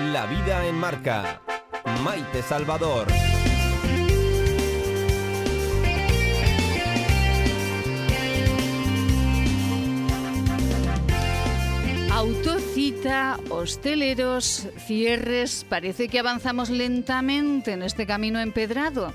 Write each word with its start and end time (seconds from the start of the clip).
La 0.00 0.26
vida 0.26 0.66
en 0.66 0.74
marca. 0.74 1.40
Maite 2.02 2.42
Salvador. 2.42 3.06
Autocita, 12.12 13.38
hosteleros, 13.50 14.66
cierres, 14.84 15.64
parece 15.68 16.08
que 16.08 16.18
avanzamos 16.18 16.70
lentamente 16.70 17.70
en 17.70 17.84
este 17.84 18.04
camino 18.04 18.40
empedrado. 18.40 19.14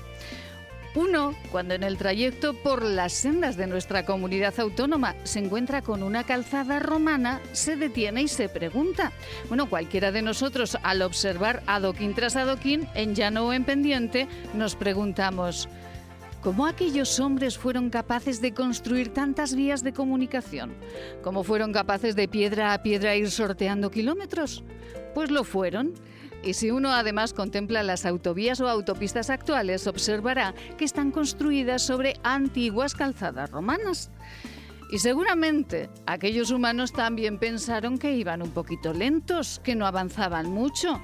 Uno, 0.94 1.36
cuando 1.52 1.74
en 1.74 1.84
el 1.84 1.96
trayecto 1.96 2.52
por 2.52 2.84
las 2.84 3.12
sendas 3.12 3.56
de 3.56 3.68
nuestra 3.68 4.04
comunidad 4.04 4.58
autónoma 4.58 5.14
se 5.22 5.38
encuentra 5.38 5.82
con 5.82 6.02
una 6.02 6.24
calzada 6.24 6.80
romana, 6.80 7.40
se 7.52 7.76
detiene 7.76 8.22
y 8.22 8.28
se 8.28 8.48
pregunta. 8.48 9.12
Bueno, 9.48 9.70
cualquiera 9.70 10.10
de 10.10 10.22
nosotros 10.22 10.76
al 10.82 11.02
observar 11.02 11.62
adoquín 11.66 12.14
tras 12.14 12.34
adoquín, 12.34 12.88
en 12.94 13.14
llano 13.14 13.46
o 13.46 13.52
en 13.52 13.64
pendiente, 13.64 14.26
nos 14.52 14.74
preguntamos, 14.74 15.68
¿Cómo 16.42 16.66
aquellos 16.66 17.20
hombres 17.20 17.58
fueron 17.58 17.90
capaces 17.90 18.40
de 18.40 18.54
construir 18.54 19.12
tantas 19.12 19.54
vías 19.54 19.84
de 19.84 19.92
comunicación? 19.92 20.72
¿Cómo 21.22 21.44
fueron 21.44 21.70
capaces 21.70 22.16
de 22.16 22.28
piedra 22.28 22.72
a 22.72 22.82
piedra 22.82 23.14
ir 23.14 23.30
sorteando 23.30 23.90
kilómetros? 23.90 24.64
Pues 25.14 25.30
lo 25.30 25.44
fueron. 25.44 25.92
Y 26.42 26.54
si 26.54 26.70
uno 26.70 26.92
además 26.92 27.34
contempla 27.34 27.82
las 27.82 28.06
autovías 28.06 28.60
o 28.60 28.68
autopistas 28.68 29.28
actuales, 29.28 29.86
observará 29.86 30.54
que 30.78 30.84
están 30.84 31.10
construidas 31.10 31.82
sobre 31.82 32.14
antiguas 32.22 32.94
calzadas 32.94 33.50
romanas. 33.50 34.10
Y 34.90 34.98
seguramente 34.98 35.90
aquellos 36.06 36.50
humanos 36.50 36.92
también 36.92 37.38
pensaron 37.38 37.98
que 37.98 38.16
iban 38.16 38.42
un 38.42 38.50
poquito 38.50 38.92
lentos, 38.92 39.60
que 39.62 39.76
no 39.76 39.86
avanzaban 39.86 40.50
mucho, 40.50 41.00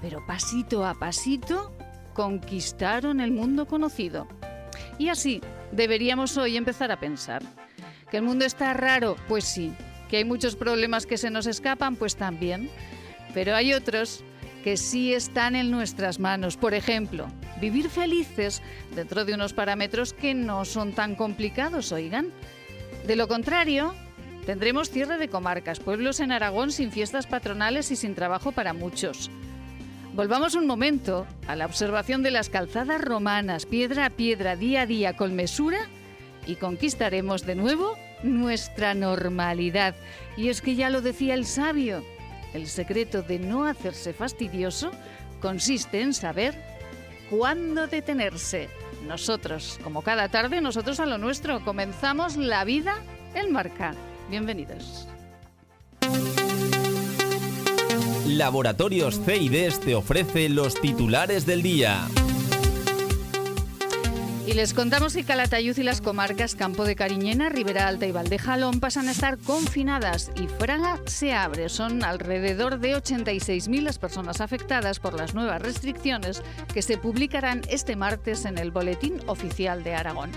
pero 0.00 0.24
pasito 0.26 0.84
a 0.84 0.94
pasito 0.94 1.72
conquistaron 2.14 3.20
el 3.20 3.30
mundo 3.30 3.66
conocido. 3.66 4.26
Y 4.98 5.08
así 5.08 5.40
deberíamos 5.70 6.36
hoy 6.36 6.56
empezar 6.56 6.90
a 6.90 6.98
pensar. 6.98 7.42
¿Que 8.10 8.16
el 8.16 8.22
mundo 8.24 8.44
está 8.44 8.74
raro? 8.74 9.16
Pues 9.28 9.44
sí. 9.44 9.72
¿Que 10.08 10.16
hay 10.16 10.24
muchos 10.24 10.56
problemas 10.56 11.06
que 11.06 11.18
se 11.18 11.30
nos 11.30 11.46
escapan? 11.46 11.94
Pues 11.94 12.16
también. 12.16 12.70
Pero 13.34 13.54
hay 13.54 13.74
otros 13.74 14.24
que 14.68 14.76
sí 14.76 15.14
están 15.14 15.56
en 15.56 15.70
nuestras 15.70 16.18
manos. 16.18 16.58
Por 16.58 16.74
ejemplo, 16.74 17.28
vivir 17.58 17.88
felices 17.88 18.60
dentro 18.94 19.24
de 19.24 19.32
unos 19.32 19.54
parámetros 19.54 20.12
que 20.12 20.34
no 20.34 20.66
son 20.66 20.92
tan 20.92 21.14
complicados, 21.14 21.90
oigan. 21.90 22.32
De 23.06 23.16
lo 23.16 23.28
contrario, 23.28 23.94
tendremos 24.44 24.90
cierre 24.90 25.16
de 25.16 25.30
comarcas, 25.30 25.80
pueblos 25.80 26.20
en 26.20 26.32
Aragón 26.32 26.70
sin 26.70 26.92
fiestas 26.92 27.26
patronales 27.26 27.90
y 27.92 27.96
sin 27.96 28.14
trabajo 28.14 28.52
para 28.52 28.74
muchos. 28.74 29.30
Volvamos 30.12 30.54
un 30.54 30.66
momento 30.66 31.26
a 31.46 31.56
la 31.56 31.64
observación 31.64 32.22
de 32.22 32.30
las 32.30 32.50
calzadas 32.50 33.00
romanas, 33.00 33.64
piedra 33.64 34.04
a 34.04 34.10
piedra, 34.10 34.54
día 34.54 34.82
a 34.82 34.86
día, 34.86 35.16
con 35.16 35.34
mesura, 35.34 35.78
y 36.46 36.56
conquistaremos 36.56 37.46
de 37.46 37.54
nuevo 37.54 37.96
nuestra 38.22 38.92
normalidad. 38.92 39.94
Y 40.36 40.50
es 40.50 40.60
que 40.60 40.74
ya 40.74 40.90
lo 40.90 41.00
decía 41.00 41.32
el 41.32 41.46
sabio, 41.46 42.04
el 42.54 42.66
secreto 42.66 43.22
de 43.22 43.38
no 43.38 43.64
hacerse 43.64 44.12
fastidioso 44.12 44.90
consiste 45.40 46.00
en 46.00 46.14
saber 46.14 46.54
cuándo 47.30 47.86
detenerse. 47.86 48.68
Nosotros, 49.06 49.78
como 49.84 50.02
cada 50.02 50.28
tarde, 50.28 50.60
nosotros 50.60 51.00
a 51.00 51.06
lo 51.06 51.18
nuestro, 51.18 51.64
comenzamos 51.64 52.36
la 52.36 52.64
vida 52.64 52.96
en 53.34 53.52
marca. 53.52 53.94
Bienvenidos. 54.30 55.08
Laboratorios 58.26 59.20
CIDES 59.24 59.80
te 59.80 59.94
ofrece 59.94 60.48
los 60.48 60.80
titulares 60.80 61.46
del 61.46 61.62
día. 61.62 62.06
Y 64.48 64.54
les 64.54 64.72
contamos 64.72 65.12
que 65.12 65.24
Calatayud 65.24 65.76
y 65.76 65.82
las 65.82 66.00
comarcas 66.00 66.54
Campo 66.54 66.86
de 66.86 66.96
Cariñena, 66.96 67.50
Ribera 67.50 67.86
Alta 67.86 68.06
y 68.06 68.12
Valdejalón 68.12 68.80
pasan 68.80 69.06
a 69.08 69.10
estar 69.10 69.36
confinadas 69.36 70.30
y 70.42 70.46
Fraga 70.46 70.98
se 71.04 71.34
abre. 71.34 71.68
Son 71.68 72.02
alrededor 72.02 72.78
de 72.78 72.96
86.000 72.96 73.82
las 73.82 73.98
personas 73.98 74.40
afectadas 74.40 75.00
por 75.00 75.12
las 75.12 75.34
nuevas 75.34 75.60
restricciones 75.60 76.42
que 76.72 76.80
se 76.80 76.96
publicarán 76.96 77.60
este 77.68 77.94
martes 77.94 78.46
en 78.46 78.56
el 78.56 78.70
Boletín 78.70 79.20
Oficial 79.26 79.84
de 79.84 79.94
Aragón. 79.94 80.30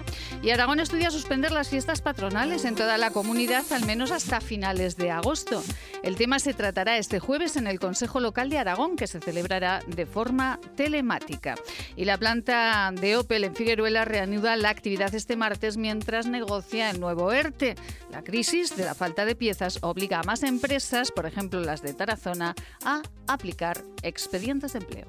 Y 0.44 0.50
Aragón 0.50 0.82
estudia 0.82 1.10
suspender 1.10 1.54
las 1.54 1.70
fiestas 1.70 2.02
patronales 2.02 2.66
en 2.66 2.76
toda 2.76 2.98
la 2.98 3.12
comunidad 3.12 3.64
al 3.72 3.86
menos 3.86 4.12
hasta 4.12 4.42
finales 4.42 4.98
de 4.98 5.10
agosto. 5.10 5.64
El 6.04 6.18
tema 6.18 6.40
se 6.40 6.54
tratará 6.54 6.98
este 6.98 7.20
jueves 7.20 7.56
en 7.56 7.66
el 7.66 7.80
Consejo 7.80 8.20
Local 8.20 8.50
de 8.50 8.58
Aragón, 8.58 8.98
que 8.98 9.08
se 9.08 9.22
celebrará 9.22 9.82
de 9.88 10.06
forma 10.06 10.60
telemática. 10.76 11.56
Y 11.96 12.04
la 12.04 12.18
planta 12.18 12.92
de 12.92 13.16
Opel 13.16 13.46
en 13.46 13.56
Figueruela 13.56 14.01
reanuda 14.06 14.56
la 14.56 14.70
actividad 14.70 15.14
este 15.14 15.36
martes 15.36 15.78
mientras 15.78 16.28
negocia 16.28 16.90
el 16.90 17.00
nuevo 17.00 17.32
ERTE. 17.32 17.76
La 18.12 18.24
crisis 18.24 18.76
de 18.76 18.86
la 18.86 18.96
falta 18.96 19.26
de 19.26 19.36
piezas 19.36 19.80
obliga 19.82 20.20
a 20.20 20.24
más 20.24 20.44
empresas, 20.44 21.12
por 21.12 21.26
ejemplo 21.26 21.60
las 21.60 21.82
de 21.82 21.94
Tarazona, 21.94 22.56
a 22.84 23.02
aplicar 23.28 23.84
expedientes 24.04 24.74
de 24.74 24.80
empleo. 24.80 25.08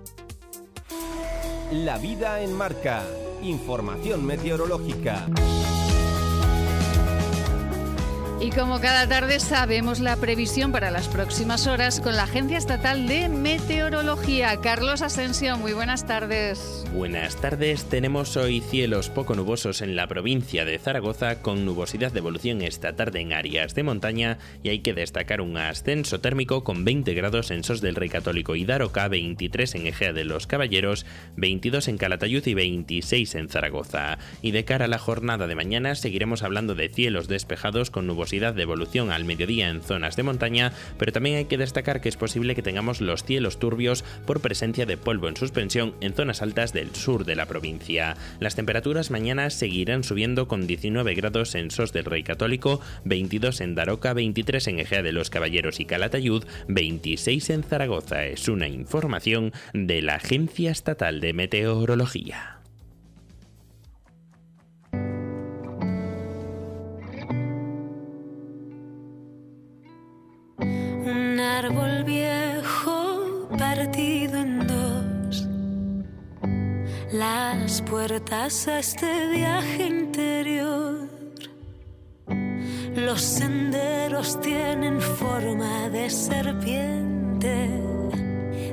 La 1.73 1.99
vida 1.99 2.43
en 2.43 2.53
marca. 2.53 3.03
Información 3.43 4.25
meteorológica. 4.25 5.27
Y 8.43 8.51
como 8.51 8.81
cada 8.81 9.07
tarde 9.07 9.39
sabemos 9.39 10.01
la 10.01 10.17
previsión 10.17 10.73
para 10.73 10.91
las 10.91 11.07
próximas 11.07 11.69
horas 11.69 12.01
con 12.01 12.17
la 12.17 12.25
Agencia 12.25 12.59
Estatal 12.59 13.07
de 13.07 13.29
Meteorología. 13.29 14.57
Carlos 14.61 15.01
Asensio, 15.01 15.57
muy 15.59 15.75
buenas 15.75 16.09
tardes. 16.09 16.85
Buenas 16.93 17.41
tardes, 17.41 17.85
tenemos 17.85 18.37
hoy 18.37 18.61
cielos 18.61 19.11
poco 19.11 19.37
nubosos 19.37 19.81
en 19.81 19.95
la 19.95 20.09
provincia 20.09 20.65
de 20.65 20.81
Zaragoza 20.81 21.41
con 21.41 21.65
nubosidad 21.65 22.11
de 22.11 22.19
evolución 22.19 22.63
esta 22.63 22.97
tarde 22.97 23.21
en 23.21 23.33
áreas 23.33 23.77
de 23.77 23.85
montaña 23.85 24.39
y 24.65 24.71
hay 24.71 24.81
que 24.81 24.93
destacar 24.93 25.41
un 25.41 25.57
ascenso 25.57 26.19
térmico 26.19 26.65
con 26.65 26.85
20 26.85 27.15
grados 27.15 27.53
en 27.53 27.63
Sos 27.63 27.81
del 27.81 27.95
Rey 27.95 28.09
Católico 28.09 28.57
y 28.57 28.65
Daroca, 28.65 29.07
23 29.07 29.77
en 29.77 29.87
Egea 29.87 30.13
de 30.13 30.25
los 30.25 30.49
Caballeros, 30.49 31.07
22 31.37 31.87
en 31.87 31.97
Calatayud 31.97 32.45
y 32.45 32.55
26 32.55 33.37
en 33.37 33.49
Zaragoza. 33.49 34.19
Y 34.43 34.51
de 34.51 34.65
cara 34.65 34.87
a 34.87 34.89
la 34.89 34.99
jornada 34.99 35.47
de 35.47 35.55
mañana 35.55 35.95
seguiremos 35.95 36.43
hablando 36.43 36.75
de 36.75 36.89
cielos 36.89 37.29
despejados 37.29 37.93
con 37.93 38.09
nubosidad 38.09 38.32
de 38.33 38.63
evolución 38.63 39.11
al 39.11 39.27
mediodía 39.27 39.69
en 39.69 39.83
zonas 39.83 40.17
de 40.17 40.23
montaña, 40.23 40.73
pero 40.97 41.13
también 41.13 41.37
hay 41.37 41.45
que 41.45 41.59
destacar 41.59 42.01
que 42.01 42.09
es 42.09 42.17
posible 42.17 42.55
que 42.55 42.63
tengamos 42.63 43.03
los 43.03 43.25
cielos 43.25 43.59
turbios 43.59 44.05
por 44.27 44.41
presencia 44.41 44.87
de 44.87 44.97
polvo 44.97 45.29
en 45.29 45.37
suspensión 45.37 45.95
en 46.01 46.15
zonas 46.15 46.41
altas 46.41 46.73
del 46.73 46.95
sur 46.95 47.27
de 47.27 47.37
la 47.37 47.45
provincia. 47.45 48.17
Las 48.41 48.55
temperaturas 48.55 49.11
mañana 49.11 49.51
seguirán 49.51 50.03
subiendo 50.03 50.49
con 50.49 50.67
19 50.67 51.15
grados 51.15 51.55
en 51.55 51.71
Sos 51.71 51.93
del 51.93 52.07
Rey 52.07 52.23
Católico, 52.23 52.81
22 53.05 53.61
en 53.61 53.75
Daroca, 53.75 54.15
23 54.15 54.67
en 54.69 54.79
Ejea 54.79 55.03
de 55.03 55.13
los 55.13 55.29
Caballeros 55.29 55.79
y 55.79 55.85
Calatayud, 55.85 56.45
26 56.69 57.51
en 57.51 57.63
Zaragoza. 57.65 58.25
Es 58.25 58.49
una 58.49 58.67
información 58.67 59.53
de 59.75 60.01
la 60.01 60.15
Agencia 60.15 60.71
Estatal 60.71 61.21
de 61.21 61.35
Meteorología. 61.35 62.62
Puertas 77.93 78.69
a 78.69 78.79
este 78.79 79.27
viaje 79.27 79.87
interior. 79.87 81.11
Los 82.97 83.21
senderos 83.21 84.41
tienen 84.41 84.99
forma 84.99 85.91
de 85.91 86.09
serpiente. 86.09 87.69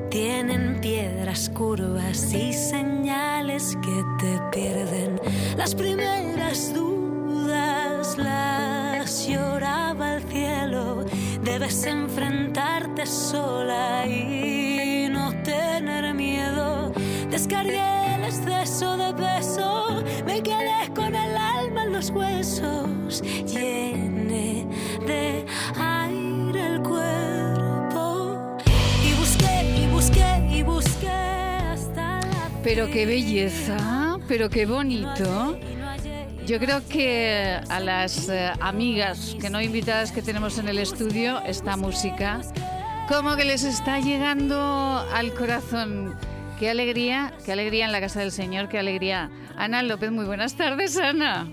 Tienen 0.09 0.79
piedras 0.79 1.49
curvas 1.49 2.33
y 2.33 2.53
señales 2.53 3.77
que 3.83 3.97
te 4.21 4.39
pierden. 4.53 5.19
Las 5.57 5.75
primeras 5.75 6.73
dudas 6.73 8.17
las 8.17 9.27
lloraba 9.27 10.15
el 10.15 10.23
cielo 10.23 11.05
Debes 11.43 11.85
enfrentarte 11.85 13.05
sola 13.05 14.07
y 14.07 15.09
no 15.11 15.33
tener 15.43 16.13
miedo. 16.13 16.93
Descargué 17.29 18.08
exceso 18.29 18.95
de 18.95 19.11
peso, 19.15 20.03
me 20.23 20.41
quedé 20.43 20.93
con 20.95 21.15
el 21.15 21.35
alma 21.35 21.83
en 21.83 21.93
los 21.93 22.11
huesos. 22.11 23.21
Llené 23.21 24.67
de 25.07 25.45
aire 25.75 26.75
el 26.75 26.81
cuerpo 26.83 28.37
y 29.03 29.13
busqué 29.19 29.81
y 29.81 29.87
busqué 29.87 30.47
y 30.51 30.61
busqué 30.61 31.09
hasta 31.09 32.21
la. 32.21 32.49
Pero 32.63 32.87
qué 32.91 33.07
belleza, 33.07 34.19
pero 34.27 34.47
qué 34.49 34.67
bonito. 34.67 35.57
Yo 36.45 36.59
creo 36.59 36.81
que 36.87 37.59
a 37.67 37.79
las 37.79 38.29
eh, 38.29 38.51
amigas 38.59 39.35
que 39.41 39.49
no 39.49 39.59
invitadas 39.61 40.11
que 40.11 40.21
tenemos 40.21 40.59
en 40.59 40.67
el 40.67 40.77
estudio, 40.77 41.41
esta 41.45 41.77
música 41.77 42.41
como 43.07 43.35
que 43.35 43.45
les 43.45 43.63
está 43.63 43.99
llegando 43.99 45.03
al 45.13 45.33
corazón. 45.33 46.15
Qué 46.59 46.69
alegría, 46.69 47.31
qué 47.45 47.53
alegría 47.53 47.85
en 47.85 47.93
la 47.93 48.01
casa 48.01 48.19
del 48.19 48.33
Señor, 48.33 48.67
qué 48.67 48.77
alegría. 48.77 49.31
Ana 49.55 49.81
López, 49.81 50.11
muy 50.11 50.25
buenas 50.25 50.55
tardes, 50.55 50.97
Ana. 50.97 51.47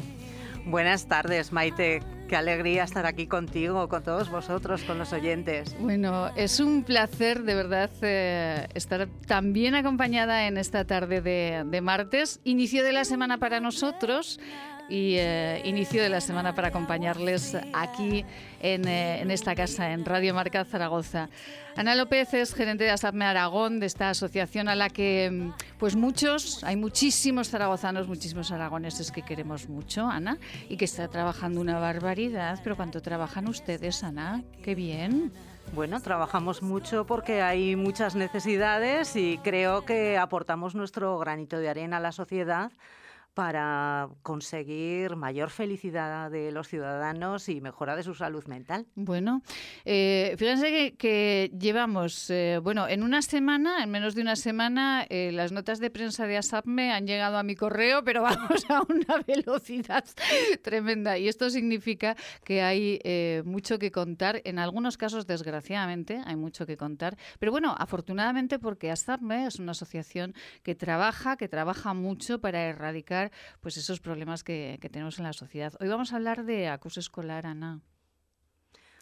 Buenas 0.64 1.06
tardes, 1.06 1.53
Maite. 1.53 2.03
Qué 2.26 2.35
alegría 2.35 2.82
estar 2.82 3.06
aquí 3.06 3.29
contigo, 3.29 3.88
con 3.88 4.03
todos 4.03 4.29
vosotros, 4.31 4.82
con 4.82 4.99
los 4.99 5.12
oyentes. 5.12 5.76
Bueno, 5.79 6.32
es 6.35 6.58
un 6.58 6.82
placer 6.82 7.44
de 7.44 7.55
verdad 7.55 7.88
eh, 8.03 8.67
estar 8.75 9.06
tan 9.29 9.53
bien 9.53 9.76
acompañada 9.76 10.49
en 10.49 10.56
esta 10.58 10.85
tarde 10.85 11.20
de, 11.20 11.62
de 11.64 11.81
martes, 11.81 12.41
inicio 12.43 12.82
de 12.82 12.93
la 12.93 13.05
semana 13.05 13.38
para 13.38 13.61
nosotros 13.61 14.41
y 14.88 15.17
eh, 15.17 15.62
inicio 15.65 16.03
de 16.03 16.09
la 16.09 16.21
semana 16.21 16.55
para 16.55 16.69
acompañarles 16.69 17.56
aquí 17.73 18.25
en, 18.61 18.87
eh, 18.87 19.21
en, 19.21 19.31
esta 19.31 19.55
casa, 19.55 19.93
en 19.93 20.05
Radio 20.05 20.35
Marca 20.35 20.65
Zaragoza. 20.65 21.29
Ana 21.77 21.94
López 21.94 22.33
es 22.35 22.55
gerente 22.55 22.85
de 22.85 22.91
ASAPME 22.91 23.25
Aragón, 23.25 23.81
de 23.81 23.87
esta 23.87 24.11
asociación 24.11 24.69
a 24.69 24.75
la 24.75 24.88
que 24.88 25.31
mm, 25.31 25.79
pues 25.79 25.97
muchos, 25.97 26.62
hay 26.65 26.77
muchísimos 26.77 27.50
zaragozanos, 27.50 28.09
muchísimos 28.09 28.50
aragoneses 28.53 29.11
que 29.11 29.23
queremos 29.23 29.69
mucho, 29.69 30.06
Ana, 30.06 30.38
y 30.69 30.77
que 30.77 30.87
está 30.87 31.09
trabajando 31.09 31.61
una 31.61 31.79
barbaridad. 31.79 32.61
Pero 32.62 32.77
¿cuánto 32.77 33.03
trabajan 33.03 33.49
ustedes, 33.49 34.03
Ana? 34.05 34.43
¡Qué 34.62 34.75
bien! 34.75 35.33
Bueno, 35.75 36.00
trabajamos 36.00 36.62
mucho 36.62 37.06
porque 37.06 37.43
hay 37.43 37.75
muchas 37.75 38.15
necesidades 38.15 39.17
y 39.17 39.38
creo 39.43 39.85
que 39.85 40.17
aportamos 40.17 40.75
nuestro 40.77 41.19
granito 41.19 41.59
de 41.59 41.69
arena 41.69 41.97
a 41.97 42.00
la 42.00 42.12
sociedad 42.12 42.71
para 43.37 44.09
conseguir 44.23 45.15
mayor 45.15 45.50
felicidad 45.50 46.31
de 46.31 46.50
los 46.53 46.69
ciudadanos 46.69 47.50
y 47.50 47.61
mejora 47.61 47.94
de 47.94 48.03
su 48.03 48.15
salud 48.15 48.47
mental. 48.47 48.87
Bueno, 48.94 49.43
eh, 49.85 50.35
fíjense 50.38 50.94
que, 50.97 51.53
llevamos, 51.61 52.31
eh, 52.31 52.59
bueno, 52.62 52.88
en 52.88 53.03
una 53.03 53.21
semana, 53.21 53.83
en 53.85 53.91
menos 53.91 54.15
de 54.15 54.23
una 54.23 54.37
semana, 54.37 55.05
eh, 55.11 55.33
las 55.33 55.53
notas 55.53 55.81
de 55.81 55.91
prensa 55.91 56.27
de 56.27 56.38
ASAPME 56.38 56.93
han 56.93 57.06
llegado 57.06 57.37
a 57.37 57.43
mi 57.43 57.56
correo, 57.56 58.03
pero 58.05 58.23
vamos 58.23 58.65
a 58.71 58.81
una 58.88 59.23
velocidad 59.27 60.06
tremenda. 60.62 61.19
Y 61.19 61.29
esto 61.29 61.50
significa 61.50 62.17
que 62.43 62.62
hay 62.62 63.00
eh, 63.05 63.43
mucho 63.44 63.79
que 63.79 63.91
contar. 63.91 64.41
En 64.44 64.59
algunos 64.59 64.97
casos, 64.97 65.27
desgraciadamente, 65.27 66.23
hay 66.25 66.37
mucho 66.37 66.65
que 66.65 66.79
contar. 66.79 67.19
Pero 67.38 67.53
bueno, 67.53 67.75
afortunadamente 67.77 68.59
porque 68.59 68.91
ASAPME 68.91 69.44
es 69.44 69.59
una 69.59 69.73
asociación 69.73 70.35
que 70.62 70.75
trabaja, 70.75 71.37
que 71.37 71.49
trabaja 71.49 71.93
mucho 71.93 72.41
para 72.41 72.62
erradicar 72.62 73.25
pues 73.61 73.76
esos 73.76 74.00
problemas 74.00 74.44
que, 74.44 74.78
que, 74.81 74.88
tenemos 74.88 75.19
en 75.19 75.25
la 75.25 75.32
sociedad. 75.32 75.75
Hoy 75.81 75.88
vamos 75.88 76.12
a 76.12 76.17
hablar 76.17 76.44
de 76.44 76.69
acoso 76.69 77.00
escolar, 77.00 77.46
Ana. 77.46 77.81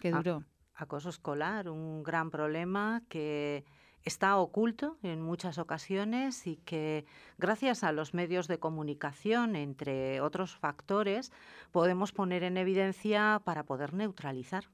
Qué 0.00 0.10
duro. 0.10 0.44
acoso 0.74 1.08
escolar, 1.08 1.68
un 1.68 2.02
gran 2.02 2.30
problema 2.30 3.02
que 3.08 3.64
está 4.04 4.36
oculto 4.36 4.98
en 5.02 5.22
muchas 5.22 5.58
ocasiones 5.58 6.46
y 6.46 6.56
que 6.56 7.06
gracias 7.38 7.84
a 7.84 7.92
los 7.92 8.12
medios 8.12 8.46
de 8.48 8.58
comunicación, 8.58 9.56
entre 9.56 10.20
otros 10.20 10.56
factores, 10.56 11.32
podemos 11.72 12.12
poner 12.12 12.42
en 12.42 12.58
evidencia 12.58 13.40
para 13.44 13.64
poder 13.64 13.94
neutralizar. 13.94 14.68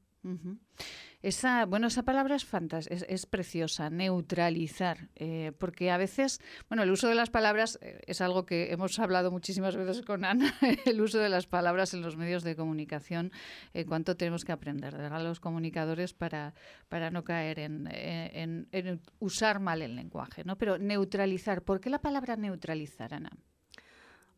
Esa, 1.22 1.66
bueno, 1.66 1.88
esa 1.88 2.02
palabra 2.02 2.36
es, 2.36 2.46
es, 2.88 3.04
es 3.08 3.26
preciosa, 3.26 3.90
neutralizar, 3.90 5.08
eh, 5.16 5.52
porque 5.58 5.90
a 5.90 5.98
veces, 5.98 6.40
bueno, 6.68 6.82
el 6.82 6.90
uso 6.90 7.08
de 7.08 7.14
las 7.14 7.28
palabras 7.28 7.78
eh, 7.82 8.00
es 8.06 8.22
algo 8.22 8.46
que 8.46 8.72
hemos 8.72 8.98
hablado 8.98 9.30
muchísimas 9.30 9.76
veces 9.76 10.02
con 10.02 10.24
Ana, 10.24 10.54
el 10.86 11.00
uso 11.00 11.18
de 11.18 11.28
las 11.28 11.46
palabras 11.46 11.92
en 11.92 12.00
los 12.00 12.16
medios 12.16 12.42
de 12.42 12.56
comunicación, 12.56 13.32
eh, 13.74 13.84
cuánto 13.84 14.16
tenemos 14.16 14.44
que 14.44 14.52
aprender 14.52 14.96
de 14.96 15.10
los 15.10 15.40
comunicadores 15.40 16.14
para, 16.14 16.54
para 16.88 17.10
no 17.10 17.22
caer 17.22 17.58
en, 17.58 17.86
en, 17.92 18.68
en 18.72 19.00
usar 19.18 19.60
mal 19.60 19.82
el 19.82 19.96
lenguaje, 19.96 20.44
¿no? 20.44 20.56
Pero 20.56 20.78
neutralizar, 20.78 21.62
¿por 21.62 21.80
qué 21.80 21.90
la 21.90 22.00
palabra 22.00 22.36
neutralizar, 22.36 23.12
Ana? 23.12 23.30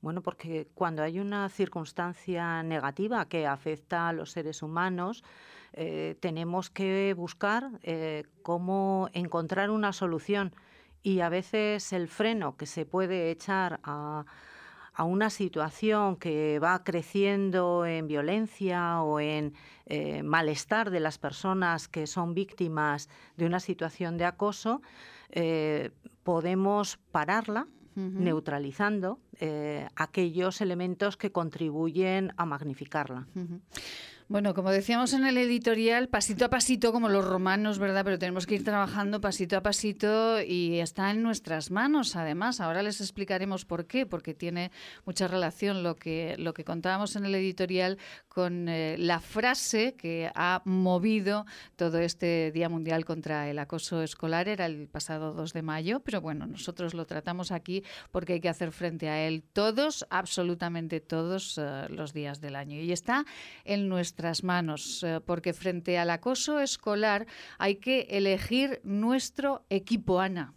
Bueno, 0.00 0.20
porque 0.20 0.68
cuando 0.74 1.04
hay 1.04 1.20
una 1.20 1.48
circunstancia 1.48 2.64
negativa 2.64 3.28
que 3.28 3.46
afecta 3.46 4.08
a 4.08 4.12
los 4.12 4.32
seres 4.32 4.60
humanos, 4.60 5.22
eh, 5.74 6.16
tenemos 6.20 6.70
que 6.70 7.14
buscar 7.16 7.70
eh, 7.82 8.24
cómo 8.42 9.08
encontrar 9.12 9.70
una 9.70 9.92
solución 9.92 10.54
y 11.02 11.20
a 11.20 11.28
veces 11.28 11.92
el 11.92 12.08
freno 12.08 12.56
que 12.56 12.66
se 12.66 12.84
puede 12.86 13.30
echar 13.30 13.80
a, 13.82 14.24
a 14.94 15.04
una 15.04 15.30
situación 15.30 16.16
que 16.16 16.58
va 16.58 16.84
creciendo 16.84 17.86
en 17.86 18.06
violencia 18.06 19.02
o 19.02 19.18
en 19.20 19.54
eh, 19.86 20.22
malestar 20.22 20.90
de 20.90 21.00
las 21.00 21.18
personas 21.18 21.88
que 21.88 22.06
son 22.06 22.34
víctimas 22.34 23.08
de 23.36 23.46
una 23.46 23.58
situación 23.60 24.16
de 24.18 24.26
acoso, 24.26 24.82
eh, 25.30 25.90
podemos 26.22 26.98
pararla 27.10 27.66
Uh 27.94 28.00
-huh. 28.00 28.20
neutralizando 28.20 29.18
eh, 29.38 29.86
aquellos 29.96 30.62
elementos 30.62 31.18
que 31.18 31.30
contribuyen 31.30 32.32
a 32.38 32.46
magnificarla. 32.46 33.26
Uh 33.34 33.40
-huh. 33.40 33.60
Bueno, 34.28 34.54
como 34.54 34.70
decíamos 34.70 35.12
en 35.14 35.26
el 35.26 35.36
editorial, 35.36 36.08
pasito 36.08 36.44
a 36.44 36.48
pasito, 36.48 36.92
como 36.92 37.08
los 37.08 37.24
romanos, 37.24 37.78
¿verdad? 37.78 38.04
Pero 38.04 38.18
tenemos 38.18 38.46
que 38.46 38.54
ir 38.54 38.64
trabajando 38.64 39.20
pasito 39.20 39.56
a 39.56 39.62
pasito 39.62 40.40
y 40.40 40.78
está 40.78 41.10
en 41.10 41.22
nuestras 41.22 41.70
manos, 41.70 42.14
además. 42.14 42.60
Ahora 42.60 42.82
les 42.82 43.00
explicaremos 43.00 43.64
por 43.64 43.86
qué, 43.86 44.06
porque 44.06 44.32
tiene 44.32 44.70
mucha 45.04 45.26
relación 45.26 45.82
lo 45.82 45.96
que, 45.96 46.36
lo 46.38 46.54
que 46.54 46.64
contábamos 46.64 47.16
en 47.16 47.24
el 47.24 47.34
editorial 47.34 47.98
con 48.28 48.68
eh, 48.68 48.96
la 48.96 49.20
frase 49.20 49.94
que 49.94 50.30
ha 50.34 50.62
movido 50.64 51.44
todo 51.76 51.98
este 51.98 52.52
Día 52.52 52.68
Mundial 52.68 53.04
contra 53.04 53.50
el 53.50 53.58
Acoso 53.58 54.02
Escolar. 54.02 54.48
Era 54.48 54.66
el 54.66 54.88
pasado 54.88 55.32
2 55.34 55.52
de 55.52 55.62
mayo, 55.62 56.00
pero 56.00 56.20
bueno, 56.20 56.46
nosotros 56.46 56.94
lo 56.94 57.06
tratamos 57.06 57.50
aquí 57.50 57.82
porque 58.10 58.34
hay 58.34 58.40
que 58.40 58.48
hacer 58.48 58.72
frente 58.72 59.08
a 59.08 59.26
él 59.26 59.42
todos, 59.52 60.06
absolutamente 60.10 61.00
todos 61.00 61.58
uh, 61.58 61.88
los 61.88 62.12
días 62.12 62.40
del 62.40 62.56
año. 62.56 62.80
Y 62.80 62.92
está 62.92 63.26
en 63.64 63.88
nuestra 64.12 64.44
manos, 64.44 65.02
eh, 65.02 65.20
porque 65.24 65.52
frente 65.52 65.98
al 65.98 66.10
acoso 66.10 66.60
escolar 66.60 67.26
hay 67.58 67.76
que 67.76 68.02
elegir 68.10 68.80
nuestro 68.84 69.64
equipo, 69.70 70.20
Ana. 70.20 70.54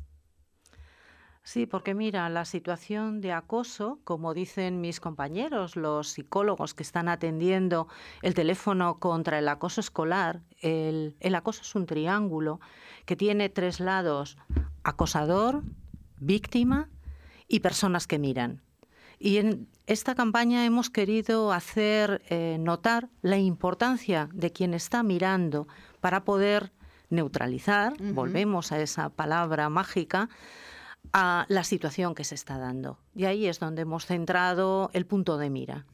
Sí, 1.44 1.68
porque 1.68 1.94
mira, 1.94 2.28
la 2.30 2.44
situación 2.44 3.22
de 3.22 3.32
acoso, 3.32 4.00
como 4.04 4.34
dicen 4.34 4.82
mis 4.82 5.00
compañeros, 5.00 5.76
los 5.76 6.10
psicólogos 6.10 6.74
que 6.74 6.82
están 6.82 7.08
atendiendo 7.08 7.88
el 8.24 8.34
teléfono 8.34 9.00
contra 9.00 9.38
el 9.38 9.48
acoso 9.48 9.80
escolar, 9.80 10.42
el, 10.60 11.16
el 11.20 11.36
acoso 11.36 11.62
es 11.62 11.76
un 11.76 11.86
triángulo 11.86 12.60
que 13.06 13.16
tiene 13.16 13.50
tres 13.50 13.80
lados, 13.80 14.38
acosador, 14.84 15.62
víctima 16.18 16.90
y 17.48 17.60
personas 17.60 18.08
que 18.08 18.18
miran. 18.18 18.64
Y 19.20 19.38
en 19.38 19.68
esta 19.88 20.16
campaña 20.16 20.66
hemos 20.66 20.90
querido 20.90 21.52
hacer 21.52 22.22
eh, 22.30 22.58
notar 22.60 23.10
la 23.22 23.38
importancia 23.38 24.30
de 24.34 24.52
quien 24.52 24.74
está 24.74 25.04
mirando 25.04 25.68
para 26.02 26.24
poder 26.24 26.72
neutralizar, 27.10 27.94
uh 27.94 27.96
-huh. 27.98 28.14
volvemos 28.14 28.72
a 28.72 28.82
esa 28.82 29.10
palabra 29.10 29.70
mágica, 29.70 30.30
a 31.14 31.46
la 31.50 31.64
situación 31.64 32.16
que 32.16 32.24
se 32.24 32.36
está 32.36 32.58
dando. 32.58 32.98
Y 33.16 33.26
ahí 33.26 33.48
es 33.48 33.60
donde 33.60 33.84
hemos 33.84 34.06
centrado 34.06 34.90
el 34.94 35.06
punto 35.06 35.38
de 35.38 35.50
mira. 35.50 35.86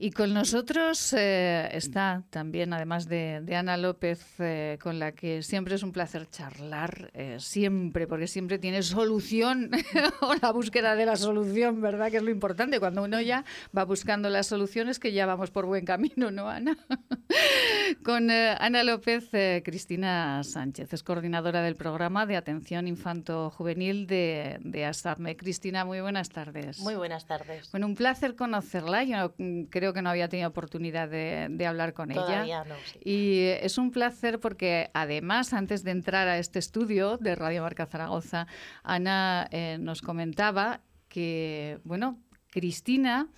Y 0.00 0.12
con 0.12 0.32
nosotros 0.32 1.12
eh, 1.12 1.68
está 1.72 2.22
también, 2.30 2.72
además 2.72 3.08
de, 3.08 3.42
Ana 3.56 3.76
López, 3.76 4.24
eh, 4.38 4.78
con 4.80 5.00
la 5.00 5.10
que 5.10 5.42
siempre 5.42 5.74
es 5.74 5.82
un 5.82 5.90
placer 5.90 6.30
charlar, 6.30 7.10
eh, 7.14 7.38
siempre, 7.40 8.06
porque 8.06 8.28
siempre 8.28 8.60
tiene 8.60 8.84
solución 8.84 9.72
o 10.20 10.34
la 10.40 10.52
búsqueda 10.52 10.94
de 10.94 11.04
la 11.04 11.16
solución, 11.16 11.80
¿verdad? 11.80 12.12
Que 12.12 12.18
es 12.18 12.22
lo 12.22 12.30
importante. 12.30 12.78
Cuando 12.78 13.02
uno 13.02 13.20
ya 13.20 13.44
va 13.76 13.84
buscando 13.84 14.30
las 14.30 14.46
soluciones, 14.46 15.00
que 15.00 15.12
ya 15.12 15.26
vamos 15.26 15.50
por 15.50 15.66
buen 15.66 15.84
camino, 15.84 16.30
¿no, 16.30 16.48
Ana? 16.48 16.78
con 18.04 18.30
Ana 18.30 18.84
López, 18.84 19.30
Cristina 19.64 20.44
Sánchez, 20.44 20.92
es 20.92 21.02
coordinadora 21.02 21.60
del 21.62 21.74
programa 21.74 22.24
de 22.24 22.36
atención 22.36 22.86
infanto-juvenil 22.86 24.06
de, 24.06 24.58
de. 24.60 25.36
Cristina, 25.36 25.84
muy 25.84 26.00
buenas 26.00 26.07
tardes. 26.30 26.78
Muy 26.80 26.94
buenas 26.94 27.26
tardes. 27.26 27.70
Bueno, 27.70 27.86
un 27.86 27.94
placer 27.94 28.34
conocerla. 28.34 29.04
Yo 29.04 29.34
creo 29.70 29.92
que 29.92 30.02
no 30.02 30.10
había 30.10 30.28
tenido 30.28 30.48
oportunidad 30.48 31.08
de, 31.08 31.48
de 31.50 31.66
hablar 31.66 31.92
con 31.92 32.08
Todavía 32.08 32.44
ella. 32.44 32.64
No, 32.64 32.74
sí. 32.84 32.98
Y 33.04 33.46
es 33.60 33.78
un 33.78 33.90
placer 33.90 34.40
porque 34.40 34.90
además, 34.94 35.52
antes 35.52 35.84
de 35.84 35.90
entrar 35.90 36.28
a 36.28 36.38
este 36.38 36.58
estudio 36.58 37.16
de 37.18 37.34
Radio 37.34 37.62
Marca 37.62 37.86
Zaragoza, 37.86 38.46
Ana 38.82 39.48
eh, 39.50 39.76
nos 39.80 40.02
comentaba 40.02 40.80
que, 41.08 41.80
bueno, 41.84 42.18
Cristina 42.50 43.28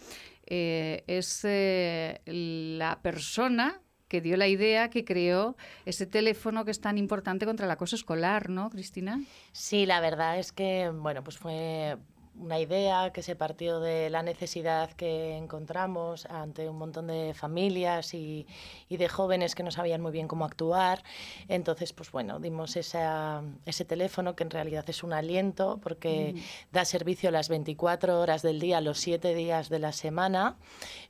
eh, 0.46 1.04
es 1.06 1.44
eh, 1.44 2.20
la 2.26 3.00
persona 3.02 3.80
que 4.08 4.20
dio 4.20 4.36
la 4.36 4.48
idea, 4.48 4.90
que 4.90 5.04
creó 5.04 5.56
ese 5.86 6.04
teléfono 6.04 6.64
que 6.64 6.72
es 6.72 6.80
tan 6.80 6.98
importante 6.98 7.46
contra 7.46 7.66
el 7.66 7.70
acoso 7.70 7.94
escolar, 7.94 8.50
¿no, 8.50 8.68
Cristina? 8.68 9.20
Sí, 9.52 9.86
la 9.86 10.00
verdad 10.00 10.36
es 10.38 10.50
que, 10.50 10.90
bueno, 10.92 11.22
pues 11.22 11.38
fue 11.38 11.96
una 12.40 12.58
idea 12.58 13.12
que 13.12 13.22
se 13.22 13.36
partió 13.36 13.80
de 13.80 14.10
la 14.10 14.22
necesidad 14.22 14.90
que 14.92 15.36
encontramos 15.36 16.26
ante 16.26 16.68
un 16.68 16.78
montón 16.78 17.08
de 17.08 17.34
familias 17.34 18.14
y, 18.14 18.46
de 18.88 19.08
jóvenes 19.08 19.54
que 19.54 19.62
no 19.62 19.70
sabían 19.70 20.00
muy 20.00 20.12
bien 20.12 20.26
cómo 20.26 20.44
actuar. 20.44 21.02
Entonces, 21.48 21.92
pues 21.92 22.10
bueno, 22.10 22.40
dimos 22.40 22.76
ese 22.76 23.84
teléfono 23.86 24.34
que 24.34 24.44
en 24.44 24.50
realidad 24.50 24.84
es 24.88 25.02
un 25.02 25.12
aliento 25.12 25.78
porque 25.82 26.34
da 26.72 26.84
servicio 26.84 27.30
las 27.30 27.48
24 27.48 28.20
horas 28.20 28.42
del 28.42 28.58
día, 28.58 28.80
los 28.80 28.98
7 28.98 29.34
días 29.34 29.68
de 29.68 29.78
la 29.78 29.92
semana. 29.92 30.56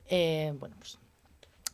Eh, 0.08 0.52
bueno, 0.58 0.76
pues 0.78 0.98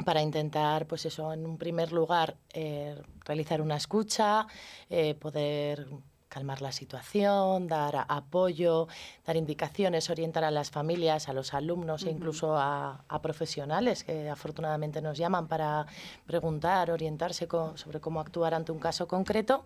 para 0.04 0.20
intentar, 0.20 0.86
pues 0.86 1.06
eso, 1.06 1.32
en 1.32 1.46
un 1.46 1.56
primer 1.56 1.90
lugar, 1.90 2.36
eh, 2.52 3.00
realizar 3.24 3.62
una 3.62 3.76
escucha, 3.76 4.46
eh, 4.90 5.14
poder 5.14 5.88
calmar 6.36 6.60
la 6.60 6.70
situación, 6.70 7.66
dar 7.66 8.04
apoyo, 8.08 8.88
dar 9.26 9.36
indicaciones, 9.36 10.10
orientar 10.10 10.44
a 10.44 10.50
las 10.50 10.70
familias, 10.70 11.30
a 11.30 11.32
los 11.32 11.54
alumnos 11.54 12.04
e 12.04 12.10
incluso 12.10 12.58
a, 12.58 13.02
profesionales 13.22 14.04
que 14.04 14.28
afortunadamente 14.28 15.00
nos 15.00 15.16
llaman 15.16 15.48
para 15.48 15.86
preguntar, 16.26 16.90
orientarse 16.90 17.48
sobre 17.76 18.00
cómo 18.00 18.20
actuar 18.20 18.52
ante 18.52 18.70
un 18.70 18.78
caso 18.78 19.08
concreto 19.08 19.64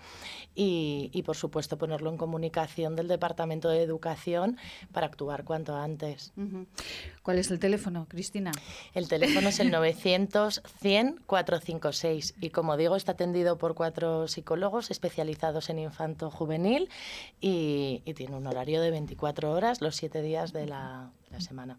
y, 0.55 1.21
por 1.27 1.37
supuesto 1.37 1.77
ponerlo 1.77 2.09
en 2.09 2.17
comunicación 2.17 2.95
del 2.95 3.09
Departamento 3.09 3.69
de 3.69 3.83
Educación 3.83 4.57
para 4.93 5.09
actuar 5.09 5.43
cuanto 5.43 5.75
antes. 5.75 6.33
¿Cuál 7.25 7.41
es 7.41 7.51
el 7.51 7.59
teléfono, 7.59 8.07
Cristina? 8.09 8.53
El 8.95 9.09
teléfono 9.09 9.49
es 9.49 9.59
el 9.59 9.73
900 9.73 10.63
100 10.81 11.23
456 11.27 12.35
y 12.41 12.51
como 12.51 12.77
digo 12.77 12.95
está 12.95 13.13
atendido 13.13 13.59
por 13.59 13.75
cuatro 13.75 14.29
psicólogos 14.29 14.93
especializados 14.93 15.69
en 15.69 15.81
infanto 15.81 16.31
juvenil 16.31 16.60
y, 17.41 18.03
tiene 18.15 18.37
un 18.37 18.47
horario 18.47 18.81
de 18.81 18.91
24 18.91 19.53
horas 19.53 19.81
los 19.81 19.97
siete 19.97 20.23
días 20.23 20.53
de 20.53 20.67
la, 20.67 21.11
semana. 21.39 21.79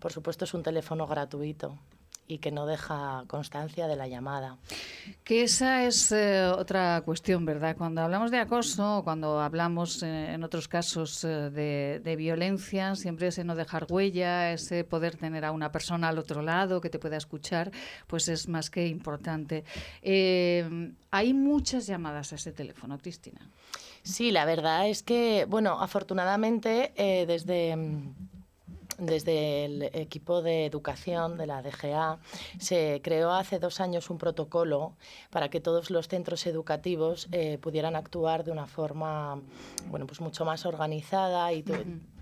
Por 0.00 0.12
supuesto 0.12 0.44
es 0.44 0.54
un 0.54 0.62
teléfono 0.62 1.06
gratuito 1.06 1.78
y 2.26 2.38
que 2.38 2.50
no 2.50 2.66
deja 2.66 3.24
constancia 3.26 3.86
de 3.88 3.96
la 3.96 4.06
llamada. 4.06 4.56
Que 5.24 5.42
esa 5.42 5.84
es 5.84 6.12
eh, 6.12 6.46
otra 6.46 7.02
cuestión, 7.04 7.44
¿verdad? 7.44 7.76
Cuando 7.76 8.00
hablamos 8.00 8.30
de 8.30 8.38
acoso, 8.38 9.02
cuando 9.04 9.40
hablamos 9.40 10.02
eh, 10.02 10.32
en 10.32 10.44
otros 10.44 10.68
casos 10.68 11.24
eh, 11.24 11.50
de, 11.50 12.00
de, 12.02 12.16
violencia, 12.16 12.94
siempre 12.94 13.28
ese 13.28 13.44
no 13.44 13.54
dejar 13.54 13.86
huella, 13.88 14.52
ese 14.52 14.84
poder 14.84 15.16
tener 15.16 15.44
a 15.44 15.52
una 15.52 15.72
persona 15.72 16.08
al 16.08 16.18
otro 16.18 16.42
lado 16.42 16.80
que 16.80 16.90
te 16.90 16.98
pueda 16.98 17.16
escuchar, 17.16 17.70
pues 18.06 18.28
es 18.28 18.48
más 18.48 18.70
que 18.70 18.86
importante. 18.86 19.64
hay 21.10 21.34
muchas 21.34 21.86
llamadas 21.86 22.32
a 22.32 22.36
ese 22.36 22.52
teléfono, 22.52 22.98
Cristina. 22.98 23.40
Sí, 24.04 24.30
la 24.30 24.44
verdad 24.44 24.88
es 24.88 25.02
que, 25.02 25.46
bueno, 25.48 25.80
afortunadamente 25.80 26.92
desde 27.26 27.76
desde 29.06 29.64
el 29.64 29.82
equipo 29.82 30.42
de 30.42 30.66
educación 30.66 31.36
de 31.36 31.46
la 31.46 31.62
DGA 31.62 32.18
se 32.58 33.00
creó 33.02 33.32
hace 33.32 33.58
dos 33.58 33.80
años 33.80 34.10
un 34.10 34.18
protocolo 34.18 34.94
para 35.30 35.48
que 35.50 35.60
todos 35.60 35.90
los 35.90 36.08
centros 36.08 36.46
educativos 36.46 37.28
eh, 37.32 37.58
pudieran 37.58 37.96
actuar 37.96 38.44
de 38.44 38.52
una 38.52 38.66
forma 38.66 39.40
bueno 39.88 40.06
pues 40.06 40.20
mucho 40.20 40.44
más 40.44 40.64
organizada 40.66 41.52
y 41.52 41.64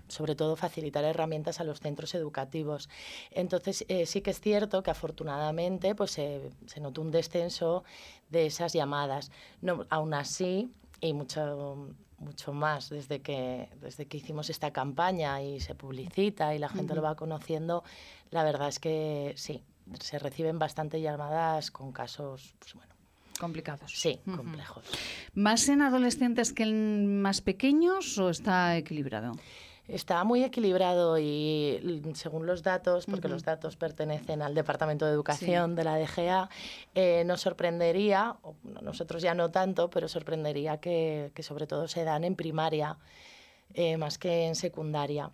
sobre 0.07 0.35
todo 0.35 0.55
facilitar 0.55 1.03
herramientas 1.05 1.61
a 1.61 1.63
los 1.63 1.79
centros 1.79 2.13
educativos. 2.15 2.89
Entonces 3.31 3.85
eh, 3.87 4.05
sí 4.05 4.21
que 4.21 4.31
es 4.31 4.41
cierto 4.41 4.83
que 4.83 4.91
afortunadamente 4.91 5.95
pues 5.95 6.11
se 6.11 6.79
notó 6.81 7.01
un 7.01 7.11
descenso 7.11 7.83
de 8.29 8.47
esas 8.47 8.73
llamadas. 8.73 9.31
No, 9.61 9.85
aún 9.89 10.13
así 10.13 10.71
y 10.99 11.13
mucho 11.13 11.95
mucho 12.21 12.53
más 12.53 12.89
desde 12.89 13.19
que 13.19 13.69
desde 13.81 14.05
que 14.05 14.17
hicimos 14.17 14.49
esta 14.49 14.71
campaña 14.71 15.41
y 15.41 15.59
se 15.59 15.75
publicita 15.75 16.55
y 16.55 16.59
la 16.59 16.69
gente 16.69 16.95
lo 16.95 17.01
va 17.01 17.15
conociendo 17.15 17.83
la 18.29 18.43
verdad 18.43 18.69
es 18.69 18.79
que 18.79 19.33
sí 19.35 19.63
se 19.99 20.19
reciben 20.19 20.59
bastante 20.59 21.01
llamadas 21.01 21.71
con 21.71 21.91
casos 21.91 22.55
pues 22.59 22.73
bueno. 22.73 22.91
Complicados. 23.39 23.91
Sí 23.99 24.19
complejos. 24.35 24.85
Más 25.33 25.67
en 25.67 25.81
adolescentes 25.81 26.53
que 26.53 26.61
en 26.61 27.21
más 27.23 27.41
pequeños 27.41 28.19
o 28.19 28.29
está 28.29 28.77
equilibrado 28.77 29.33
Está 29.91 30.23
muy 30.23 30.43
equilibrado 30.43 31.19
y 31.19 32.01
según 32.13 32.45
los 32.45 32.63
datos, 32.63 33.05
porque 33.05 33.27
los 33.27 33.43
datos 33.43 33.75
pertenecen 33.75 34.41
al 34.41 34.55
Departamento 34.55 35.05
de 35.05 35.11
Educación 35.11 35.75
de 35.75 35.83
la 35.83 35.97
DGA, 35.97 36.49
eh, 36.95 37.23
nos 37.25 37.41
sorprendería, 37.41 38.37
nosotros 38.81 39.21
ya 39.21 39.33
no 39.33 39.51
tanto, 39.51 39.89
pero 39.89 40.07
sorprendería 40.07 40.77
que, 40.77 41.33
sobre 41.41 41.67
todo 41.67 41.89
se 41.89 42.05
dan 42.05 42.23
en 42.23 42.35
primaria 42.35 42.97
eh, 43.73 43.97
más 43.97 44.17
que 44.17 44.47
en 44.47 44.55
secundaria. 44.55 45.29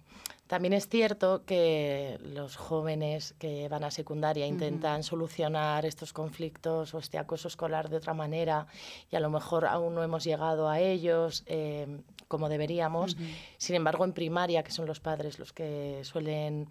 También 0.47 0.73
es 0.73 0.87
cierto 0.87 1.43
que 1.45 2.19
los 2.23 2.55
jóvenes 2.55 3.35
que 3.37 3.67
van 3.67 3.83
a 3.83 3.91
secundaria 3.91 4.47
intentan 4.47 5.03
solucionar 5.03 5.85
estos 5.85 6.13
conflictos 6.13 6.93
o 6.93 6.99
este 6.99 7.17
acoso 7.17 7.49
escolar 7.49 7.89
de 7.89 7.97
otra 7.97 8.13
manera 8.13 8.67
y 9.11 9.17
a 9.17 9.19
lo 9.19 9.29
mejor 9.29 9.65
aún 9.65 9.93
no 9.93 10.03
hemos 10.03 10.23
llegado 10.23 10.69
a 10.69 10.79
ellos. 10.79 11.43
Eh, 11.47 11.87
como 12.27 12.49
deberíamos. 12.49 13.17
Sin 13.57 13.75
embargo, 13.75 14.03
en 14.03 14.13
primaria, 14.13 14.63
que 14.63 14.71
son 14.71 14.85
los 14.85 14.99
padres 14.99 15.39
los 15.39 15.53
que 15.53 15.99
suelen 16.03 16.67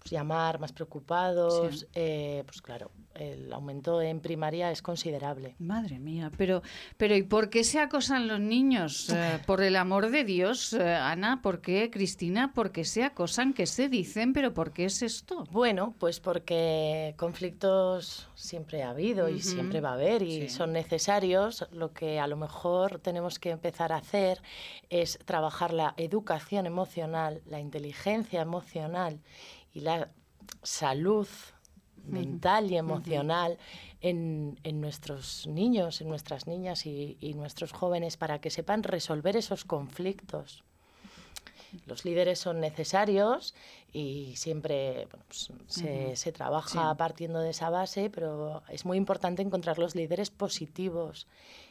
pues, 0.00 0.12
llamar 0.12 0.58
más 0.58 0.72
preocupados, 0.72 1.86
eh, 1.94 2.42
pues 2.46 2.62
claro, 2.62 2.90
el 3.14 3.52
aumento 3.52 4.00
en 4.00 4.20
primaria 4.20 4.70
es 4.70 4.80
considerable. 4.80 5.54
Madre 5.58 5.98
mía, 5.98 6.32
pero, 6.38 6.62
pero 6.96 7.14
¿y 7.14 7.22
por 7.22 7.50
qué 7.50 7.64
se 7.64 7.80
acosan 7.80 8.26
los 8.26 8.40
niños? 8.40 9.10
Eh, 9.10 9.38
por 9.44 9.62
el 9.62 9.76
amor 9.76 10.10
de 10.10 10.24
Dios, 10.24 10.72
eh, 10.72 10.94
Ana, 10.94 11.42
¿por 11.42 11.60
qué, 11.60 11.90
Cristina? 11.90 12.54
¿Por 12.54 12.72
qué 12.72 12.84
se 12.84 13.04
acosan? 13.04 13.52
¿Qué 13.52 13.66
se 13.66 13.90
dicen? 13.90 14.32
¿Pero 14.32 14.54
por 14.54 14.72
qué 14.72 14.86
es 14.86 15.02
esto? 15.02 15.44
Bueno, 15.50 15.94
pues 15.98 16.18
porque 16.18 17.14
conflictos 17.18 18.28
siempre 18.34 18.82
ha 18.82 18.90
habido 18.90 19.28
y 19.28 19.42
siempre 19.42 19.82
va 19.82 19.90
a 19.90 19.94
haber 19.94 20.22
y 20.22 20.48
son 20.48 20.72
necesarios. 20.72 21.66
Lo 21.72 21.92
que 21.92 22.18
a 22.18 22.26
lo 22.26 22.38
mejor 22.38 23.00
tenemos 23.00 23.38
que 23.38 23.50
empezar 23.50 23.92
a 23.92 23.96
hacer 23.96 24.40
es 24.88 25.18
trabajar 25.26 25.74
la 25.74 25.92
educación 25.98 26.64
emocional, 26.64 27.42
la 27.44 27.60
inteligencia 27.60 28.40
emocional 28.40 29.20
y 29.72 29.80
la 29.80 30.10
salud 30.62 31.28
mental 32.04 32.70
y 32.70 32.76
emocional 32.76 33.58
en, 34.00 34.56
nuestros 34.80 35.46
niños, 35.46 36.00
en 36.00 36.08
nuestras 36.08 36.46
niñas 36.46 36.86
y, 36.86 37.34
nuestros 37.34 37.72
jóvenes 37.72 38.16
para 38.16 38.40
que 38.40 38.50
sepan 38.50 38.82
resolver 38.82 39.36
esos 39.36 39.64
conflictos. 39.64 40.64
Los 41.86 42.04
líderes 42.04 42.40
son 42.40 42.60
necesarios 42.60 43.54
y 43.92 44.34
siempre 44.36 45.06
pues, 45.28 45.52
se, 45.68 46.32
trabaja 46.32 46.92
partiendo 46.96 47.38
de 47.40 47.50
esa 47.50 47.70
base, 47.70 48.10
pero 48.10 48.62
es 48.68 48.84
muy 48.84 48.96
importante 48.96 49.42
encontrar 49.42 49.78
los 49.78 49.94
líderes 49.94 50.30
positivos 50.30 51.28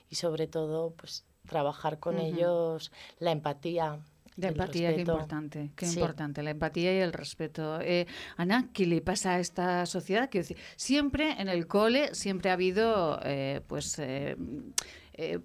y 0.09 0.15
sobre 0.15 0.47
todo 0.47 0.91
pues, 0.91 1.25
trabajar 1.47 1.99
con 1.99 2.17
ellos 2.17 2.91
la 3.19 3.31
empatía, 3.31 3.99
de 4.39 4.47
empatía, 4.47 4.95
qué 4.95 5.01
importante, 5.01 5.71
qué 5.75 5.85
importante, 5.85 6.43
la 6.43 6.51
empatía 6.51 6.95
y 6.95 6.99
el 6.99 7.11
respeto. 7.11 7.81
Eh, 7.81 8.07
Ana, 8.37 8.69
¿qué 8.73 8.85
le 8.85 9.01
pasa 9.01 9.35
a 9.35 9.39
esta 9.39 9.85
sociedad? 9.85 10.29
Que 10.29 10.43
siempre 10.77 11.35
en 11.39 11.49
el 11.49 11.67
cole 11.67 12.15
siempre 12.15 12.49
ha 12.49 12.53
habido, 12.53 13.19
eh, 13.23 13.61
pues. 13.67 13.99
Eh, 13.99 14.35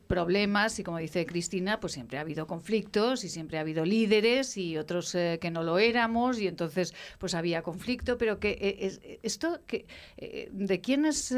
problemas 0.07 0.79
y 0.79 0.85
como 0.85 0.99
dice 0.99 1.27
Cristina, 1.27 1.81
pues 1.81 1.95
siempre 1.95 2.19
ha 2.19 2.21
habido 2.21 2.47
conflictos 2.47 3.25
y 3.25 3.29
siempre 3.29 3.59
ha 3.59 3.63
habido 3.63 3.85
líderes 3.85 4.57
y 4.57 4.79
otros 4.79 5.11
que 5.11 5.51
no 5.53 5.65
lo 5.65 5.81
éramos 5.81 6.39
y 6.39 6.47
entonces 6.47 6.95
pues 7.19 7.35
había 7.35 7.63
conflicto, 7.63 8.17
pero 8.17 8.39
que 8.39 9.19
esto 9.25 9.63
que 9.67 9.87
de 10.53 10.81
quiénes 10.81 11.35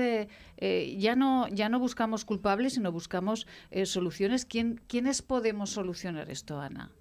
ya 0.98 1.16
no 1.16 1.48
ya 1.48 1.70
no 1.70 1.78
buscamos 1.78 2.26
culpables 2.26 2.74
sino 2.74 2.92
buscamos 2.92 3.46
soluciones. 3.84 4.44
¿Quién, 4.44 4.82
¿Quiénes 4.86 5.22
podemos 5.22 5.70
solucionar 5.70 6.28
esto, 6.28 6.60
Ana? 6.60 6.92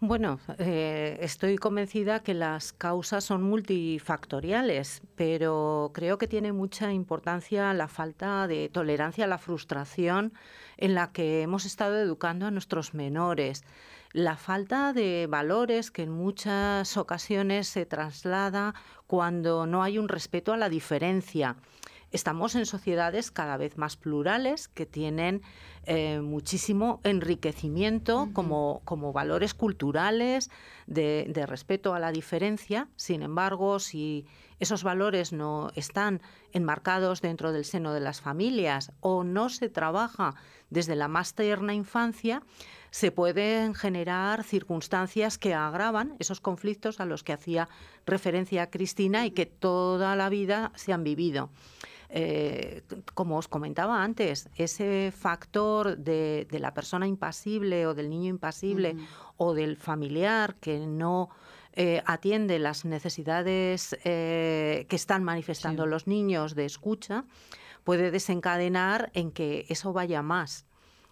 Bueno, 0.00 0.38
eh, 0.58 1.18
estoy 1.22 1.56
convencida 1.56 2.22
que 2.22 2.32
las 2.32 2.72
causas 2.72 3.24
son 3.24 3.42
multifactoriales, 3.42 5.02
pero 5.16 5.90
creo 5.92 6.18
que 6.18 6.28
tiene 6.28 6.52
mucha 6.52 6.92
importancia 6.92 7.74
la 7.74 7.88
falta 7.88 8.46
de 8.46 8.68
tolerancia 8.68 9.24
a 9.24 9.28
la 9.28 9.38
frustración 9.38 10.32
en 10.76 10.94
la 10.94 11.10
que 11.10 11.42
hemos 11.42 11.64
estado 11.64 11.98
educando 11.98 12.46
a 12.46 12.52
nuestros 12.52 12.94
menores, 12.94 13.64
la 14.12 14.36
falta 14.36 14.92
de 14.92 15.26
valores 15.28 15.90
que 15.90 16.04
en 16.04 16.12
muchas 16.12 16.96
ocasiones 16.96 17.66
se 17.66 17.84
traslada 17.84 18.76
cuando 19.08 19.66
no 19.66 19.82
hay 19.82 19.98
un 19.98 20.08
respeto 20.08 20.52
a 20.52 20.56
la 20.56 20.68
diferencia. 20.68 21.56
Estamos 22.10 22.54
en 22.54 22.64
sociedades 22.64 23.30
cada 23.30 23.58
vez 23.58 23.76
más 23.76 23.98
plurales 23.98 24.68
que 24.68 24.86
tienen 24.86 25.42
eh, 25.90 26.20
muchísimo 26.20 27.00
enriquecimiento 27.02 28.28
como, 28.34 28.82
como 28.84 29.12
valores 29.12 29.54
culturales 29.54 30.50
de, 30.86 31.26
de 31.32 31.46
respeto 31.46 31.94
a 31.94 31.98
la 31.98 32.12
diferencia. 32.12 32.88
Sin 32.96 33.22
embargo, 33.22 33.78
si 33.78 34.26
esos 34.60 34.82
valores 34.82 35.32
no 35.32 35.70
están 35.74 36.20
enmarcados 36.52 37.22
dentro 37.22 37.52
del 37.52 37.64
seno 37.64 37.94
de 37.94 38.00
las 38.00 38.20
familias 38.20 38.92
o 39.00 39.24
no 39.24 39.48
se 39.48 39.70
trabaja 39.70 40.34
desde 40.68 40.94
la 40.94 41.08
más 41.08 41.34
tierna 41.34 41.72
infancia, 41.72 42.42
se 42.90 43.10
pueden 43.10 43.74
generar 43.74 44.44
circunstancias 44.44 45.38
que 45.38 45.54
agravan 45.54 46.16
esos 46.18 46.40
conflictos 46.40 47.00
a 47.00 47.06
los 47.06 47.22
que 47.22 47.32
hacía 47.32 47.68
referencia 48.04 48.70
Cristina 48.70 49.26
y 49.26 49.30
que 49.30 49.46
toda 49.46 50.16
la 50.16 50.28
vida 50.28 50.70
se 50.74 50.92
han 50.92 51.04
vivido. 51.04 51.50
Eh, 52.10 52.82
como 53.12 53.36
os 53.36 53.48
comentaba 53.48 54.02
antes, 54.02 54.48
ese 54.56 55.12
factor 55.12 55.98
de, 55.98 56.46
la 56.50 56.72
persona 56.72 57.06
impasible 57.06 57.86
o 57.86 57.92
del 57.92 58.08
niño 58.08 58.30
impasible 58.30 58.96
o 59.36 59.52
del 59.52 59.76
familiar 59.76 60.56
que 60.56 60.86
no 60.86 61.28
eh, 61.74 62.02
atiende 62.06 62.58
las 62.58 62.84
necesidades 62.84 63.96
eh, 64.04 64.86
que 64.88 64.96
están 64.96 65.22
manifestando 65.22 65.84
los 65.84 66.06
niños 66.06 66.54
de 66.54 66.64
escucha, 66.64 67.24
puede 67.84 68.10
desencadenar 68.10 69.10
en 69.12 69.30
que 69.30 69.66
eso 69.68 69.92
vaya 69.92 70.22
más 70.22 70.67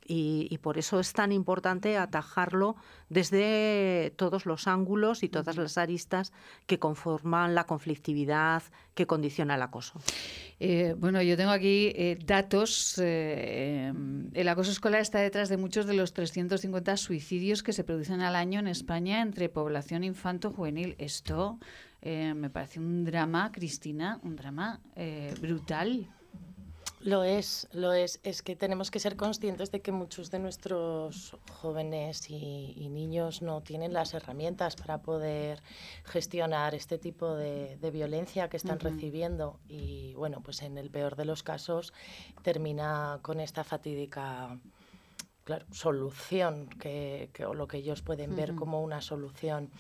y, 0.09 0.59
por 0.59 0.79
eso 0.79 1.01
es 1.01 1.13
tan 1.13 1.33
importante 1.33 1.97
atajarlo 1.97 2.77
desde 3.09 4.13
todos 4.17 4.47
los 4.47 4.67
ángulos 4.67 5.23
y 5.23 5.29
todas 5.29 5.57
las 5.57 5.79
aristas 5.79 6.33
que 6.67 6.79
conforman 6.79 7.55
la 7.55 7.65
conflictividad 7.65 8.63
que 8.95 9.07
condiciona 9.07 9.57
el 9.57 9.63
acoso. 9.63 10.01
Eh, 10.59 10.95
bueno, 10.99 11.21
yo 11.23 11.37
tengo 11.37 11.51
aquí 11.51 11.93
eh, 11.95 12.19
datos. 12.25 13.01
Eh, 13.03 13.93
el 14.33 14.49
acoso 14.49 14.71
escolar 14.71 15.01
está 15.01 15.21
detrás 15.21 15.49
de 15.49 15.57
muchos 15.57 15.87
de 15.87 15.95
los 15.95 16.13
350 16.13 16.97
suicidios 16.97 17.63
que 17.63 17.73
se 17.73 17.85
producen 17.85 18.21
al 18.23 18.37
año 18.37 18.61
en 18.61 18.69
España 18.69 19.21
entre 19.21 19.49
población 19.49 20.05
infanto-juvenil. 20.05 20.97
Esto 20.99 21.59
me 22.03 22.51
parece 22.51 22.79
un 22.79 23.05
drama, 23.05 23.51
Cristina, 23.51 24.21
un 24.23 24.37
drama 24.37 24.81
brutal. 25.41 26.09
Lo 27.01 27.25
es, 27.25 27.69
lo 27.73 27.93
es. 27.93 28.21
Es 28.23 28.43
que 28.43 28.57
tenemos 28.57 28.91
que 28.91 28.99
ser 28.99 29.17
conscientes 29.17 29.71
de 29.71 29.81
que 29.81 29.93
muchos 29.93 30.31
de 30.31 30.39
nuestros 30.39 31.37
jóvenes 31.53 32.31
y, 32.31 32.89
niños 32.91 33.43
no 33.43 33.61
tienen 33.61 33.93
las 33.93 34.15
herramientas 34.15 34.77
para 34.77 35.03
poder 35.03 35.63
gestionar 36.05 36.75
este 36.75 36.99
tipo 36.99 37.35
de, 37.35 37.79
violencia 37.93 38.49
que 38.49 38.57
están 38.57 38.81
recibiendo. 38.81 39.61
Y 39.69 40.15
bueno, 40.15 40.41
pues 40.41 40.63
en 40.63 40.79
el 40.79 40.91
peor 40.91 41.17
de 41.17 41.27
los 41.27 41.43
casos 41.43 41.93
termina 42.43 43.19
con 43.23 43.41
esta 43.41 43.63
fatídica 43.63 44.59
claro, 45.45 45.67
solución, 45.73 46.69
que, 46.69 47.31
o 47.47 47.55
lo 47.55 47.69
que 47.69 47.77
ellos 47.77 48.01
pueden 48.01 48.35
ver 48.35 48.55
como 48.55 48.83
una 48.83 49.03
solución. 49.03 49.71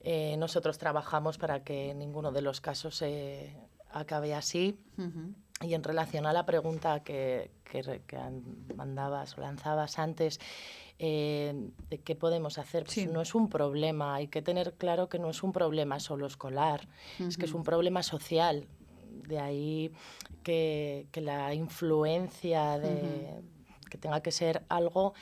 Eh, 0.00 0.36
nosotros 0.36 0.78
trabajamos 0.78 1.38
para 1.38 1.64
que 1.64 1.94
ninguno 1.94 2.30
de 2.32 2.42
los 2.42 2.60
casos 2.60 2.96
se 2.96 3.56
acabe 3.90 4.34
así. 4.34 4.78
Y 5.62 5.74
en 5.74 5.84
relación 5.84 6.24
a 6.24 6.32
la 6.32 6.46
pregunta 6.46 7.00
que, 7.00 7.50
que, 7.64 8.00
mandabas 8.76 9.36
o 9.36 9.42
lanzabas 9.42 9.98
antes, 9.98 10.40
eh, 10.98 11.52
de 11.90 11.98
qué 11.98 12.14
podemos 12.14 12.56
hacer, 12.56 12.84
pues 12.84 13.06
no 13.06 13.20
es 13.20 13.34
un 13.34 13.50
problema. 13.50 14.14
Hay 14.14 14.28
que 14.28 14.40
tener 14.40 14.72
claro 14.74 15.10
que 15.10 15.18
no 15.18 15.28
es 15.28 15.42
un 15.42 15.52
problema 15.52 16.00
solo 16.00 16.26
escolar, 16.26 16.88
es 17.18 17.36
que 17.36 17.44
es 17.44 17.52
un 17.52 17.62
problema 17.62 18.02
social. 18.02 18.68
De 19.28 19.38
ahí 19.38 19.92
que, 20.42 21.08
que 21.12 21.20
la 21.20 21.52
influencia 21.52 22.78
de 22.78 23.42
que 23.90 23.98
tenga 23.98 24.22
que 24.22 24.32
ser 24.32 24.64
algo 24.70 25.12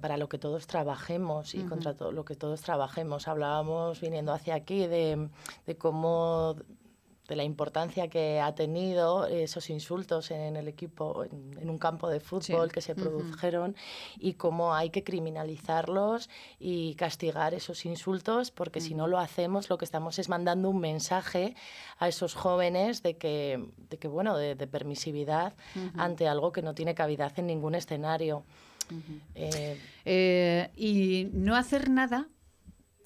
para 0.00 0.16
lo 0.16 0.28
que 0.28 0.38
todos 0.38 0.66
trabajemos 0.66 1.54
y 1.54 1.62
contra 1.64 1.94
todo 1.94 2.12
lo 2.12 2.24
que 2.24 2.34
todos 2.34 2.60
trabajemos. 2.60 3.26
Hablábamos 3.28 4.00
viniendo 4.00 4.32
hacia 4.32 4.54
aquí 4.54 4.86
de, 4.86 5.28
de 5.66 5.76
cómo 5.78 6.56
de 7.32 7.36
la 7.36 7.44
importancia 7.44 8.08
que 8.08 8.40
ha 8.40 8.54
tenido 8.54 9.26
esos 9.26 9.70
insultos 9.70 10.30
en 10.30 10.54
el 10.54 10.68
equipo, 10.68 11.24
en, 11.24 11.70
un 11.70 11.78
campo 11.78 12.10
de 12.10 12.20
fútbol 12.20 12.70
que 12.70 12.82
se 12.82 12.94
produjeron 12.94 13.74
y 14.18 14.34
cómo 14.34 14.74
hay 14.74 14.90
que 14.90 15.02
criminalizarlos 15.02 16.28
y 16.58 16.94
castigar 16.96 17.54
esos 17.54 17.86
insultos, 17.86 18.50
porque 18.50 18.82
si 18.82 18.94
no 18.94 19.06
lo 19.06 19.18
hacemos, 19.18 19.70
lo 19.70 19.78
que 19.78 19.86
estamos 19.86 20.18
es 20.18 20.28
mandando 20.28 20.68
un 20.68 20.78
mensaje 20.80 21.56
a 21.98 22.06
esos 22.06 22.34
jóvenes 22.34 23.02
de 23.02 23.16
que, 23.16 23.66
de 23.88 23.96
que 23.96 24.08
bueno, 24.08 24.36
de, 24.36 24.66
permisividad 24.66 25.54
ante 25.96 26.28
algo 26.28 26.52
que 26.52 26.60
no 26.60 26.74
tiene 26.74 26.94
cavidad 26.94 27.32
en 27.38 27.46
ningún 27.46 27.74
escenario. 27.74 28.44
Eh, 29.34 29.80
eh, 30.04 30.70
y 30.76 31.30
no 31.32 31.56
hacer 31.56 31.88
nada 31.88 32.28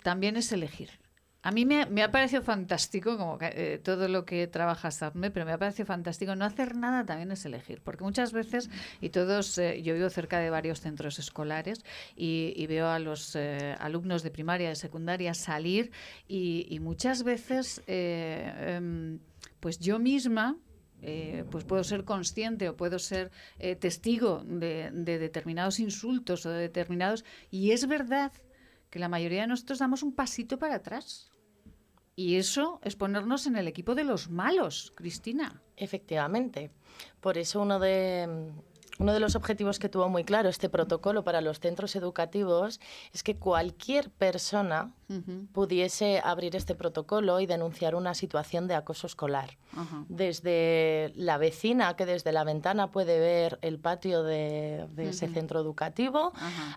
también 0.03 0.37
es 0.37 0.51
elegir. 0.51 1.06
A 1.47 1.53
mí 1.53 1.65
me, 1.65 2.03
ha 2.03 2.11
parecido 2.11 2.43
fantástico, 2.43 3.17
como 3.17 3.39
eh, 3.41 3.81
todo 3.81 4.09
lo 4.09 4.25
que 4.25 4.49
trabaja 4.49 4.91
SAPME, 4.91 5.31
pero 5.31 5.47
me 5.47 5.53
ha 5.53 5.59
parecido 5.59 5.87
fantástico 5.87 6.35
no 6.35 6.45
hacer 6.45 6.75
nada 6.75 7.07
también 7.07 7.31
es 7.31 7.45
elegir, 7.45 7.81
porque 7.85 8.03
muchas 8.03 8.33
veces, 8.33 8.69
y 9.01 9.11
todos, 9.11 9.57
eh, 9.59 9.81
yo 9.81 9.95
vivo 9.95 10.11
cerca 10.11 10.41
de 10.41 10.51
varios 10.51 10.81
centros 10.81 11.21
escolares 11.21 11.85
y, 12.17 12.67
veo 12.67 12.89
a 12.89 12.99
los 12.99 13.37
eh, 13.37 13.77
alumnos 13.79 14.25
de 14.25 14.33
primaria, 14.33 14.71
de 14.71 14.75
secundaria 14.75 15.35
salir 15.35 15.93
y, 16.27 16.81
muchas 16.81 17.23
veces, 17.23 17.81
em, 17.87 19.21
pues 19.61 19.79
yo 19.79 20.01
misma, 20.01 20.57
pues 21.53 21.63
puedo 21.63 21.85
ser 21.85 22.03
consciente 22.03 22.69
o 22.69 22.77
puedo 22.77 22.99
ser 22.99 23.31
testigo 23.79 24.43
de, 24.45 24.91
de, 24.93 25.21
determinados 25.21 25.79
insultos 25.79 26.45
o 26.45 26.51
de 26.51 26.63
determinados... 26.63 27.25
Y 27.53 27.71
es 27.71 27.87
verdad 27.87 28.33
que 28.91 28.99
la 28.99 29.09
mayoría 29.09 29.43
de 29.43 29.47
nosotros 29.47 29.79
damos 29.79 30.03
un 30.03 30.13
pasito 30.13 30.59
para 30.59 30.75
atrás. 30.75 31.31
Y 32.17 32.37
eso 32.37 32.81
es 32.83 32.97
ponernos 32.97 33.47
en 33.47 33.57
el 33.57 33.69
equipo 33.69 33.95
de 33.95 34.05
los 34.05 34.31
malos, 34.31 34.93
Cristina. 34.97 35.63
Efectivamente. 35.77 36.71
Por 37.21 37.37
eso 37.37 37.61
uno 37.61 37.79
de 37.79 38.53
uno 38.99 39.13
de 39.13 39.21
los 39.21 39.37
objetivos 39.37 39.79
que 39.79 39.91
tuvo 39.91 40.09
muy 40.09 40.25
claro 40.25 40.49
este 40.49 40.71
protocolo 40.71 41.23
para 41.23 41.43
los 41.43 41.61
centros 41.61 41.95
educativos 41.97 42.81
es 43.13 43.23
que 43.23 43.37
cualquier 43.37 44.11
persona 44.11 44.95
pudiese 45.53 46.21
abrir 46.23 46.57
este 46.57 46.75
protocolo 46.75 47.39
y 47.41 47.47
denunciar 47.47 47.95
una 47.95 48.15
situación 48.15 48.67
de 48.67 48.75
acoso 48.75 49.07
escolar. 49.07 49.57
Desde 50.09 51.13
la 51.17 51.39
vecina 51.39 51.95
que 51.97 52.07
desde 52.07 52.33
la 52.33 52.45
ventana 52.45 52.91
puede 52.91 53.21
ver 53.21 53.59
el 53.63 53.79
patio 53.79 54.23
de, 54.23 54.87
ese 54.97 55.29
centro 55.29 55.61
educativo 55.61 56.33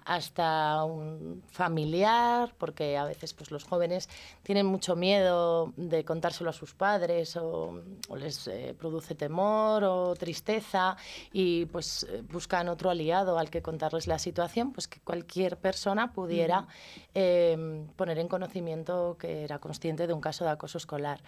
hasta 0.06 0.84
un 0.84 1.42
familiar, 1.50 2.54
porque 2.58 2.98
a 2.98 3.06
veces 3.06 3.34
pues, 3.34 3.52
los 3.52 3.64
jóvenes 3.64 4.10
tienen 4.44 4.66
mucho 4.66 4.96
miedo 4.96 5.74
de 5.78 6.04
contárselo 6.06 6.50
a 6.50 6.54
sus 6.54 6.74
padres 6.74 7.36
o, 7.36 7.82
les 8.16 8.48
eh, 8.48 8.76
produce 8.78 9.16
temor 9.16 9.84
o 9.84 10.16
tristeza 10.16 10.98
y 11.32 11.66
pues 11.68 12.04
eh, 12.04 12.22
buscan 12.30 12.68
otro 12.68 12.90
aliado 12.90 13.40
al 13.40 13.50
que 13.50 13.62
contarles 13.62 14.08
la 14.08 14.20
situación, 14.20 14.72
pues 14.72 14.88
que 14.88 15.00
cualquier 15.00 15.58
persona 15.58 16.12
pudiera 16.14 16.68
em, 17.14 17.88
poner 17.96 18.19
en 18.20 18.28
conocimiento 18.28 19.18
que 19.20 19.44
era 19.44 19.60
consciente 19.60 20.08
de 20.08 20.14
un 20.14 20.22
caso 20.22 20.44
de 20.46 20.52
acoso 20.52 20.78
escolar. 20.78 21.22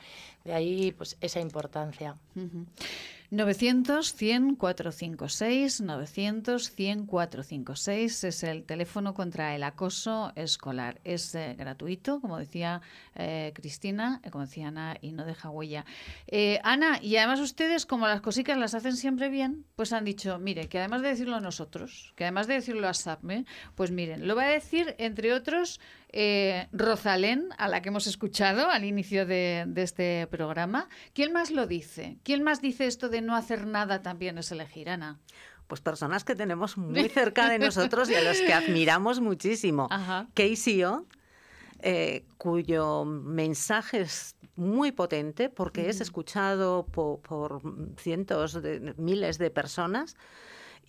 De 0.44 0.54
ahí 0.54 0.92
pues 0.92 1.18
esa 1.22 1.40
importancia. 1.40 2.16
900-100-456, 3.32 5.80
900-100-456 7.08 8.28
es 8.28 8.44
el 8.44 8.66
teléfono 8.66 9.14
contra 9.14 9.56
el 9.56 9.64
acoso 9.64 10.34
escolar. 10.36 11.00
Es 11.06 11.34
eh, 11.34 11.56
gratuito, 11.58 12.20
como 12.20 12.38
decía 12.38 12.82
eh, 13.16 13.54
Cristina, 13.56 14.20
eh, 14.26 14.32
como 14.32 14.46
decía 14.46 14.68
Ana, 14.68 14.98
y 15.00 15.14
no 15.14 15.24
deja 15.24 15.50
huella. 15.50 15.86
Ana, 16.64 17.00
y 17.02 17.16
además 17.16 17.40
ustedes, 17.40 17.86
como 17.86 18.06
las 18.06 18.20
cositas 18.20 18.58
las 18.58 18.74
hacen 18.74 18.98
siempre 18.98 19.30
bien, 19.30 19.66
pues 19.78 19.94
han 19.94 20.04
dicho, 20.04 20.38
mire, 20.38 20.68
que 20.68 20.80
además 20.80 21.02
de 21.02 21.08
decirlo 21.08 21.38
a 21.38 21.42
nosotros, 21.42 22.12
que 22.18 22.26
además 22.26 22.48
de 22.48 22.56
decirlo 22.56 22.90
a 22.90 22.94
SAPME, 22.94 23.46
pues 23.76 23.92
miren, 23.92 24.28
lo 24.28 24.36
va 24.36 24.44
a 24.44 24.50
decir, 24.50 24.94
entre 24.98 25.34
otros, 25.34 25.80
Rosalén, 26.74 27.48
a 27.58 27.70
la 27.70 27.82
que 27.82 27.88
hemos 27.88 28.06
escuchado 28.06 28.70
al 28.70 28.84
inicio 28.84 29.26
de, 29.26 29.66
este 29.78 30.28
programa. 30.28 30.90
¿Quién 31.14 31.32
más 31.32 31.52
lo 31.52 31.68
dice? 31.68 32.18
¿Quién 32.24 32.44
más 32.44 32.62
dice 32.62 32.86
esto 32.86 33.08
de 33.08 33.21
no 33.22 33.36
hacer 33.36 33.66
nada 33.66 34.02
también 34.02 34.38
es 34.38 34.52
elegir, 34.52 34.90
Ana? 34.90 35.20
Pues 35.68 35.82
personas 35.82 36.24
que 36.24 36.36
tenemos 36.36 36.78
muy 36.78 37.10
cerca 37.10 37.50
de 37.50 37.60
nosotros 37.60 38.10
y 38.10 38.16
a 38.16 38.22
los 38.22 38.40
que 38.42 38.54
admiramos 38.54 39.20
muchísimo. 39.20 39.88
Casey 40.34 40.84
O, 40.84 41.06
eh, 41.82 42.26
cuyo 42.38 43.06
mensaje 43.06 44.02
es 44.02 44.36
muy 44.56 44.92
potente 44.92 45.50
porque 45.50 45.90
es 45.90 46.02
escuchado 46.02 46.86
por, 46.86 47.62
cientos 47.98 48.62
de 48.62 48.94
miles 48.98 49.38
de 49.38 49.50
personas 49.50 50.16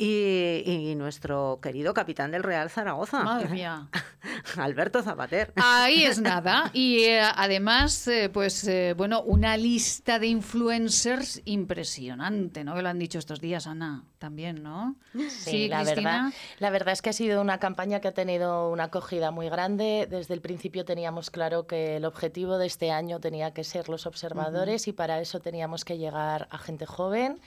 y, 0.05 0.91
y, 0.91 0.95
nuestro 0.97 1.61
querido 1.63 1.95
capitán 1.95 2.33
del 2.33 2.43
Real 2.43 2.69
Zaragoza. 2.71 3.23
Madre 3.23 3.49
mía. 3.49 3.87
Alberto 4.57 5.01
Zapater. 5.01 5.53
Ahí 5.55 6.03
es 6.03 6.21
nada. 6.21 6.71
Y 6.73 7.05
eh, 7.05 7.21
además, 7.21 8.09
eh, 8.09 8.29
pues 8.29 8.67
eh, 8.67 8.95
bueno, 8.97 9.23
una 9.23 9.57
lista 9.57 10.19
de 10.19 10.27
influencers 10.27 11.41
impresionante, 11.45 12.65
¿no? 12.65 12.75
Que 12.75 12.83
lo 12.83 12.89
han 12.89 12.99
dicho 12.99 13.21
estos 13.21 13.41
días, 13.41 13.69
Ana, 13.69 14.03
también, 14.19 14.65
¿no? 14.65 14.97
Sí, 15.29 15.69
la 15.69 15.85
verdad. 15.85 16.33
La 16.59 16.71
verdad 16.71 16.95
es 16.95 17.03
que 17.03 17.11
ha 17.11 17.13
sido 17.13 17.41
una 17.41 17.59
campaña 17.59 18.01
que 18.01 18.09
ha 18.09 18.15
tenido 18.15 18.73
una 18.73 18.85
acogida 18.85 19.31
muy 19.31 19.49
grande. 19.51 20.09
Desde 20.11 20.35
el 20.35 20.41
principio 20.41 20.85
teníamos 20.85 21.31
claro 21.31 21.69
que 21.69 21.99
el 21.99 22.05
objetivo 22.07 22.59
de 22.59 22.67
este 22.67 22.91
año 22.91 23.21
tenía 23.21 23.55
que 23.55 23.63
ser 23.63 23.89
los 23.89 24.07
observadores 24.07 24.89
y 24.89 24.93
para 24.93 25.21
eso 25.21 25.39
teníamos 25.39 25.85
que 25.85 25.97
llegar 25.97 26.49
a 26.51 26.59
gente 26.59 26.87
joven 26.87 27.41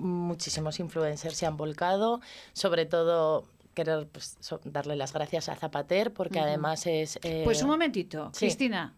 muchísimos 0.00 0.80
influencers 0.80 1.36
se 1.36 1.46
han 1.46 1.56
volcado, 1.56 2.20
sobre 2.52 2.86
todo 2.86 3.44
querer 3.74 4.08
pues, 4.08 4.36
darle 4.64 4.96
las 4.96 5.12
gracias 5.12 5.48
a 5.48 5.56
Zapater 5.56 6.12
porque 6.12 6.40
además 6.40 6.86
es... 6.86 7.18
Eh, 7.22 7.42
pues 7.44 7.62
un 7.62 7.68
momentito, 7.68 8.32
Cristina. 8.36 8.94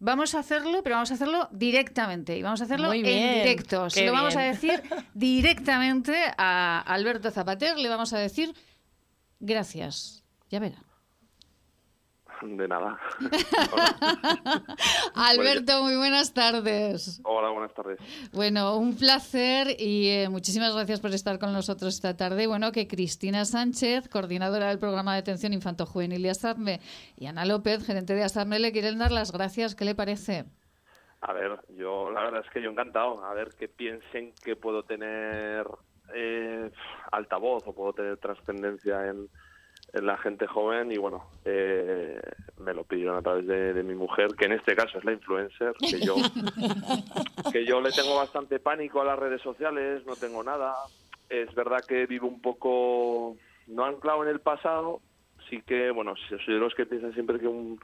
Vamos 0.00 0.34
a 0.34 0.40
hacerlo, 0.40 0.82
pero 0.84 0.96
vamos 0.96 1.10
a 1.10 1.14
hacerlo 1.14 1.48
directamente 1.50 2.36
y 2.36 2.42
vamos 2.42 2.60
a 2.60 2.64
hacerlo 2.64 2.92
en 2.92 3.02
directo. 3.02 3.90
Se 3.90 4.06
lo 4.06 4.12
vamos 4.12 4.36
a 4.36 4.42
decir 4.42 4.80
directamente 5.14 6.16
a 6.36 6.80
Alberto 6.80 7.30
Zapater, 7.30 7.76
le 7.78 7.88
vamos 7.88 8.12
a 8.12 8.18
decir 8.18 8.54
gracias. 9.40 10.22
Ya 10.50 10.60
verá. 10.60 10.87
De 12.42 12.68
nada. 12.68 12.98
Alberto, 15.14 15.82
muy 15.82 15.96
buenas 15.96 16.32
tardes. 16.32 17.20
Hola, 17.24 17.50
buenas 17.50 17.74
tardes. 17.74 17.98
Bueno, 18.32 18.76
un 18.76 18.96
placer 18.96 19.74
y 19.78 20.08
eh, 20.08 20.28
muchísimas 20.28 20.74
gracias 20.74 21.00
por 21.00 21.12
estar 21.12 21.38
con 21.38 21.52
nosotros 21.52 21.94
esta 21.94 22.16
tarde. 22.16 22.46
Bueno, 22.46 22.70
que 22.70 22.86
Cristina 22.86 23.44
Sánchez, 23.44 24.08
coordinadora 24.08 24.68
del 24.68 24.78
programa 24.78 25.14
de 25.14 25.20
atención 25.20 25.52
infanto-juvenil 25.52 26.22
de 26.22 26.30
Asarme, 26.30 26.80
y 27.16 27.26
Ana 27.26 27.44
López, 27.44 27.84
gerente 27.84 28.14
de 28.14 28.22
Asarme, 28.22 28.58
le 28.60 28.72
quieren 28.72 28.98
dar 28.98 29.10
las 29.10 29.32
gracias. 29.32 29.74
¿Qué 29.74 29.84
le 29.84 29.94
parece? 29.94 30.44
A 31.20 31.32
ver, 31.32 31.58
yo 31.76 32.10
la 32.12 32.22
verdad 32.22 32.44
es 32.46 32.50
que 32.52 32.62
yo 32.62 32.70
encantado. 32.70 33.24
A 33.24 33.34
ver, 33.34 33.48
que 33.58 33.68
piensen 33.68 34.32
que 34.44 34.54
puedo 34.54 34.84
tener 34.84 35.66
eh, 36.14 36.70
altavoz 37.10 37.64
o 37.66 37.74
puedo 37.74 37.92
tener 37.92 38.16
trascendencia 38.18 39.08
en 39.08 39.28
la 39.92 40.16
gente 40.18 40.46
joven 40.46 40.92
y 40.92 40.98
bueno, 40.98 41.24
eh, 41.44 42.20
me 42.58 42.74
lo 42.74 42.84
pidieron 42.84 43.16
a 43.16 43.22
través 43.22 43.46
de, 43.46 43.82
mi 43.82 43.94
mujer, 43.94 44.28
que 44.38 44.44
en 44.44 44.52
este 44.52 44.76
caso 44.76 44.98
es 44.98 45.04
la 45.04 45.12
influencer, 45.12 45.72
que 45.78 46.00
yo, 46.00 46.14
que 47.52 47.64
yo 47.64 47.80
le 47.80 47.90
tengo 47.90 48.16
bastante 48.16 48.58
pánico 48.60 49.00
a 49.00 49.04
las 49.04 49.18
redes 49.18 49.40
sociales, 49.42 50.04
no 50.06 50.14
tengo 50.16 50.42
nada. 50.44 50.74
Es 51.28 51.54
verdad 51.54 51.84
que 51.86 52.06
vivo 52.06 52.26
un 52.26 52.40
poco, 52.40 53.36
no 53.66 53.84
anclado 53.84 54.22
en 54.24 54.30
el 54.30 54.40
pasado, 54.40 55.00
sí 55.48 55.62
que, 55.66 55.90
bueno, 55.90 56.14
soy 56.28 56.54
de 56.54 56.60
los 56.60 56.74
que 56.74 56.86
piensan 56.86 57.14
siempre 57.14 57.38
que, 57.38 57.48
un, 57.48 57.80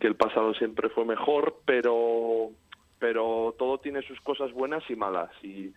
que 0.00 0.06
el 0.06 0.16
pasado 0.16 0.54
siempre 0.54 0.88
fue 0.88 1.04
mejor, 1.04 1.60
pero, 1.64 2.50
pero 2.98 3.54
todo 3.58 3.78
tiene 3.78 4.02
sus 4.02 4.20
cosas 4.20 4.52
buenas 4.52 4.82
y 4.90 4.96
malas. 4.96 5.30
Y, 5.42 5.72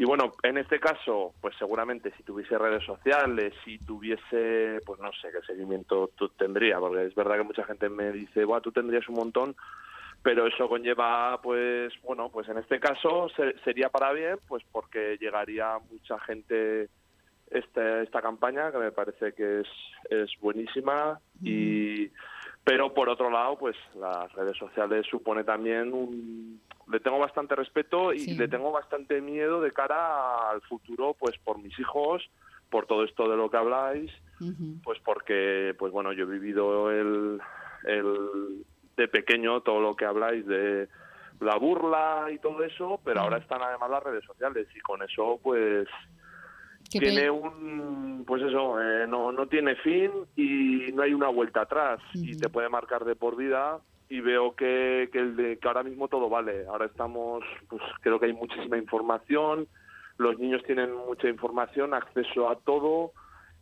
y 0.00 0.04
bueno, 0.04 0.34
en 0.44 0.58
este 0.58 0.78
caso, 0.78 1.34
pues 1.40 1.56
seguramente 1.58 2.12
si 2.16 2.22
tuviese 2.22 2.56
redes 2.56 2.84
sociales, 2.84 3.52
si 3.64 3.78
tuviese, 3.80 4.78
pues 4.86 5.00
no 5.00 5.10
sé 5.20 5.32
qué 5.32 5.44
seguimiento 5.44 6.12
tú 6.14 6.28
tendría, 6.28 6.78
porque 6.78 7.06
es 7.06 7.16
verdad 7.16 7.38
que 7.38 7.42
mucha 7.42 7.64
gente 7.64 7.88
me 7.88 8.12
dice, 8.12 8.44
bueno, 8.44 8.62
tú 8.62 8.70
tendrías 8.70 9.08
un 9.08 9.16
montón, 9.16 9.56
pero 10.22 10.46
eso 10.46 10.68
conlleva, 10.68 11.40
pues, 11.42 11.92
bueno, 12.04 12.30
pues 12.30 12.48
en 12.48 12.58
este 12.58 12.78
caso 12.78 13.28
sería 13.64 13.88
para 13.88 14.12
bien, 14.12 14.36
pues 14.46 14.62
porque 14.70 15.16
llegaría 15.20 15.80
mucha 15.90 16.16
gente 16.20 16.90
esta, 17.50 18.00
esta 18.02 18.22
campaña, 18.22 18.70
que 18.70 18.78
me 18.78 18.92
parece 18.92 19.32
que 19.32 19.62
es, 19.62 19.68
es 20.10 20.30
buenísima, 20.40 21.18
y 21.42 22.08
pero 22.68 22.92
por 22.92 23.08
otro 23.08 23.30
lado, 23.30 23.56
pues 23.56 23.74
las 23.94 24.30
redes 24.34 24.54
sociales 24.58 25.06
supone 25.10 25.42
también 25.42 25.90
un 25.94 26.60
le 26.86 27.00
tengo 27.00 27.18
bastante 27.18 27.54
respeto 27.54 28.12
y 28.12 28.34
le 28.34 28.46
tengo 28.46 28.70
bastante 28.70 29.22
miedo 29.22 29.60
de 29.62 29.72
cara 29.72 30.50
al 30.50 30.60
futuro, 30.62 31.14
pues 31.18 31.38
por 31.38 31.58
mis 31.58 31.78
hijos, 31.78 32.28
por 32.68 32.84
todo 32.86 33.04
esto 33.04 33.26
de 33.28 33.38
lo 33.38 33.50
que 33.50 33.56
habláis, 33.56 34.10
pues 34.84 34.98
porque, 35.02 35.74
pues 35.78 35.92
bueno, 35.92 36.12
yo 36.12 36.24
he 36.24 36.38
vivido 36.38 36.90
el, 36.90 37.40
el 37.84 38.64
de 38.98 39.08
pequeño 39.08 39.62
todo 39.62 39.80
lo 39.80 39.96
que 39.96 40.04
habláis 40.04 40.46
de 40.46 40.88
la 41.40 41.56
burla 41.56 42.26
y 42.30 42.38
todo 42.38 42.62
eso, 42.64 43.00
pero 43.02 43.20
ahora 43.20 43.38
están 43.38 43.62
además 43.62 43.90
las 43.90 44.02
redes 44.02 44.24
sociales 44.24 44.66
y 44.74 44.80
con 44.80 45.02
eso, 45.02 45.40
pues 45.42 45.88
tiene 46.88 47.30
un 47.30 48.24
pues 48.26 48.42
eso 48.42 48.80
eh, 48.80 49.06
no 49.06 49.32
no 49.32 49.46
tiene 49.46 49.76
fin 49.76 50.10
y 50.36 50.92
no 50.92 51.02
hay 51.02 51.14
una 51.14 51.28
vuelta 51.28 51.62
atrás 51.62 52.00
y 52.14 52.36
te 52.36 52.48
puede 52.48 52.68
marcar 52.68 53.04
de 53.04 53.16
por 53.16 53.36
vida 53.36 53.80
y 54.08 54.20
veo 54.20 54.54
que, 54.54 55.08
que, 55.12 55.18
el 55.18 55.36
de, 55.36 55.58
que 55.58 55.68
ahora 55.68 55.82
mismo 55.82 56.08
todo 56.08 56.28
vale. 56.28 56.66
Ahora 56.66 56.86
estamos, 56.86 57.44
pues 57.68 57.82
creo 58.00 58.18
que 58.18 58.26
hay 58.26 58.32
muchísima 58.32 58.78
información, 58.78 59.68
los 60.16 60.38
niños 60.38 60.62
tienen 60.64 60.94
mucha 60.94 61.28
información, 61.28 61.94
acceso 61.94 62.48
a 62.48 62.56
todo, 62.56 63.12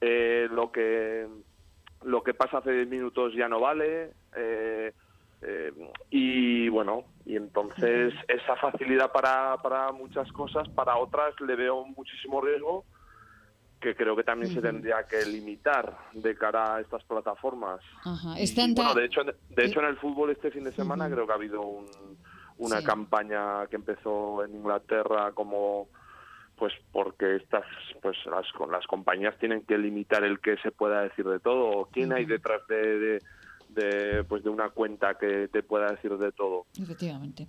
eh, 0.01 0.49
lo 0.51 0.71
que 0.71 1.27
lo 2.05 2.23
que 2.23 2.35
pasa 2.35 2.59
hace 2.59 2.73
10 2.73 2.89
minutos 2.89 3.35
ya 3.35 3.49
no 3.49 3.61
vale. 3.61 4.13
Eh, 4.37 4.93
eh, 5.43 5.73
y 6.11 6.69
bueno, 6.69 7.05
y 7.25 7.37
entonces 7.37 8.15
esa 8.29 8.57
facilidad 8.57 9.13
para, 9.13 9.57
para 9.63 9.93
muchas 9.93 10.31
cosas, 10.33 10.69
para 10.71 10.97
otras 10.97 11.35
le 11.41 11.57
veo 11.57 11.85
muchísimo 11.85 12.41
riesgo 12.41 12.85
que 13.81 13.95
creo 13.95 14.17
que 14.17 14.25
también 14.25 14.53
se 14.53 14.61
tendría 14.61 15.05
que 15.05 15.25
limitar 15.27 15.97
de 16.15 16.35
cara 16.37 16.77
a 16.77 16.81
estas 16.81 17.05
plataformas. 17.05 17.81
bueno, 18.75 18.95
de 18.95 19.07
hecho, 19.07 19.23
de 19.25 19.65
hecho 19.65 19.81
en 19.81 19.87
el 19.87 19.97
fútbol 19.97 20.31
este 20.31 20.51
fin 20.51 20.65
de 20.65 20.73
semana 20.73 21.11
creo 21.11 21.27
que 21.27 21.33
ha 21.33 21.37
habido 21.37 21.85
una 22.59 22.83
campaña 22.83 23.67
que 23.69 23.77
empezó 23.77 24.45
en 24.45 24.55
Inglaterra 24.55 25.33
como 25.33 25.89
pues 26.57 26.73
porque 26.91 27.37
estas 27.37 27.65
pues 28.01 28.17
las 28.27 28.47
las 28.71 28.87
compañías 28.87 29.37
tienen 29.39 29.63
que 29.63 29.77
limitar 29.77 30.25
el 30.25 30.41
que 30.41 30.57
se 30.59 30.71
pueda 30.71 31.03
decir 31.03 31.27
de 31.27 31.39
todo 31.39 31.89
quién 31.93 32.15
hay 32.15 32.25
detrás 32.25 32.67
de 32.67 32.99
de, 32.99 33.23
pues 34.29 34.43
de 34.43 34.51
una 34.51 34.71
cuenta 34.71 35.17
que 35.19 35.49
te 35.49 35.63
pueda 35.63 35.91
decir 35.91 36.17
de 36.17 36.33
todo. 36.33 36.67
Efectivamente. 36.81 37.47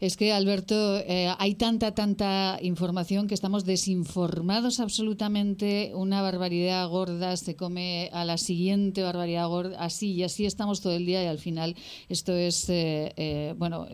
Es 0.00 0.16
que, 0.16 0.32
Alberto, 0.32 0.98
eh, 0.98 1.32
hay 1.38 1.54
tanta, 1.54 1.94
tanta 1.94 2.58
información 2.62 3.26
que 3.26 3.34
estamos 3.34 3.64
desinformados 3.64 4.80
absolutamente. 4.80 5.92
Una 5.94 6.22
barbaridad 6.22 6.88
gorda 6.88 7.36
se 7.36 7.56
come 7.56 8.10
a 8.12 8.24
la 8.24 8.38
siguiente 8.38 9.02
barbaridad 9.02 9.48
gorda, 9.48 9.78
así 9.78 10.12
y 10.12 10.22
así 10.22 10.46
estamos 10.46 10.80
todo 10.80 10.94
el 10.94 11.06
día 11.06 11.22
y 11.22 11.26
al 11.26 11.38
final 11.38 11.76
esto 12.08 12.32
es, 12.34 12.68
eh, 12.68 13.12
eh, 13.16 13.54
bueno, 13.56 13.86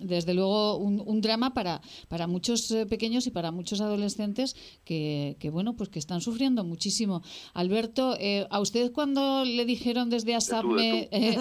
desde 0.00 0.34
luego 0.34 0.76
un, 0.76 1.20
drama 1.20 1.52
para, 1.52 1.80
para 2.08 2.26
muchos 2.26 2.74
pequeños 2.88 3.26
y 3.26 3.30
para 3.30 3.50
muchos 3.50 3.80
adolescentes 3.80 4.54
que, 4.84 5.36
que, 5.40 5.50
bueno, 5.50 5.74
pues 5.74 5.88
que 5.88 5.98
están 5.98 6.20
sufriendo 6.20 6.64
muchísimo. 6.64 7.22
Alberto, 7.54 8.16
¿a 8.50 8.60
usted 8.60 8.92
cuando 8.92 9.44
le 9.44 9.64
dijeron 9.64 10.10
desde 10.10 10.34
ASAPME 10.34 10.97
eh, 11.10 11.36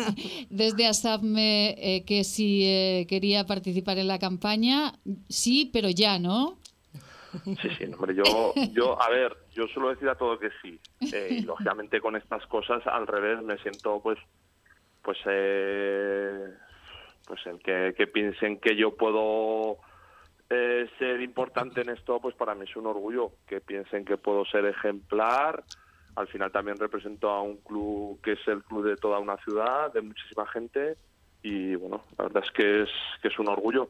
desde 0.50 0.88
ASAPME 0.88 1.76
eh, 1.78 2.06
que 2.06 2.24
si 2.24 2.66
eh, 2.66 3.06
quería 3.08 3.46
participar 3.46 3.98
en 3.98 4.08
la 4.08 4.20
campaña, 4.20 4.94
sí, 5.30 5.70
pero 5.74 5.90
ya, 5.90 6.20
¿no? 6.20 6.58
Sí, 7.44 7.70
sí, 7.78 7.84
hombre, 7.86 8.16
yo, 8.16 8.24
yo, 8.72 9.02
a 9.02 9.10
ver, 9.10 9.36
yo 9.54 9.68
suelo 9.68 9.90
decir 9.90 10.10
a 10.10 10.16
todo 10.16 10.40
que 10.40 10.50
sí. 10.62 10.80
y 11.02 11.42
lógicamente 11.42 12.00
con 12.00 12.16
estas 12.16 12.46
cosas, 12.48 12.86
al 12.88 13.06
revés, 13.06 13.44
me 13.44 13.58
siento, 13.60 14.00
pues, 14.02 14.18
pues, 15.04 15.18
pues 17.28 17.46
el 17.46 17.60
que, 17.60 17.94
que 17.96 18.08
piensen 18.08 18.60
que 18.60 18.76
yo 18.76 18.96
puedo 18.96 19.78
ser 20.50 21.22
importante 21.22 21.82
en 21.82 21.90
esto, 21.90 22.20
pues 22.22 22.34
para 22.36 22.56
mí 22.56 22.64
es 22.64 22.76
un 22.76 22.88
orgullo. 22.88 23.34
Que 23.46 23.60
piensen 23.62 24.06
que 24.06 24.18
puedo 24.18 24.46
ser 24.46 24.66
ejemplar, 24.66 25.64
al 26.18 26.28
final 26.28 26.52
también 26.52 26.78
represento 26.78 27.30
a 27.30 27.44
un 27.44 27.58
club 27.58 28.20
que 28.22 28.32
es 28.32 28.48
el 28.48 28.64
club 28.64 28.84
de 28.84 28.96
toda 28.96 29.20
una 29.20 29.38
ciudad, 29.38 29.94
de 29.94 30.02
muchísima 30.02 30.48
gente 30.48 30.98
y 31.44 31.76
bueno, 31.76 32.04
la 32.18 32.26
verdad 32.26 32.44
es 32.44 32.52
que 32.52 32.82
es, 32.84 32.90
que 33.22 33.28
es 33.28 33.40
un 33.40 33.48
orgullo. 33.48 33.88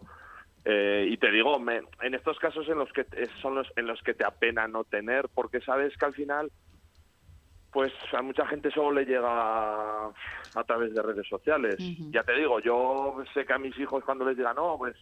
Eh, 0.65 1.07
y 1.09 1.15
te 1.17 1.31
digo, 1.31 1.57
me, 1.57 1.81
en 2.01 2.13
estos 2.13 2.37
casos 2.39 2.67
en 2.67 2.77
los 2.77 2.91
que 2.91 3.05
son 3.41 3.55
los 3.55 3.71
en 3.77 3.87
los 3.87 4.01
que 4.01 4.13
te 4.13 4.25
apena 4.25 4.67
no 4.67 4.83
tener, 4.83 5.29
porque 5.33 5.61
sabes 5.61 5.95
que 5.97 6.05
al 6.05 6.13
final, 6.13 6.51
pues 7.71 7.93
a 8.11 8.21
mucha 8.21 8.45
gente 8.45 8.69
solo 8.71 8.91
le 8.91 9.05
llega 9.05 10.07
a, 10.07 10.63
través 10.65 10.93
de 10.93 11.01
redes 11.01 11.27
sociales. 11.29 11.77
Ya 12.11 12.23
te 12.23 12.33
digo, 12.33 12.59
yo 12.59 13.23
sé 13.33 13.45
que 13.45 13.53
a 13.53 13.57
mis 13.57 13.79
hijos 13.79 14.03
cuando 14.03 14.25
les 14.25 14.35
diga 14.35 14.53
no, 14.53 14.77
pues 14.77 14.97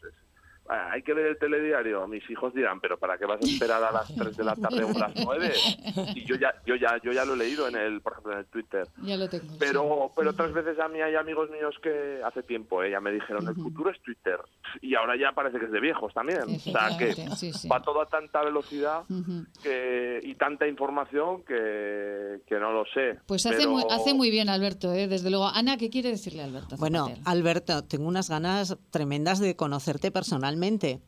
hay 0.67 1.01
que 1.04 1.13
ver 1.13 1.28
el 1.28 1.38
telediario. 1.38 2.08
Mis 2.08 2.28
hijos 2.30 2.54
dirán, 2.54 2.80
pero 2.80 2.97
¿para 2.97 3.17
qué 3.17 3.25
vas 3.25 3.39
a 3.41 3.45
esperar 3.45 3.84
a 3.84 3.91
las 3.91 4.13
3 4.15 4.36
de 4.38 4.43
la 4.43 4.56
tarde 4.56 4.84
o 4.84 4.89
a 4.89 4.99
las 4.99 5.13
9? 5.15 5.54
Y 6.15 6.25
yo 6.25 6.36
ya, 6.36 6.54
yo 6.65 6.75
ya, 6.75 6.99
yo 7.04 7.12
ya 7.12 7.23
lo 7.25 7.34
he 7.36 7.38
leído 7.38 7.67
en 7.67 7.75
el, 7.75 8.01
por 8.01 8.13
ejemplo, 8.13 8.34
en 8.34 8.39
el 8.39 8.45
Twitter. 8.45 8.88
Ya 9.04 9.17
lo 9.17 9.30
tengo. 9.30 9.45
Pero, 9.60 10.12
pero 10.15 10.32
otras 10.32 10.51
veces 10.54 10.80
a 10.80 10.88
mí 10.88 11.01
hay 11.01 11.15
amigos 11.15 11.49
míos 11.51 11.75
que 11.82 12.21
hace 12.25 12.43
tiempo 12.43 12.82
eh, 12.84 12.91
ya 12.91 12.99
me 12.99 13.12
dijeron, 13.12 13.47
el 13.47 13.56
futuro 13.56 13.89
es 13.91 14.01
Twitter. 14.01 14.39
Y 14.82 14.95
ahora 14.95 15.15
ya 15.17 15.32
parece 15.34 15.60
que 15.60 15.65
es 15.65 15.71
de 15.71 15.80
viejos 15.80 16.13
también. 16.13 16.41
O 16.43 16.60
sea, 16.60 16.89
que 16.97 17.06
Efectivamente, 17.10 17.36
sí, 17.38 17.54
sí. 17.54 17.67
va 17.67 17.82
todo 17.82 18.01
a 18.01 18.08
tanta 18.08 18.43
velocidad 18.43 19.04
que, 19.62 20.19
y 20.23 20.36
tanta 20.36 20.67
información 20.67 21.43
que, 21.43 22.41
que 22.47 22.60
no 22.60 22.71
lo 22.71 22.86
sé. 22.93 23.19
Pues 23.28 23.45
hace, 23.45 23.58
Pero- 23.58 23.71
muy, 23.71 23.84
hace 23.89 24.13
muy 24.13 24.30
bien 24.32 24.49
Alberto, 24.49 24.93
¿eh? 24.93 25.08
desde 25.08 25.30
luego. 25.30 25.47
Ana, 25.47 25.78
¿qué 25.78 25.89
quiere 25.89 26.10
decirle 26.10 26.43
Alberto? 26.43 26.75
Bueno? 26.78 27.10
Alberto, 27.25 27.84
tengo 27.84 28.08
unas 28.08 28.30
ganas 28.30 28.78
tremendas 28.91 29.39
de 29.39 29.56
conocerte 29.56 30.12
personalmente, 30.12 30.55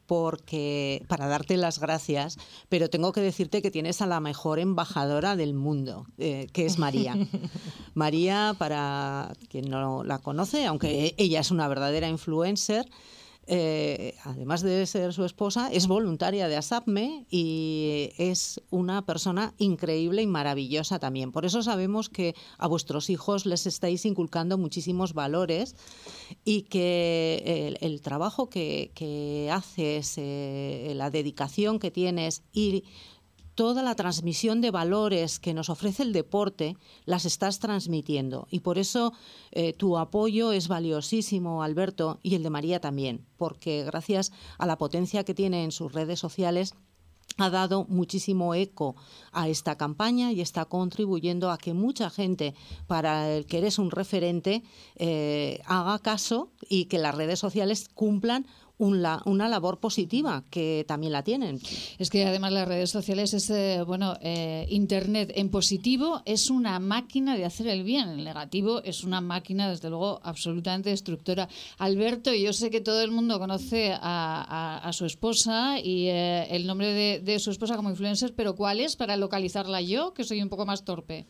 porque 0.06 1.04
para 1.08 1.28
darte 1.28 1.58
las 1.58 1.80
gracias, 1.80 2.38
pero 2.70 2.90
tengo 2.90 3.12
que 3.12 3.22
decirte 3.22 3.62
que 3.62 3.72
tienes 3.72 4.02
a 4.02 4.08
la 4.08 4.20
mejor 4.20 4.60
embajadora 4.60 5.36
del 5.36 5.54
mundo, 5.54 6.06
eh, 6.18 6.48
que 6.54 6.66
es 6.66 6.78
María. 6.78 7.16
María, 7.94 8.56
para 8.58 9.34
quien 9.50 9.70
no 9.70 10.04
la 10.04 10.20
conoce, 10.20 10.66
aunque 10.66 11.16
ella 11.18 11.40
es 11.40 11.52
una 11.52 11.68
verdadera 11.68 12.08
influencer, 12.08 12.86
eh, 13.50 14.16
además 14.26 14.62
de 14.62 14.86
ser 14.86 15.14
su 15.14 15.24
esposa, 15.24 15.72
es 15.72 15.88
voluntaria 15.88 16.50
de 16.50 16.58
ASAPME 16.58 17.26
y 17.30 18.10
es 18.18 18.62
una 18.70 19.06
persona 19.06 19.54
increíble 19.58 20.22
y 20.22 20.28
maravillosa 20.28 21.00
también. 21.00 21.32
Por 21.32 21.46
eso 21.46 21.64
sabemos 21.64 22.10
que 22.10 22.36
a 22.58 22.68
vuestros 22.68 23.10
hijos 23.10 23.46
les 23.46 23.66
estáis 23.66 24.06
inculcando 24.06 24.58
muchísimos 24.58 25.14
valores 25.14 25.76
y 26.44 26.64
que 26.64 27.78
el, 27.80 28.02
trabajo 28.02 28.50
que, 28.50 28.92
que 28.94 29.50
haces, 29.52 30.16
eh, 30.18 30.92
la 30.96 31.10
dedicación 31.10 31.80
que 31.80 31.90
tienes 31.90 32.44
y 32.52 32.84
toda 33.58 33.82
la 33.82 33.96
transmisión 33.96 34.62
de 34.62 34.70
valores 34.70 35.40
que 35.40 35.56
nos 35.56 35.72
ofrece 35.72 36.04
el 36.04 36.14
deporte 36.14 36.78
las 37.06 37.26
estás 37.26 37.58
transmitiendo. 37.58 38.48
Y 38.52 38.60
por 38.60 38.78
eso 38.78 39.14
eh, 39.52 39.74
tu 39.74 39.98
apoyo 39.98 40.52
es 40.52 40.68
valiosísimo, 40.68 41.64
Alberto, 41.64 42.20
y 42.22 42.36
el 42.36 42.44
de 42.44 42.52
María 42.52 42.80
también, 42.80 43.26
porque 43.36 43.84
gracias 43.84 44.32
a 44.60 44.68
la 44.68 44.78
potencia 44.78 45.24
que 45.24 45.34
tiene 45.34 45.64
en 45.64 45.72
sus 45.72 45.92
redes 45.92 46.20
sociales, 46.20 46.76
ha 47.40 47.50
dado 47.50 47.86
muchísimo 47.90 48.54
eco 48.54 48.96
a 49.32 49.50
esta 49.50 49.76
campaña 49.76 50.32
y 50.32 50.42
está 50.42 50.66
contribuyendo 50.66 51.50
a 51.50 51.58
que 51.58 51.74
mucha 51.74 52.12
gente, 52.12 52.54
para 52.86 53.32
el 53.32 53.48
que 53.48 53.58
eres 53.58 53.80
un 53.80 53.90
referente, 53.90 54.64
eh, 54.98 55.62
haga 55.66 55.98
caso 55.98 56.52
y 56.70 56.86
que 56.86 57.00
las 57.00 57.16
redes 57.16 57.40
sociales 57.40 57.90
cumplan 57.94 58.46
un 58.78 59.02
la- 59.02 59.22
una 59.26 59.48
labor 59.48 59.80
positiva, 59.80 60.44
que 60.50 60.86
también 60.88 61.14
la 61.14 61.24
tienen. 61.24 61.60
Es 61.98 62.10
que 62.10 62.26
además 62.26 62.52
las 62.54 62.68
redes 62.68 62.90
sociales 62.90 63.34
es, 63.34 63.50
eh, 63.50 63.82
bueno, 63.86 64.18
eh, 64.22 64.66
Internet 64.70 65.32
en 65.36 65.50
positivo 65.50 66.22
es 66.26 66.50
una 66.50 66.80
máquina 66.80 67.36
de 67.36 67.46
hacer 67.46 67.68
el 67.68 67.84
bien, 67.84 68.10
en 68.10 68.24
negativo 68.24 68.84
es 68.84 69.04
una 69.04 69.22
máquina, 69.22 69.70
desde 69.70 69.90
luego, 69.90 70.20
absolutamente 70.24 70.90
destructora. 70.92 71.50
Alberto, 71.78 72.34
yo 72.34 72.54
sé 72.54 72.70
que 72.70 72.82
todo 72.82 73.02
el 73.02 73.12
mundo 73.12 73.40
conoce 73.40 73.94
a, 74.00 74.90
su 74.94 75.06
esposa 75.06 75.80
y 75.80 76.08
eh, 76.08 76.48
el 76.56 76.66
nombre 76.66 77.20
de 77.20 77.40
su 77.40 77.52
esposa 77.52 77.76
como 77.76 77.90
influencer, 77.90 78.34
pero 78.36 78.56
¿cuál 78.56 78.80
es 78.80 78.96
para 78.96 79.18
localizarla 79.18 79.82
yo, 79.82 80.14
que 80.14 80.24
soy 80.24 80.42
un 80.42 80.50
poco 80.50 80.66
más 80.66 80.86
torpe? 80.86 81.26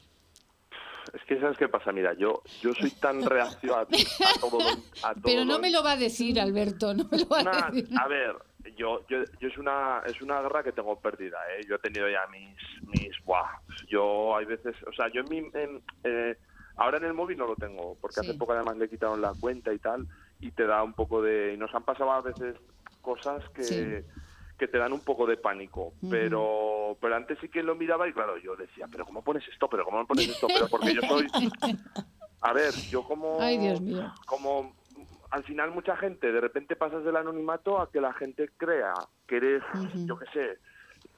Es 1.13 1.23
que 1.25 1.39
sabes 1.39 1.57
qué 1.57 1.67
pasa, 1.69 1.91
mira, 1.91 2.13
yo, 2.13 2.41
yo 2.61 2.73
soy 2.73 2.91
tan 2.91 3.23
reaccio 3.23 3.75
a, 3.75 3.81
a 3.81 3.85
todo. 4.39 4.59
a 5.03 5.13
todo 5.13 5.21
Pero 5.23 5.45
no 5.45 5.53
lo- 5.53 5.59
me 5.59 5.71
lo 5.71 5.83
va 5.83 5.91
a 5.93 5.97
decir, 5.97 6.39
Alberto, 6.39 6.93
no 6.93 7.05
me 7.11 7.19
lo 7.19 7.27
va 7.27 7.39
a 7.39 7.71
decir. 7.71 7.89
a 7.97 8.07
ver, 8.07 8.35
yo, 8.77 9.05
yo, 9.07 9.23
yo 9.39 9.47
es 9.47 9.57
una 9.57 10.01
es 10.05 10.21
una 10.21 10.41
guerra 10.41 10.63
que 10.63 10.71
tengo 10.73 10.99
perdida, 10.99 11.37
¿eh? 11.55 11.61
Yo 11.67 11.75
he 11.75 11.79
tenido 11.79 12.09
ya 12.09 12.27
mis 12.27 12.57
mis 12.87 13.11
buah, 13.23 13.59
yo 13.89 14.35
hay 14.35 14.45
veces, 14.45 14.75
o 14.87 14.91
sea, 14.93 15.07
yo 15.13 15.21
en 15.21 15.29
mi 15.29 15.37
en, 15.57 15.81
eh, 16.03 16.35
ahora 16.75 16.97
en 16.97 17.05
el 17.05 17.13
móvil 17.13 17.37
no 17.37 17.47
lo 17.47 17.55
tengo, 17.55 17.97
porque 18.01 18.19
Sí. 18.21 18.29
hace 18.29 18.37
poco 18.37 18.53
además 18.53 18.77
le 18.77 18.89
quitaron 18.89 19.21
la 19.21 19.33
cuenta 19.39 19.71
y 19.73 19.79
tal 19.79 20.05
y 20.41 20.51
te 20.51 20.65
da 20.67 20.83
un 20.83 20.93
poco 20.93 21.21
de 21.21 21.53
y 21.53 21.57
nos 21.57 21.73
han 21.73 21.83
pasado 21.83 22.11
a 22.11 22.21
veces 22.21 22.55
cosas 23.01 23.41
que 23.55 23.63
Sí. 23.63 24.05
Que 24.57 24.67
te 24.67 24.77
dan 24.77 24.93
un 24.93 25.01
poco 25.01 25.25
de 25.27 25.37
pánico, 25.37 25.93
pero 26.09 26.97
pero 26.99 27.15
antes 27.15 27.37
sí 27.39 27.49
que 27.49 27.61
lo 27.63 27.75
miraba 27.75 28.07
y 28.07 28.13
claro, 28.13 28.37
yo 28.37 28.55
decía, 28.55 28.87
pero 28.91 29.05
cómo 29.05 29.23
pones 29.23 29.47
esto, 29.47 29.69
pero 29.69 29.85
cómo 29.85 30.05
pones 30.07 30.27
esto, 30.29 30.47
pero 30.47 30.67
porque 30.67 30.93
yo 30.95 31.01
soy 31.07 31.27
a 32.41 32.53
ver, 32.53 32.73
yo 32.89 33.03
como 33.03 33.37
Ay, 33.41 33.57
Dios 33.59 33.81
mío. 33.81 34.11
como 34.25 34.73
al 35.29 35.43
final 35.43 35.71
mucha 35.71 35.95
gente, 35.97 36.31
de 36.31 36.41
repente 36.41 36.75
pasas 36.75 37.03
del 37.03 37.17
anonimato 37.17 37.79
a 37.81 37.91
que 37.91 37.99
la 38.01 38.13
gente 38.13 38.49
crea 38.57 38.93
que 39.27 39.37
eres, 39.37 39.63
yo 40.05 40.17
qué 40.17 40.25
sé, 40.33 40.59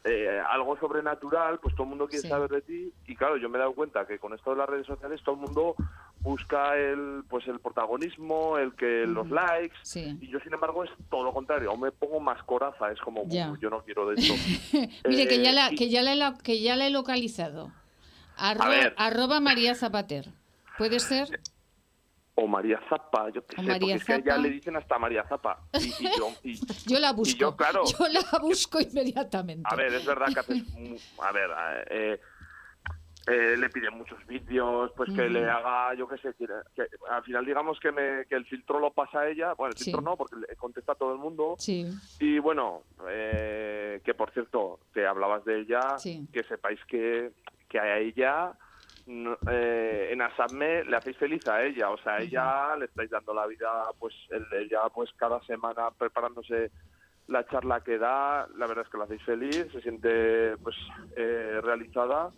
eh, 0.04 0.41
algo 0.49 0.78
sobrenatural, 0.80 1.60
pues 1.60 1.75
todo 1.75 1.84
el 1.84 1.89
mundo 1.89 2.08
quiere 2.08 2.23
Sí. 2.23 2.30
saber 2.30 2.49
de 2.49 2.62
ti 2.62 2.93
y 3.06 3.15
claro, 3.15 3.38
yo 3.38 3.49
me 3.49 3.58
he 3.58 3.60
dado 3.60 3.73
cuenta 3.75 4.06
que 4.08 4.17
con 4.17 4.34
esto 4.34 4.52
de 4.52 4.58
las 4.58 4.67
redes 4.69 4.88
sociales 4.88 5.21
todo 5.23 5.36
el 5.36 5.41
mundo 5.41 5.75
busca 6.21 6.75
el 6.77 7.23
pues 7.29 7.47
el 7.47 7.60
protagonismo, 7.60 8.58
el 8.58 8.73
que 8.75 9.05
los 9.08 9.29
likes 9.29 9.75
Sí. 9.84 10.17
y 10.21 10.27
yo 10.27 10.39
sin 10.41 10.53
embargo 10.53 10.84
es 10.84 10.89
todo 11.10 11.23
lo 11.23 11.34
contrario, 11.34 11.69
aún 11.71 11.79
me 11.82 11.91
pongo 11.91 12.19
más 12.19 12.43
coraza, 12.43 12.91
es 12.91 12.99
como 12.99 13.23
Ya. 13.27 13.51
"Uy, 13.51 13.58
yo 13.62 13.69
no 13.69 13.84
quiero 13.84 14.08
de 14.10 14.15
esto. 14.21 14.34
Mire, 15.08 15.27
que 15.27 15.41
ya, 15.41 15.51
Eh, 15.51 15.53
la, 15.53 15.69
que, 15.69 15.89
ya 15.89 16.01
la, 16.03 16.38
que 16.38 16.60
ya 16.62 16.75
la 16.75 16.88
he 16.88 16.89
localizado. 16.89 17.71
Arro- 18.38 18.69
ver. 18.69 18.93
arroba 18.97 19.39
María 19.39 19.75
Zapater. 19.75 20.29
¿Puede 20.77 20.99
ser? 20.99 21.39
o 22.41 22.47
María 22.47 22.79
Zapa, 22.88 23.29
yo 23.32 23.45
qué 23.45 23.58
sé, 23.58 23.62
María 23.63 23.79
porque 23.79 23.93
es 23.95 24.03
que 24.05 24.23
ya 24.29 24.38
le 24.38 24.49
dicen 24.49 24.73
hasta 24.77 24.97
María 24.97 25.25
Zapa. 25.27 25.60
Y, 25.73 25.88
y 25.88 26.17
yo, 26.17 26.32
y- 26.41 26.58
Yo 26.88 26.97
la 26.97 27.12
busco. 27.12 27.38
yo, 27.38 27.53
claro. 27.58 27.84
Yo 27.99 28.08
la 28.08 28.39
busco 28.39 28.79
inmediatamente. 28.79 29.63
A 29.69 29.75
ver, 29.75 29.93
es 29.93 30.05
verdad 30.05 30.27
que 30.34 30.39
haces... 30.39 30.63
A 31.21 31.32
ver, 31.34 31.49
eh, 31.91 32.19
eh, 33.30 33.56
le 33.58 33.70
piden 33.70 33.96
muchos 33.98 34.26
vídeos, 34.26 34.92
pues 34.96 35.13
que 35.13 35.30
le 35.30 35.48
haga, 35.50 35.94
yo 35.94 36.08
qué 36.08 36.18
sé, 36.18 36.34
que, 36.34 36.48
que 36.76 36.88
al 37.10 37.24
final 37.24 37.46
digamos 37.46 37.80
que, 37.80 37.92
me, 37.92 38.26
que 38.26 38.36
el 38.36 38.46
filtro 38.46 38.80
lo 38.80 38.92
pasa 38.92 39.22
a 39.22 39.28
ella, 39.30 39.54
bueno, 39.54 39.72
el 39.72 39.78
Sí. 39.78 39.86
filtro 39.86 40.02
no, 40.02 40.18
porque 40.18 40.36
le 40.38 40.56
contesta 40.56 40.94
a 40.94 40.96
todo 40.96 41.13
el 41.13 41.20
mundo, 41.20 41.56
Sí, 41.60 41.86
y 42.20 42.39
bueno, 42.39 42.84
eh, 43.08 44.02
que 44.04 44.13
por 44.13 44.32
cierto, 44.32 44.80
que 44.94 45.06
hablabas 45.06 45.46
de 45.46 45.60
ella, 45.60 45.98
Sí. 45.98 46.28
que 46.34 46.44
sepáis 46.44 46.80
que, 46.86 47.32
que 47.70 47.80
a 47.80 47.98
ella, 48.00 48.54
no- 49.06 49.38
eh, 49.50 50.10
en 50.12 50.22
Asame 50.22 50.84
le 50.86 50.96
hacéis 50.98 51.18
feliz 51.18 51.46
a 51.48 51.63
ella, 51.63 51.89
o 51.92 51.98
sea, 52.00 52.15
a 52.15 52.22
ella 52.22 52.76
le 52.78 52.86
estáis 52.86 53.10
dando 53.10 53.34
la 53.34 53.46
vida, 53.48 53.84
pues 54.00 54.13
el- 54.30 54.48
ella 54.54 54.82
pues 54.94 55.12
cada 55.18 55.42
semana 55.44 55.92
preparándose 55.92 56.72
la 57.28 57.46
charla 57.48 57.82
que 57.82 57.98
da, 58.00 58.48
la 58.56 58.65
verdad 58.68 58.86
es 58.86 58.92
que 58.92 58.98
la 58.98 59.04
hacéis 59.04 59.24
feliz, 59.24 59.68
se 59.72 59.82
siente 59.82 60.58
pues 60.63 60.76
eh, 61.15 61.60
realizada 61.63 62.32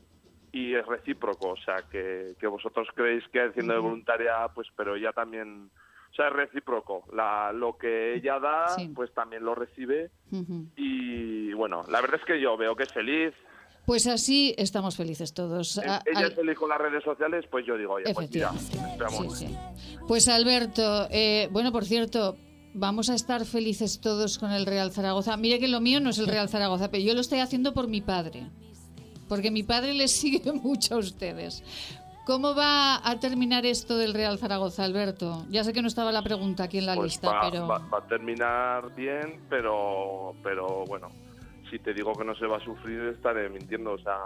y 0.51 0.75
es 0.75 0.85
recíproco, 0.85 1.49
o 1.51 1.57
sea, 1.57 1.77
que, 1.91 2.33
que 2.39 2.47
vosotros 2.47 2.87
creéis 2.95 3.23
que 3.31 3.41
haciendo 3.41 3.73
de 3.73 3.79
voluntaria, 3.79 4.47
pues 4.53 4.67
pero 4.75 4.95
ella 4.95 5.11
también... 5.13 5.69
O 6.11 6.13
sea, 6.13 6.27
es 6.27 6.33
recíproco. 6.33 7.05
La, 7.13 7.53
lo 7.53 7.77
que 7.77 8.15
ella 8.15 8.37
da, 8.37 8.67
Sí. 8.75 8.89
pues 8.93 9.13
también 9.13 9.45
lo 9.45 9.55
recibe. 9.55 10.11
Y 10.75 11.53
bueno, 11.53 11.83
la 11.89 12.01
verdad 12.01 12.19
es 12.19 12.25
que 12.25 12.39
yo 12.41 12.57
veo 12.57 12.75
que 12.75 12.83
es 12.83 12.91
feliz. 12.91 13.33
Pues 13.85 14.05
así 14.07 14.53
estamos 14.57 14.95
felices 14.97 15.33
todos. 15.33 15.77
Eh, 15.77 15.81
A- 15.87 16.01
ella 16.05 16.19
al- 16.19 16.25
es 16.31 16.35
feliz 16.35 16.57
con 16.57 16.69
las 16.69 16.79
redes 16.79 17.03
sociales, 17.03 17.45
pues 17.49 17.65
yo 17.65 17.77
digo, 17.77 17.93
oye, 17.93 18.13
pues 18.13 18.29
mira. 18.31 18.51
Sí, 18.51 19.29
sí. 19.35 19.57
Pues 20.07 20.27
Alberto, 20.27 21.07
eh, 21.09 21.47
bueno, 21.51 21.71
por 21.71 21.85
cierto, 21.85 22.37
vamos 22.73 23.09
a 23.09 23.15
estar 23.15 23.45
felices 23.45 23.99
todos 24.01 24.37
con 24.37 24.51
el 24.51 24.65
Real 24.65 24.91
Zaragoza. 24.91 25.35
Mire 25.37 25.59
que 25.59 25.67
lo 25.67 25.79
mío 25.81 25.99
no 25.99 26.09
es 26.11 26.19
el 26.19 26.27
Real 26.27 26.49
Zaragoza, 26.49 26.91
pero 26.91 27.03
yo 27.03 27.13
lo 27.13 27.21
estoy 27.21 27.39
haciendo 27.39 27.73
por 27.73 27.87
mi 27.87 28.01
padre. 28.01 28.47
Porque 29.31 29.49
mi 29.49 29.63
padre 29.63 29.93
les 29.93 30.11
sigue 30.11 30.51
mucho 30.67 30.95
a 30.95 30.97
ustedes. 30.97 31.63
¿Cómo 32.25 32.53
va 32.53 32.99
a 33.09 33.17
terminar 33.17 33.65
esto 33.65 33.97
del 33.97 34.13
Real 34.13 34.37
Zaragoza, 34.37 34.83
Alberto? 34.83 35.45
Ya 35.49 35.63
sé 35.63 35.71
que 35.71 35.81
no 35.81 35.87
estaba 35.87 36.11
la 36.11 36.21
pregunta 36.21 36.63
aquí 36.65 36.79
en 36.79 36.85
la 36.85 36.95
Pues 36.95 37.13
lista, 37.13 37.31
va, 37.31 37.49
pero... 37.49 37.65
va- 37.65 37.77
va 37.87 37.99
a 37.99 38.07
terminar 38.07 38.93
bien, 38.93 39.39
pero, 39.49 40.35
pero 40.43 40.83
bueno, 40.85 41.07
si 41.69 41.79
te 41.79 41.93
digo 41.93 42.11
que 42.13 42.25
no 42.25 42.35
se 42.35 42.45
va 42.45 42.57
a 42.57 42.65
sufrir, 42.65 42.99
estaré 43.15 43.47
mintiendo. 43.49 43.93
O 43.93 43.97
sea, 43.99 44.17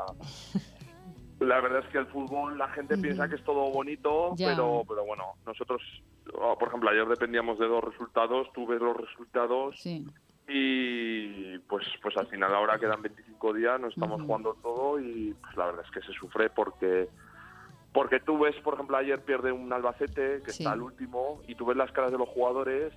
la 1.40 1.62
verdad 1.62 1.84
es 1.86 1.92
que 1.92 2.00
el 2.00 2.08
fútbol, 2.08 2.58
la 2.58 2.68
gente 2.70 2.98
piensa 2.98 3.30
que 3.30 3.36
es 3.36 3.44
todo 3.44 3.70
bonito, 3.72 4.34
Ya. 4.38 4.50
pero, 4.50 4.82
pero 4.88 5.06
bueno, 5.06 5.24
nosotros, 5.46 5.82
oh, 6.34 6.58
por 6.58 6.70
ejemplo, 6.70 6.90
ayer 6.90 7.08
dependíamos 7.08 7.60
de 7.60 7.68
dos 7.68 7.84
resultados, 7.84 8.48
tú 8.56 8.66
ves 8.66 8.82
los 8.82 8.98
resultados 8.98 9.76
Sí. 9.80 10.04
Y 10.48 11.58
pues 11.60 11.86
pues 12.02 12.16
al 12.18 12.28
final 12.28 12.54
ahora 12.54 12.78
quedan 12.80 13.02
25 13.02 13.54
días, 13.54 13.80
nos 13.80 13.94
estamos 13.94 14.22
jugando 14.22 14.56
todo 14.62 15.00
y 15.00 15.34
pues 15.42 15.58
la 15.58 15.66
verdad 15.68 15.86
es 15.86 15.92
que 15.92 16.02
se 16.02 16.14
sufre 16.14 16.50
porque 16.50 17.08
porque 17.94 18.20
tú 18.20 18.38
ves, 18.40 18.56
por 18.58 18.74
ejemplo, 18.74 18.98
ayer 18.98 19.22
pierde 19.24 19.52
un 19.54 19.72
Albacete 19.72 20.42
que 20.44 20.52
Sí. 20.52 20.64
está 20.64 20.74
al 20.74 20.82
último 20.82 21.42
y 21.48 21.56
tú 21.56 21.66
ves 21.66 21.78
las 21.78 21.92
caras 21.94 22.12
de 22.12 22.18
los 22.18 22.28
jugadores 22.30 22.94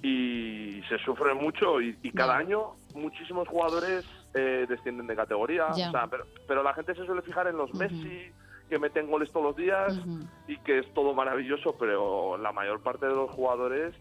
y 0.00 0.80
se 0.88 0.96
sufre 0.98 1.34
mucho 1.34 1.80
y, 1.80 1.98
y 2.02 2.12
cada 2.12 2.36
año 2.36 2.74
muchísimos 2.94 3.48
jugadores 3.48 4.04
eh, 4.34 4.64
descienden 4.68 5.08
de 5.08 5.16
categoría, 5.16 5.66
o 5.88 5.90
sea, 5.90 6.06
pero, 6.06 6.24
pero 6.46 6.62
la 6.62 6.72
gente 6.74 6.94
se 6.94 7.04
suele 7.04 7.22
fijar 7.22 7.48
en 7.48 7.56
los. 7.56 7.74
Messi 7.74 8.30
que 8.68 8.78
meten 8.78 9.10
goles 9.10 9.32
todos 9.32 9.46
los 9.46 9.56
días 9.56 9.98
y 10.46 10.58
que 10.58 10.80
es 10.80 10.92
todo 10.92 11.14
maravilloso, 11.14 11.74
pero 11.78 12.36
la 12.36 12.52
mayor 12.52 12.80
parte 12.82 13.06
de 13.06 13.14
los 13.14 13.30
jugadores 13.30 13.94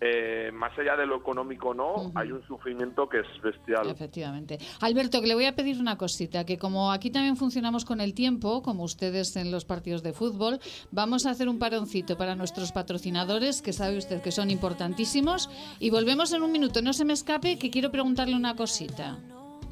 eh, 0.00 0.50
más 0.52 0.76
allá 0.78 0.96
de 0.96 1.06
lo 1.06 1.16
económico 1.16 1.72
no, 1.72 2.12
hay 2.14 2.32
un 2.32 2.42
sufrimiento 2.46 3.08
que 3.08 3.20
es 3.20 3.42
bestial. 3.42 3.88
Efectivamente. 3.88 4.58
Alberto, 4.80 5.20
que 5.20 5.26
le 5.26 5.34
voy 5.34 5.46
a 5.46 5.54
pedir 5.54 5.80
una 5.80 5.96
cosita, 5.96 6.44
que 6.44 6.58
como 6.58 6.92
aquí 6.92 7.10
también 7.10 7.36
funcionamos 7.36 7.84
con 7.84 8.00
el 8.00 8.14
tiempo, 8.14 8.62
como 8.62 8.82
ustedes 8.84 9.36
en 9.36 9.50
los 9.50 9.64
partidos 9.64 10.02
de 10.02 10.12
fútbol, 10.12 10.58
vamos 10.90 11.26
a 11.26 11.30
hacer 11.30 11.48
un 11.48 11.58
paroncito 11.58 12.16
para 12.16 12.34
nuestros 12.34 12.72
patrocinadores, 12.72 13.62
que 13.62 13.72
sabe 13.72 13.96
usted 13.96 14.20
que 14.20 14.32
son 14.32 14.50
importantísimos, 14.50 15.48
y 15.78 15.90
volvemos 15.90 16.32
en 16.32 16.42
un 16.42 16.52
minuto. 16.52 16.82
No 16.82 16.92
se 16.92 17.04
me 17.04 17.12
escape, 17.12 17.58
que 17.58 17.70
quiero 17.70 17.90
preguntarle 17.90 18.36
una 18.36 18.56
cosita. 18.56 19.18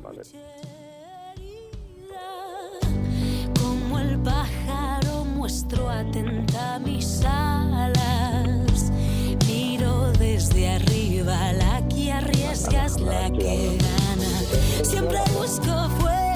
Vale. 0.02 0.22
Como 3.60 3.98
el 3.98 4.18
pájaro 4.22 5.24
muestro 5.24 5.88
atenta 5.90 6.78
mis 6.78 7.24
alas. 7.24 8.31
Desde 10.42 10.70
arriba 10.70 11.52
la 11.52 11.86
que 11.88 12.10
arriesga 12.10 12.86
es 12.86 12.98
la 13.00 13.30
que 13.30 13.78
gana. 13.78 14.82
Siempre 14.82 15.20
busco 15.38 15.88
fuera 16.00 16.31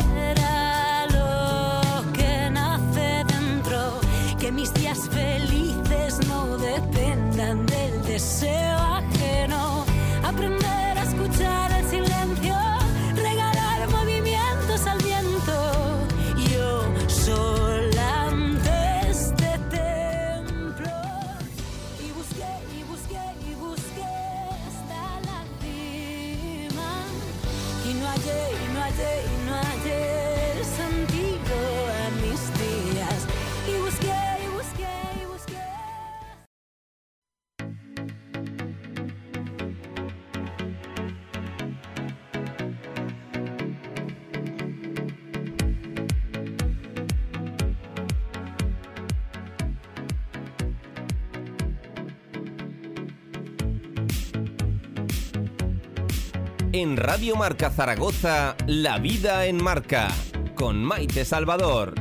Radio 57.07 57.37
Marca 57.37 57.71
Zaragoza, 57.71 58.57
La 58.67 58.99
Vida 58.99 59.47
en 59.47 59.63
Marca, 59.63 60.09
con 60.57 60.83
Maite 60.83 61.25
Salvador. 61.25 61.95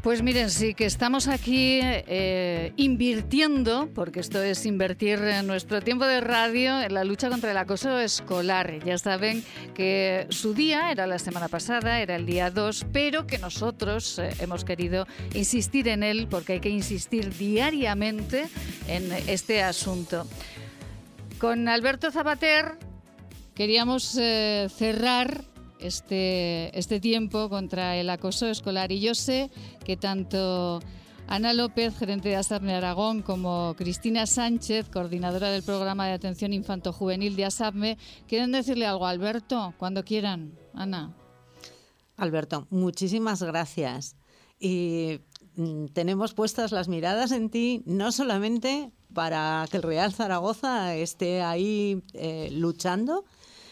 Pues 0.00 0.22
miren, 0.22 0.48
sí 0.48 0.72
que 0.72 0.86
estamos 0.86 1.28
aquí 1.28 1.80
eh, 1.82 2.72
invirtiendo, 2.76 3.90
porque 3.94 4.20
esto 4.20 4.42
es 4.42 4.64
invertir 4.64 5.18
en 5.18 5.46
nuestro 5.46 5.82
tiempo 5.82 6.06
de 6.06 6.22
radio 6.22 6.80
en 6.80 6.94
la 6.94 7.04
lucha 7.04 7.28
contra 7.28 7.50
el 7.50 7.58
acoso 7.58 7.98
escolar. 7.98 8.82
Ya 8.86 8.96
saben 8.96 9.44
que 9.74 10.26
su 10.30 10.54
día 10.54 10.90
era 10.90 11.06
la 11.06 11.18
semana 11.18 11.48
pasada, 11.48 12.00
era 12.00 12.16
el 12.16 12.24
día 12.24 12.50
2, 12.50 12.86
pero 12.90 13.26
que 13.26 13.36
nosotros 13.36 14.18
eh, 14.18 14.30
hemos 14.40 14.64
querido 14.64 15.06
insistir 15.34 15.88
en 15.88 16.04
él 16.04 16.26
porque 16.30 16.54
hay 16.54 16.60
que 16.60 16.70
insistir 16.70 17.36
diariamente 17.36 18.48
en 18.88 19.12
este 19.26 19.62
asunto. 19.62 20.26
Con 21.38 21.68
Alberto 21.68 22.10
Zapater 22.10 22.78
queríamos 23.54 24.16
eh, 24.16 24.66
cerrar 24.74 25.44
este, 25.78 26.76
este 26.76 26.98
tiempo 26.98 27.48
contra 27.48 27.96
el 27.96 28.10
acoso 28.10 28.48
escolar 28.48 28.90
y 28.90 29.00
yo 29.00 29.14
sé 29.14 29.50
que 29.84 29.96
tanto 29.96 30.80
Ana 31.28 31.52
López, 31.52 31.96
gerente 31.96 32.30
de 32.30 32.36
ASAPME 32.36 32.74
Aragón, 32.74 33.22
como 33.22 33.74
Cristina 33.76 34.26
Sánchez, 34.26 34.88
coordinadora 34.88 35.50
del 35.50 35.62
programa 35.62 36.08
de 36.08 36.14
atención 36.14 36.52
infanto-juvenil 36.52 37.36
de 37.36 37.44
ASAPME, 37.44 37.98
quieren 38.26 38.50
decirle 38.50 38.86
algo 38.86 39.06
a 39.06 39.10
Alberto 39.10 39.74
cuando 39.78 40.04
quieran. 40.04 40.58
Ana. 40.74 41.14
Alberto, 42.16 42.66
muchísimas 42.70 43.42
gracias. 43.44 44.16
Y 44.58 45.20
tenemos 45.92 46.34
puestas 46.34 46.72
las 46.72 46.88
miradas 46.88 47.32
en 47.32 47.50
ti, 47.50 47.82
no 47.84 48.12
solamente 48.12 48.90
para 49.12 49.66
que 49.70 49.78
el 49.78 49.82
Real 49.82 50.12
Zaragoza 50.12 50.94
esté 50.94 51.42
ahí 51.42 52.02
eh, 52.14 52.48
luchando, 52.52 53.24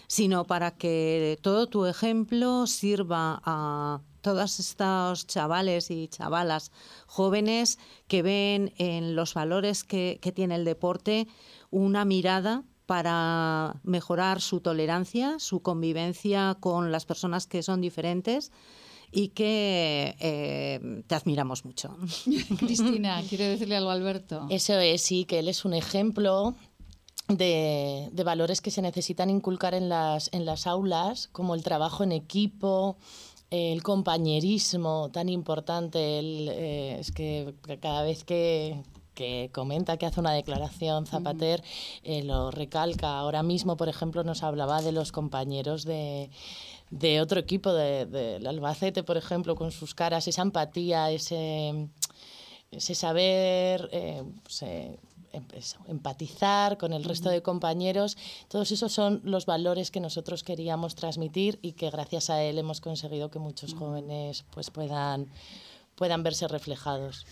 sino 0.09 0.44
para 0.44 0.72
que 0.72 1.38
todo 1.42 1.68
tu 1.68 1.87
ejemplo 1.87 2.66
sirva 2.66 3.40
a 3.44 4.01
todos 4.20 4.59
estos 4.59 5.27
chavales 5.27 5.90
y 5.90 6.09
chavalas 6.09 6.72
jóvenes 7.07 7.79
que 8.09 8.22
ven 8.22 8.72
en 8.79 9.14
los 9.14 9.35
valores 9.35 9.85
que, 9.85 10.18
que 10.20 10.33
tiene 10.33 10.57
el 10.57 10.64
deporte 10.64 11.29
una 11.70 12.05
mirada 12.05 12.64
para 12.87 13.77
mejorar 13.83 14.40
su 14.40 14.61
tolerancia, 14.61 15.38
su 15.38 15.61
convivencia 15.61 16.57
con 16.59 16.90
las 16.90 17.05
personas 17.05 17.46
que 17.46 17.62
son 17.62 17.81
diferentes 17.81 18.53
y 19.12 19.29
que 19.29 20.16
eh, 20.19 21.03
te 21.07 21.14
admiramos 21.14 21.64
mucho. 21.64 21.97
Cristina, 22.59 23.23
¿quiere 23.29 23.49
decirle 23.49 23.77
algo 23.77 23.90
a 23.90 23.95
Alberto? 23.95 24.47
Eso 24.51 24.79
es, 24.79 25.03
sí, 25.03 25.25
que 25.25 25.38
él 25.38 25.49
es 25.49 25.64
un 25.64 25.75
ejemplo 25.75 26.55
de, 27.29 28.09
de 28.12 28.25
valores 28.25 28.61
que 28.61 28.71
se 28.71 28.83
necesitan 28.83 29.31
inculcar 29.31 29.75
en 29.75 29.88
las, 29.88 30.29
en 30.33 30.45
las 30.45 30.66
aulas, 30.66 31.29
como 31.33 31.55
el 31.55 31.62
trabajo 31.62 32.05
en 32.05 32.12
equipo, 32.12 32.97
el 33.51 33.83
compañerismo 33.83 35.11
tan 35.12 35.29
importante. 35.29 36.19
el, 36.19 36.49
eh, 36.51 36.99
es 37.01 37.12
que 37.12 37.55
cada 37.81 38.03
vez 38.03 38.25
que, 38.25 38.83
que 39.14 39.51
comenta 39.53 39.97
que 39.97 40.07
hace 40.07 40.21
una 40.21 40.33
declaración 40.33 41.07
Zapater, 41.07 41.62
eh, 42.05 42.23
lo 42.23 42.51
recalca. 42.51 43.19
Ahora 43.19 43.42
mismo, 43.42 43.77
por 43.77 43.88
ejemplo, 43.88 44.23
nos 44.25 44.42
hablaba 44.42 44.83
de 44.83 44.92
los 44.92 45.11
compañeros 45.11 45.85
de, 45.85 46.31
de 46.90 47.20
otro 47.20 47.40
equipo, 47.40 47.72
del 47.72 48.11
de, 48.11 48.49
Albacete, 48.49 49.03
por 49.03 49.16
ejemplo, 49.16 49.57
con 49.57 49.72
sus 49.72 49.94
caras, 49.94 50.29
esa 50.29 50.42
empatía, 50.42 51.11
ese, 51.11 51.88
ese 52.70 52.94
saber, 52.94 53.88
eh, 53.92 54.22
pues, 54.42 54.62
eh, 54.62 54.99
em- 55.33 55.44
empatizar 55.88 56.79
con 56.79 56.92
el 56.92 57.05
resto 57.05 57.29
de 57.29 57.42
compañeros. 57.42 58.16
Todos 58.49 58.70
esos 58.72 58.92
son 58.92 59.20
los 59.25 59.46
valores 59.46 59.90
que 59.90 60.01
nosotros 60.01 60.42
queríamos 60.42 60.94
transmitir 60.94 61.59
y 61.62 61.72
que 61.72 61.90
gracias 61.90 62.31
a 62.31 62.42
él 62.42 62.59
hemos 62.59 62.81
conseguido 62.81 63.31
que 63.31 63.38
muchos 63.38 63.75
jóvenes 63.75 64.44
pues, 64.53 64.70
puedan, 64.70 65.27
puedan 65.96 66.22
verse 66.22 66.49
reflejados. 66.49 67.27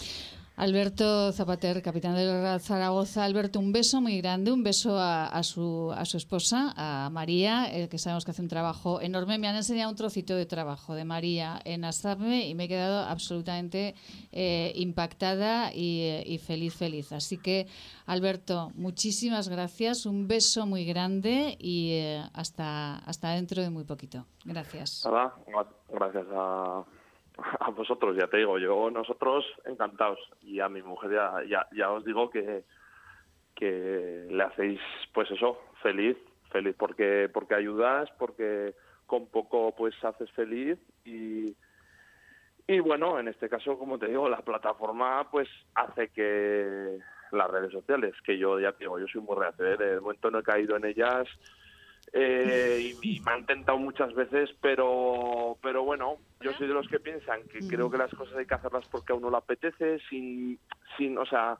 Alberto 0.56 1.32
Zapater, 1.32 1.82
capitán 1.82 2.14
Real 2.14 2.60
Zaragoza. 2.60 3.24
Alberto, 3.24 3.58
un 3.58 3.72
beso 3.72 4.00
muy 4.00 4.20
grande, 4.20 4.52
un 4.52 4.62
beso 4.62 4.96
a, 4.98 5.42
su, 5.42 5.92
a 5.92 6.04
su 6.04 6.16
esposa, 6.16 6.72
a 6.76 7.10
María, 7.10 7.66
eh, 7.72 7.88
que 7.88 7.98
sabemos 7.98 8.24
que 8.24 8.30
hace 8.30 8.42
un 8.42 8.48
trabajo 8.48 9.00
enorme. 9.00 9.36
Me 9.38 9.48
han 9.48 9.56
enseñado 9.56 9.90
un 9.90 9.96
trocito 9.96 10.36
de 10.36 10.46
trabajo 10.46 10.94
de 10.94 11.04
María 11.04 11.60
en 11.64 11.84
Asabme 11.84 12.46
y 12.46 12.54
me 12.54 12.64
he 12.64 12.68
quedado 12.68 13.04
absolutamente 13.04 13.96
eh, 14.30 14.72
impactada 14.76 15.74
y, 15.74 16.02
eh, 16.02 16.24
y 16.24 16.38
feliz, 16.38 16.74
feliz. 16.74 17.10
Así 17.10 17.36
que, 17.36 17.66
Alberto, 18.06 18.70
muchísimas 18.76 19.48
gracias, 19.48 20.06
un 20.06 20.28
beso 20.28 20.66
muy 20.66 20.84
grande 20.84 21.56
y 21.58 21.94
eh, 21.94 22.22
hasta, 22.32 22.98
hasta 22.98 23.30
dentro 23.30 23.60
de 23.60 23.70
muy 23.70 23.82
poquito. 23.82 24.24
Gracias. 24.44 25.02
Nada, 25.04 25.34
gracias 25.90 26.26
a, 26.32 26.84
a 27.60 27.70
vosotros, 27.70 28.16
ya 28.16 28.26
te 28.26 28.38
digo, 28.38 28.58
yo, 28.58 28.90
nosotros 28.90 29.44
encantados. 29.64 30.18
Y 30.42 30.60
a 30.60 30.68
mi 30.68 30.82
mujer 30.82 31.12
ya, 31.12 31.42
ya, 31.48 31.66
ya 31.72 31.90
os 31.90 32.04
digo 32.04 32.30
que, 32.30 32.64
que 33.54 34.26
le 34.30 34.42
hacéis, 34.42 34.80
pues 35.12 35.30
eso, 35.30 35.60
feliz, 35.82 36.16
feliz 36.50 36.74
porque, 36.78 37.28
porque 37.32 37.54
ayudas, 37.54 38.10
porque 38.18 38.74
con 39.06 39.26
poco 39.26 39.74
pues 39.76 39.94
haces 40.02 40.30
feliz 40.32 40.78
y, 41.04 41.54
y 42.66 42.80
bueno, 42.80 43.18
en 43.18 43.28
este 43.28 43.48
caso, 43.48 43.78
como 43.78 43.98
te 43.98 44.08
digo, 44.08 44.28
la 44.28 44.40
plataforma 44.40 45.28
pues 45.30 45.48
hace 45.74 46.08
que 46.08 46.98
las 47.32 47.50
redes 47.50 47.72
sociales, 47.72 48.14
que 48.24 48.38
yo 48.38 48.58
ya 48.60 48.72
te 48.72 48.84
digo, 48.84 48.98
yo 48.98 49.06
soy 49.08 49.20
muy 49.20 49.36
reacio, 49.36 49.76
de 49.76 50.00
momento 50.00 50.30
no 50.30 50.38
he 50.38 50.42
caído 50.42 50.76
en 50.76 50.86
ellas 50.86 51.28
eh, 52.12 52.94
y, 53.02 53.16
y 53.16 53.20
me 53.20 53.32
han 53.32 53.46
tentado 53.46 53.78
muchas 53.78 54.14
veces, 54.14 54.50
pero, 54.60 55.56
pero 55.62 55.82
bueno, 55.84 56.16
yo 56.40 56.52
soy 56.52 56.68
de 56.68 56.74
los 56.74 56.86
que 56.88 57.00
piensan 57.00 57.42
que 57.44 57.60
creo 57.66 57.90
que 57.90 57.98
las 57.98 58.14
cosas 58.14 58.36
hay 58.36 58.46
que 58.46 58.54
hacerlas 58.54 58.86
porque 58.88 59.12
a 59.12 59.16
uno 59.16 59.30
le 59.30 59.36
apetece, 59.36 59.98
sin, 60.08 60.58
sin, 60.96 61.18
o 61.18 61.26
sea, 61.26 61.58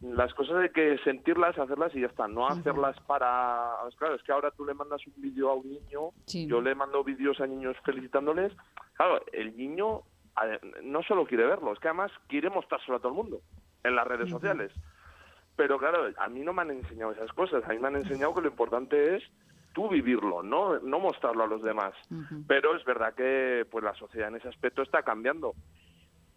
las 0.00 0.32
cosas 0.34 0.56
hay 0.56 0.70
que 0.70 0.98
sentirlas, 1.04 1.58
hacerlas 1.58 1.94
y 1.94 2.00
ya 2.00 2.06
está, 2.08 2.26
no 2.28 2.46
hacerlas 2.46 2.98
para... 3.06 3.72
Claro, 3.98 4.14
es 4.16 4.22
que 4.22 4.32
ahora 4.32 4.50
tú 4.50 4.64
le 4.64 4.74
mandas 4.74 5.06
un 5.06 5.14
vídeo 5.22 5.50
a 5.50 5.54
un 5.54 5.68
niño, 5.68 6.10
Sí. 6.26 6.46
yo 6.46 6.60
le 6.60 6.74
mando 6.74 7.04
vídeos 7.04 7.40
a 7.40 7.46
niños 7.46 7.76
felicitándoles, 7.84 8.52
claro, 8.94 9.20
el 9.32 9.56
niño 9.56 10.02
no 10.82 11.02
solo 11.02 11.26
quiere 11.26 11.46
verlo, 11.46 11.72
es 11.72 11.78
que 11.78 11.88
además 11.88 12.10
quiere 12.28 12.48
mostrárselo 12.50 12.96
a 12.96 13.00
todo 13.00 13.10
el 13.10 13.16
mundo. 13.16 13.40
en 13.84 13.96
las 13.96 14.06
redes 14.06 14.30
sociales. 14.30 14.70
Pero 15.56 15.76
claro, 15.76 16.06
a 16.16 16.28
mí 16.28 16.40
no 16.40 16.52
me 16.52 16.62
han 16.62 16.70
enseñado 16.70 17.10
esas 17.12 17.32
cosas. 17.32 17.64
A 17.64 17.68
mí 17.70 17.78
me 17.80 17.88
han 17.88 17.96
enseñado 17.96 18.32
que 18.32 18.40
lo 18.42 18.48
importante 18.48 19.16
es 19.16 19.24
tú 19.72 19.88
vivirlo, 19.88 20.42
no, 20.42 20.78
no 20.80 21.00
mostrarlo 21.00 21.44
a 21.44 21.46
los 21.46 21.62
demás. 21.62 21.94
Pero 22.46 22.76
es 22.76 22.84
verdad 22.84 23.14
que 23.14 23.66
pues 23.70 23.84
la 23.84 23.94
sociedad 23.94 24.28
en 24.28 24.36
ese 24.36 24.48
aspecto 24.48 24.82
está 24.82 25.02
cambiando. 25.02 25.54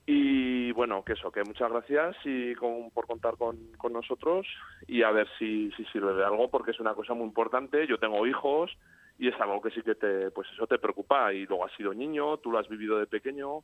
Y 0.07 0.71
bueno, 0.73 1.03
que 1.03 1.13
eso, 1.13 1.31
que 1.31 1.43
muchas 1.43 1.71
gracias 1.71 2.15
y 2.25 2.53
con, 2.55 2.91
por 2.91 3.07
contar 3.07 3.37
con, 3.37 3.57
con 3.77 3.91
nosotros 3.91 4.45
y 4.87 5.01
a 5.01 5.09
ver 5.09 5.27
si, 5.39 5.71
si 5.71 5.83
sirve 5.85 6.13
de 6.13 6.23
algo 6.23 6.49
porque 6.51 6.71
es 6.71 6.79
una 6.79 6.93
cosa 6.93 7.13
muy 7.15 7.25
importante. 7.25 7.87
Yo 7.87 7.97
tengo 7.97 8.27
hijos 8.27 8.71
y 9.17 9.29
es 9.29 9.41
algo 9.41 9.61
que 9.61 9.71
sí 9.71 9.81
que 9.81 9.95
te, 9.95 10.29
pues 10.31 10.47
eso 10.53 10.67
te 10.67 10.77
preocupa 10.77 11.33
y 11.33 11.45
luego 11.45 11.65
has 11.65 11.75
sido 11.75 11.93
niño, 11.93 12.37
tú 12.37 12.51
lo 12.51 12.59
has 12.59 12.67
vivido 12.67 12.99
de 12.99 13.07
pequeño, 13.07 13.61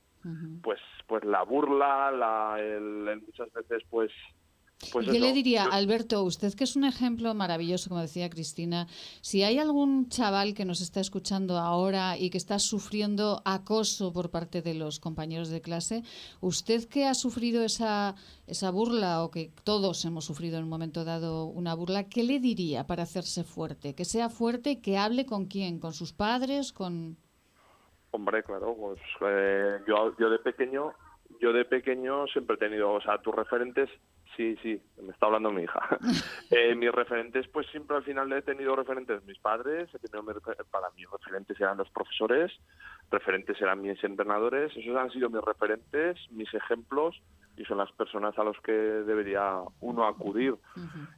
pues, 0.63 0.79
pues 1.07 1.23
la 1.25 1.43
burla, 1.43 2.09
la, 2.11 2.55
el, 2.59 3.07
el 3.07 3.21
muchas 3.21 3.51
veces 3.53 3.83
pues 3.89 4.11
pues 4.91 5.07
¿Qué 5.07 5.19
le 5.19 5.31
diría, 5.31 5.65
Alberto, 5.65 6.23
usted 6.23 6.53
que 6.53 6.63
es 6.63 6.75
un 6.75 6.85
ejemplo 6.85 7.33
maravilloso, 7.33 7.89
como 7.89 8.01
decía 8.01 8.29
Cristina, 8.29 8.87
si 9.21 9.43
hay 9.43 9.59
algún 9.59 10.09
chaval 10.09 10.53
que 10.53 10.65
nos 10.65 10.81
está 10.81 10.99
escuchando 10.99 11.57
ahora 11.57 12.17
y 12.17 12.29
que 12.29 12.37
está 12.37 12.57
sufriendo 12.59 13.41
acoso 13.45 14.11
por 14.11 14.31
parte 14.31 14.61
de 14.61 14.73
los 14.73 14.99
compañeros 14.99 15.49
de 15.49 15.61
clase, 15.61 16.03
usted 16.41 16.89
que 16.89 17.05
ha 17.05 17.13
sufrido 17.13 17.63
esa, 17.63 18.15
esa 18.47 18.71
burla 18.71 19.23
o 19.23 19.31
que 19.31 19.51
todos 19.63 20.03
hemos 20.03 20.25
sufrido 20.25 20.57
en 20.57 20.63
un 20.63 20.69
momento 20.69 21.05
dado 21.05 21.45
una 21.45 21.75
burla, 21.75 22.09
¿qué 22.09 22.23
le 22.23 22.39
diría 22.39 22.85
para 22.85 23.03
hacerse 23.03 23.43
fuerte? 23.43 23.93
Que 23.93 24.03
sea 24.03 24.29
fuerte, 24.29 24.81
que 24.81 24.97
hable 24.97 25.25
con 25.25 25.45
quién, 25.45 25.79
con 25.79 25.93
sus 25.93 26.11
padres, 26.11 26.73
con... 26.73 27.17
Hombre, 28.11 28.43
claro, 28.43 28.75
pues 28.77 28.99
eh, 29.21 29.79
yo, 29.87 30.13
yo 30.17 30.29
de 30.29 30.39
pequeño, 30.39 30.91
yo 31.39 31.53
de 31.53 31.63
pequeño 31.63 32.27
siempre 32.27 32.55
he 32.55 32.59
tenido, 32.59 32.91
o 32.91 33.01
sea, 33.01 33.19
tus 33.19 33.33
referentes 33.33 33.89
Sí, 34.41 34.57
sí, 34.63 34.81
me 35.03 35.11
está 35.11 35.27
hablando 35.27 35.51
mi 35.51 35.61
hija. 35.61 35.79
eh, 36.49 36.73
mis 36.73 36.91
referentes, 36.91 37.47
pues 37.49 37.67
siempre 37.67 37.95
al 37.95 38.03
final 38.03 38.33
he 38.33 38.41
tenido 38.41 38.75
referentes 38.75 39.23
mis 39.25 39.37
padres, 39.37 39.87
he 39.93 39.99
tenido 39.99 40.25
para 40.71 40.89
mí 40.95 41.03
referentes 41.11 41.61
eran 41.61 41.77
los 41.77 41.91
profesores, 41.91 42.51
referentes 43.11 43.61
eran 43.61 43.81
mis 43.83 44.03
entrenadores, 44.03 44.75
esos 44.75 44.95
han 44.95 45.11
sido 45.11 45.29
mis 45.29 45.43
referentes, 45.43 46.17
mis 46.31 46.51
ejemplos 46.55 47.21
y 47.55 47.65
son 47.65 47.77
las 47.77 47.91
personas 47.91 48.35
a 48.39 48.43
los 48.43 48.59
que 48.61 48.71
debería 48.71 49.61
uno 49.79 50.07
acudir. 50.07 50.55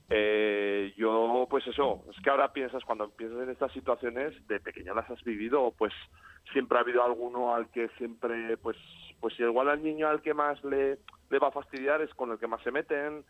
eh, 0.09 0.93
yo, 0.97 1.47
pues 1.49 1.65
eso, 1.67 2.03
es 2.11 2.21
que 2.21 2.30
ahora 2.30 2.51
piensas, 2.51 2.84
cuando 2.84 3.09
piensas 3.09 3.41
en 3.41 3.51
estas 3.51 3.71
situaciones, 3.71 4.36
de 4.49 4.59
pequeño 4.59 4.93
las 4.93 5.09
has 5.09 5.24
vivido, 5.24 5.74
pues 5.78 5.93
siempre 6.51 6.78
ha 6.78 6.82
habido 6.82 7.01
alguno 7.05 7.55
al 7.55 7.69
que 7.69 7.88
siempre, 7.97 8.57
pues, 8.57 8.76
pues 9.24 9.39
igual 9.39 9.69
al 9.69 9.82
niño 9.82 10.09
al 10.09 10.21
que 10.21 10.34
más 10.34 10.61
le 10.65 10.99
le 11.30 11.39
va 11.39 11.47
a 11.47 11.51
fastidiar 11.51 12.01
es 12.01 12.13
con 12.13 12.30
el 12.30 12.38
que 12.38 12.45
más 12.45 12.61
se 12.61 12.71
meten, 12.71 13.24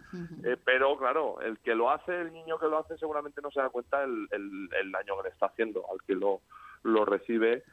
eh, 0.43 0.57
pero 0.65 0.97
claro, 0.97 1.39
el 1.39 1.59
que 1.59 1.75
lo 1.75 1.91
hace, 1.91 2.19
el 2.19 2.33
niño 2.33 2.57
que 2.57 2.65
lo 2.65 2.79
hace 2.79 2.97
seguramente 2.97 3.41
no 3.41 3.51
se 3.51 3.61
da 3.61 3.69
cuenta 3.69 4.03
el, 4.03 4.27
el, 4.31 4.91
daño 4.91 5.17
que 5.17 5.23
le 5.23 5.29
está 5.29 5.45
haciendo 5.45 5.85
al 5.89 6.01
que 6.05 6.15
lo, 6.15 6.41
lo 6.81 7.05
recibe 7.05 7.63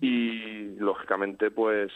y 0.00 0.74
lógicamente 0.76 1.52
pues 1.52 1.92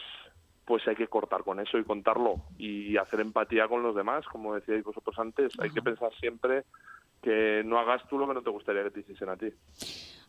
pues 0.65 0.87
hay 0.87 0.95
que 0.95 1.09
cortar 1.09 1.43
con 1.43 1.59
eso 1.59 1.77
y 1.77 1.83
contarlo 1.83 2.37
y 2.57 2.95
hacer 2.95 3.19
empatía 3.19 3.67
con 3.67 3.83
los 3.83 3.93
demás, 3.93 4.25
como 4.27 4.55
decíais 4.55 4.85
vosotros 4.85 5.19
antes, 5.19 5.51
hay 5.59 5.69
que 5.69 5.81
pensar 5.81 6.13
siempre 6.13 6.63
que 7.23 7.63
no 7.65 7.79
hagas 7.79 8.01
tú 8.09 8.17
lo 8.17 8.27
que 8.27 8.33
no 8.33 8.43
te 8.43 8.49
gustaría 8.49 8.83
que 8.83 8.91
te 8.91 8.99
hiciesen 8.99 9.29
a 9.29 9.37
ti. 9.37 9.47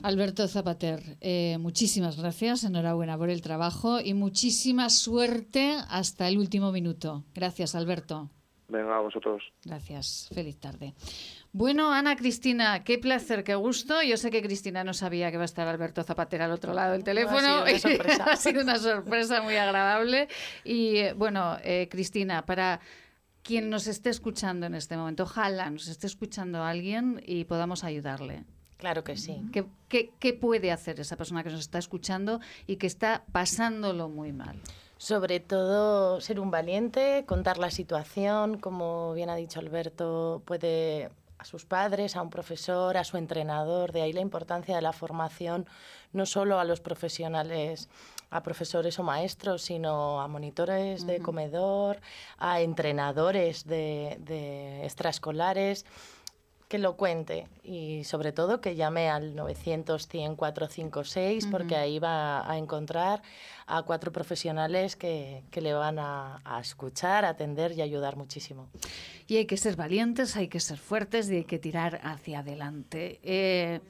Alberto 0.02 0.46
Zapater, 0.48 1.00
eh, 1.20 1.58
muchísimas 1.58 2.18
gracias, 2.18 2.64
enhorabuena 2.64 3.18
por 3.18 3.30
el 3.30 3.42
trabajo 3.42 4.00
y 4.00 4.14
muchísima 4.14 4.88
suerte 4.88 5.74
hasta 5.90 6.28
el 6.28 6.38
último 6.38 6.72
minuto. 6.72 7.24
Gracias, 7.34 7.74
Alberto. 7.74 8.30
Venga, 8.68 8.96
a 8.96 9.00
vosotros. 9.00 9.42
Gracias, 9.64 10.30
feliz 10.34 10.58
tarde. 10.58 10.94
Bueno, 11.52 11.92
Ana 11.92 12.16
Cristina, 12.16 12.82
qué 12.82 12.98
placer, 12.98 13.44
qué 13.44 13.54
gusto. 13.54 14.02
Yo 14.02 14.16
sé 14.16 14.30
que 14.30 14.42
Cristina 14.42 14.82
no 14.82 14.92
sabía 14.94 15.30
que 15.30 15.36
va 15.36 15.44
a 15.44 15.46
estar 15.46 15.68
Alberto 15.68 16.02
Zapater 16.02 16.42
al 16.42 16.50
otro 16.50 16.72
lado 16.72 16.92
del 16.92 17.04
teléfono. 17.04 17.62
ha, 17.64 17.78
sido 17.78 18.02
ha 18.26 18.36
sido 18.36 18.62
una 18.62 18.78
sorpresa 18.78 19.42
muy 19.42 19.54
agradable. 19.56 20.28
Y 20.64 20.96
eh, 20.96 21.12
bueno, 21.12 21.56
eh, 21.62 21.88
Cristina, 21.90 22.44
para 22.44 22.80
quien 23.44 23.70
nos 23.70 23.86
esté 23.86 24.10
escuchando 24.10 24.66
en 24.66 24.74
este 24.74 24.96
momento, 24.96 25.22
ojalá 25.22 25.70
nos 25.70 25.86
esté 25.86 26.08
escuchando 26.08 26.64
alguien 26.64 27.22
y 27.24 27.44
podamos 27.44 27.84
ayudarle. 27.84 28.42
Claro 28.78 29.04
que 29.04 29.16
sí. 29.16 29.40
¿Qué, 29.52 30.10
qué, 30.18 30.32
puede 30.32 30.72
hacer 30.72 30.98
esa 30.98 31.16
persona 31.16 31.44
que 31.44 31.50
nos 31.50 31.60
está 31.60 31.78
escuchando 31.78 32.40
y 32.66 32.76
que 32.76 32.86
está 32.86 33.24
pasándolo 33.30 34.08
muy 34.08 34.32
mal? 34.32 34.58
Sobre 34.96 35.40
todo 35.40 36.20
ser 36.20 36.40
un 36.40 36.50
valiente, 36.50 37.24
contar 37.26 37.58
la 37.58 37.70
situación, 37.70 38.58
como 38.58 39.12
bien 39.14 39.30
ha 39.30 39.36
dicho 39.36 39.60
Alberto, 39.60 40.42
puede 40.44 41.10
a 41.38 41.44
sus 41.44 41.66
padres, 41.66 42.16
a 42.16 42.22
un 42.22 42.30
profesor, 42.30 42.96
a 42.96 43.04
su 43.04 43.16
entrenador, 43.16 43.92
de 43.92 44.02
ahí 44.02 44.12
la 44.12 44.20
importancia 44.20 44.74
de 44.74 44.82
la 44.82 44.92
formación 44.92 45.66
no 46.12 46.26
solo 46.26 46.58
a 46.58 46.64
los 46.64 46.80
profesionales 46.80 47.88
a 48.34 48.42
profesores 48.42 48.98
o 48.98 49.04
maestros, 49.04 49.62
sino 49.62 50.20
a 50.20 50.26
monitores 50.26 51.06
de 51.06 51.20
comedor, 51.20 52.00
a 52.36 52.60
entrenadores 52.60 53.64
de, 53.64 54.16
de 54.18 54.84
extraescolares 54.84 55.86
que 56.66 56.78
lo 56.78 56.96
cuente 56.96 57.46
y 57.62 58.02
sobre 58.02 58.32
todo 58.32 58.60
que 58.60 58.74
llame 58.74 59.08
al 59.08 59.36
900 59.36 60.08
100 60.08 60.34
456 60.34 61.46
porque 61.46 61.76
ahí 61.76 62.00
va 62.00 62.50
a 62.50 62.58
encontrar 62.58 63.22
a 63.66 63.82
cuatro 63.82 64.10
profesionales 64.10 64.96
que, 64.96 65.44
que 65.52 65.60
le 65.60 65.72
van 65.72 66.00
a, 66.00 66.40
a, 66.44 66.60
escuchar, 66.60 67.24
atender 67.24 67.70
y 67.70 67.82
ayudar 67.82 68.16
muchísimo. 68.16 68.68
Y 69.28 69.36
hay 69.36 69.46
que 69.46 69.56
ser 69.56 69.76
valientes, 69.76 70.34
hay 70.36 70.48
que 70.48 70.58
ser 70.58 70.78
fuertes 70.78 71.30
y 71.30 71.36
hay 71.36 71.44
que 71.44 71.60
tirar 71.60 72.00
hacia 72.02 72.40
adelante. 72.40 73.20
Eh, 73.22 73.80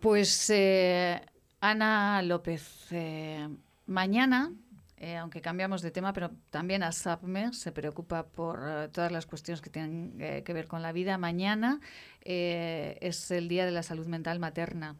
pues 0.00 0.50
eh, 0.50 1.22
Ana 1.60 2.22
López, 2.22 2.86
eh, 2.92 3.48
mañana, 3.86 4.52
eh, 4.96 5.16
aunque 5.16 5.40
cambiamos 5.40 5.82
de 5.82 5.90
tema, 5.90 6.12
pero 6.12 6.30
también 6.50 6.84
ASAPME 6.84 7.52
se 7.52 7.72
preocupa 7.72 8.26
por 8.26 8.60
eh, 8.64 8.88
todas 8.92 9.10
las 9.10 9.26
cuestiones 9.26 9.60
que 9.60 9.70
tienen 9.70 10.44
que 10.44 10.52
ver 10.52 10.68
con 10.68 10.82
la 10.82 10.92
vida. 10.92 11.18
Mañana 11.18 11.80
es 12.20 13.30
el 13.30 13.48
Día 13.48 13.64
de 13.66 13.72
la 13.72 13.82
Salud 13.82 14.06
Mental 14.06 14.38
Materna. 14.38 14.96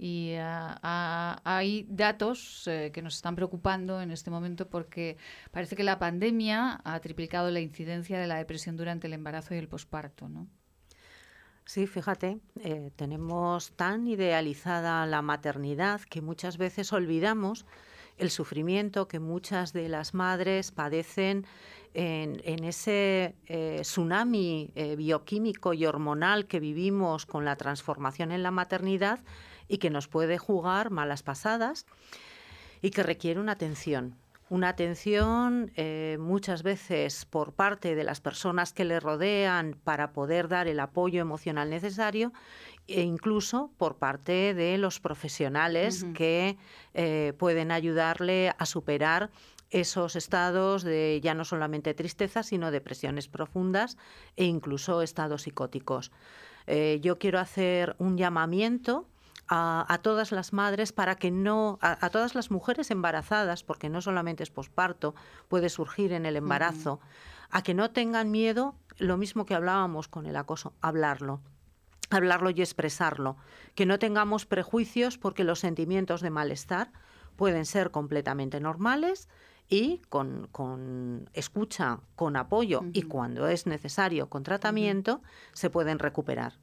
Y 0.00 0.34
hay 0.36 1.86
datos 1.88 2.62
que 2.92 3.02
nos 3.02 3.16
están 3.16 3.34
preocupando 3.34 4.00
en 4.00 4.12
este 4.12 4.30
momento 4.30 4.68
porque 4.68 5.16
parece 5.50 5.74
que 5.74 5.82
la 5.82 5.98
pandemia 5.98 6.80
ha 6.84 7.00
triplicado 7.00 7.50
la 7.50 7.58
incidencia 7.58 8.20
de 8.20 8.28
la 8.28 8.36
depresión 8.36 8.76
durante 8.76 9.08
el 9.08 9.14
embarazo 9.14 9.54
y 9.54 9.58
el 9.58 9.66
posparto, 9.66 10.28
¿no? 10.28 10.46
Sí, 11.68 11.86
fíjate, 11.86 12.38
eh, 12.60 12.92
tenemos 12.96 13.72
tan 13.72 14.08
idealizada 14.08 15.04
la 15.04 15.20
maternidad 15.20 16.00
que 16.00 16.22
muchas 16.22 16.56
veces 16.56 16.94
olvidamos 16.94 17.66
el 18.16 18.30
sufrimiento 18.30 19.06
que 19.06 19.20
muchas 19.20 19.74
de 19.74 19.90
las 19.90 20.14
madres 20.14 20.70
padecen 20.70 21.44
en, 21.92 22.64
ese 22.64 23.34
eh, 23.44 23.80
tsunami 23.82 24.70
eh, 24.76 24.96
bioquímico 24.96 25.74
y 25.74 25.84
hormonal 25.84 26.46
que 26.46 26.58
vivimos 26.58 27.26
con 27.26 27.44
la 27.44 27.56
transformación 27.56 28.32
en 28.32 28.42
la 28.42 28.50
maternidad 28.50 29.20
y 29.68 29.76
que 29.76 29.90
nos 29.90 30.08
puede 30.08 30.38
jugar 30.38 30.88
malas 30.88 31.22
pasadas 31.22 31.84
y 32.80 32.92
que 32.92 33.02
requiere 33.02 33.40
una 33.40 33.52
atención 33.52 34.16
una 34.50 34.70
atención 34.70 35.70
eh, 35.76 36.16
muchas 36.20 36.62
veces 36.62 37.24
por 37.26 37.52
parte 37.52 37.94
de 37.94 38.04
las 38.04 38.20
personas 38.20 38.72
que 38.72 38.84
le 38.84 39.00
rodean 39.00 39.76
para 39.84 40.12
poder 40.12 40.48
dar 40.48 40.68
el 40.68 40.80
apoyo 40.80 41.20
emocional 41.20 41.70
necesario 41.70 42.32
e 42.86 43.02
incluso 43.02 43.70
por 43.76 43.96
parte 43.96 44.54
de 44.54 44.78
los 44.78 45.00
profesionales 45.00 46.06
que 46.14 46.56
eh, 46.94 47.34
pueden 47.38 47.70
ayudarle 47.70 48.54
a 48.58 48.64
superar 48.64 49.30
esos 49.70 50.16
estados 50.16 50.82
de 50.82 51.20
ya 51.22 51.34
no 51.34 51.44
solamente 51.44 51.92
tristeza, 51.92 52.42
sino 52.42 52.70
depresiones 52.70 53.28
profundas 53.28 53.98
e 54.36 54.46
incluso 54.46 55.02
estados 55.02 55.42
psicóticos. 55.42 56.10
Eh, 56.66 56.98
yo 57.02 57.18
quiero 57.18 57.38
hacer 57.38 57.94
un 57.98 58.16
llamamiento 58.16 59.06
a, 59.48 59.98
todas 60.02 60.32
las 60.32 60.52
madres 60.52 60.92
para 60.92 61.16
que 61.16 61.30
no, 61.30 61.78
a, 61.80 62.10
todas 62.10 62.34
las 62.34 62.50
mujeres 62.50 62.90
embarazadas, 62.90 63.62
porque 63.62 63.88
no 63.88 64.00
solamente 64.00 64.42
es 64.42 64.50
posparto, 64.50 65.14
puede 65.48 65.68
surgir 65.68 66.12
en 66.12 66.26
el 66.26 66.36
embarazo, 66.36 67.00
a 67.50 67.62
que 67.62 67.74
no 67.74 67.90
tengan 67.90 68.30
miedo, 68.30 68.74
lo 68.98 69.16
mismo 69.16 69.46
que 69.46 69.54
hablábamos 69.54 70.08
con 70.08 70.26
el 70.26 70.36
acoso, 70.36 70.74
hablarlo 70.80 71.40
hablarlo 72.10 72.48
y 72.48 72.62
expresarlo, 72.62 73.36
que 73.74 73.84
no 73.84 73.98
tengamos 73.98 74.46
prejuicios 74.46 75.18
porque 75.18 75.44
los 75.44 75.60
sentimientos 75.60 76.22
de 76.22 76.30
malestar 76.30 76.90
pueden 77.36 77.66
ser 77.66 77.90
completamente 77.90 78.60
normales 78.60 79.28
y 79.68 80.00
con, 80.08 81.28
escucha, 81.34 82.00
con 82.16 82.36
apoyo 82.36 82.82
y 82.94 83.02
cuando 83.02 83.48
es 83.48 83.66
necesario 83.66 84.30
con 84.30 84.42
tratamiento, 84.42 85.22
se 85.52 85.68
pueden 85.68 85.98
recuperar. 85.98 86.54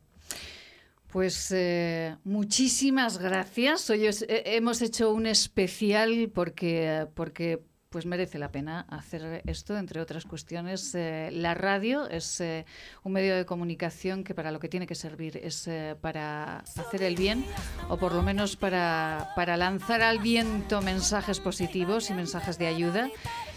Pues 1.16 1.50
eh, 1.56 2.18
muchísimas 2.26 3.20
gracias. 3.20 3.90
Hoy 3.90 4.06
eh, 4.06 4.44
hemos 4.48 4.82
hecho 4.82 5.14
un 5.14 5.28
especial 5.28 6.30
porque, 6.36 7.08
porque 7.14 7.64
pues 7.88 8.06
merece 8.06 8.38
la 8.38 8.52
pena 8.52 8.82
hacer 8.90 9.42
esto, 9.46 9.78
entre 9.78 10.02
otras 10.02 10.26
cuestiones. 10.26 10.94
Eh, 10.94 11.30
la 11.32 11.54
radio 11.54 12.10
es 12.10 12.42
eh, 12.42 12.66
un 13.04 13.14
medio 13.14 13.34
de 13.34 13.46
comunicación 13.46 14.26
que 14.26 14.36
para 14.36 14.52
lo 14.52 14.60
que 14.60 14.68
tiene 14.68 14.88
que 14.88 14.96
servir 14.96 15.38
es 15.38 15.70
para 16.02 16.58
hacer 16.58 17.02
el 17.02 17.16
bien 17.16 17.46
o 17.88 17.96
por 17.96 18.14
lo 18.14 18.22
menos 18.22 18.58
para, 18.58 19.30
para 19.38 19.56
lanzar 19.56 20.02
al 20.02 20.20
viento 20.20 20.82
mensajes 20.82 21.40
positivos 21.40 22.10
y 22.10 22.14
mensajes 22.14 22.58
de 22.58 22.68
ayuda. 22.68 23.10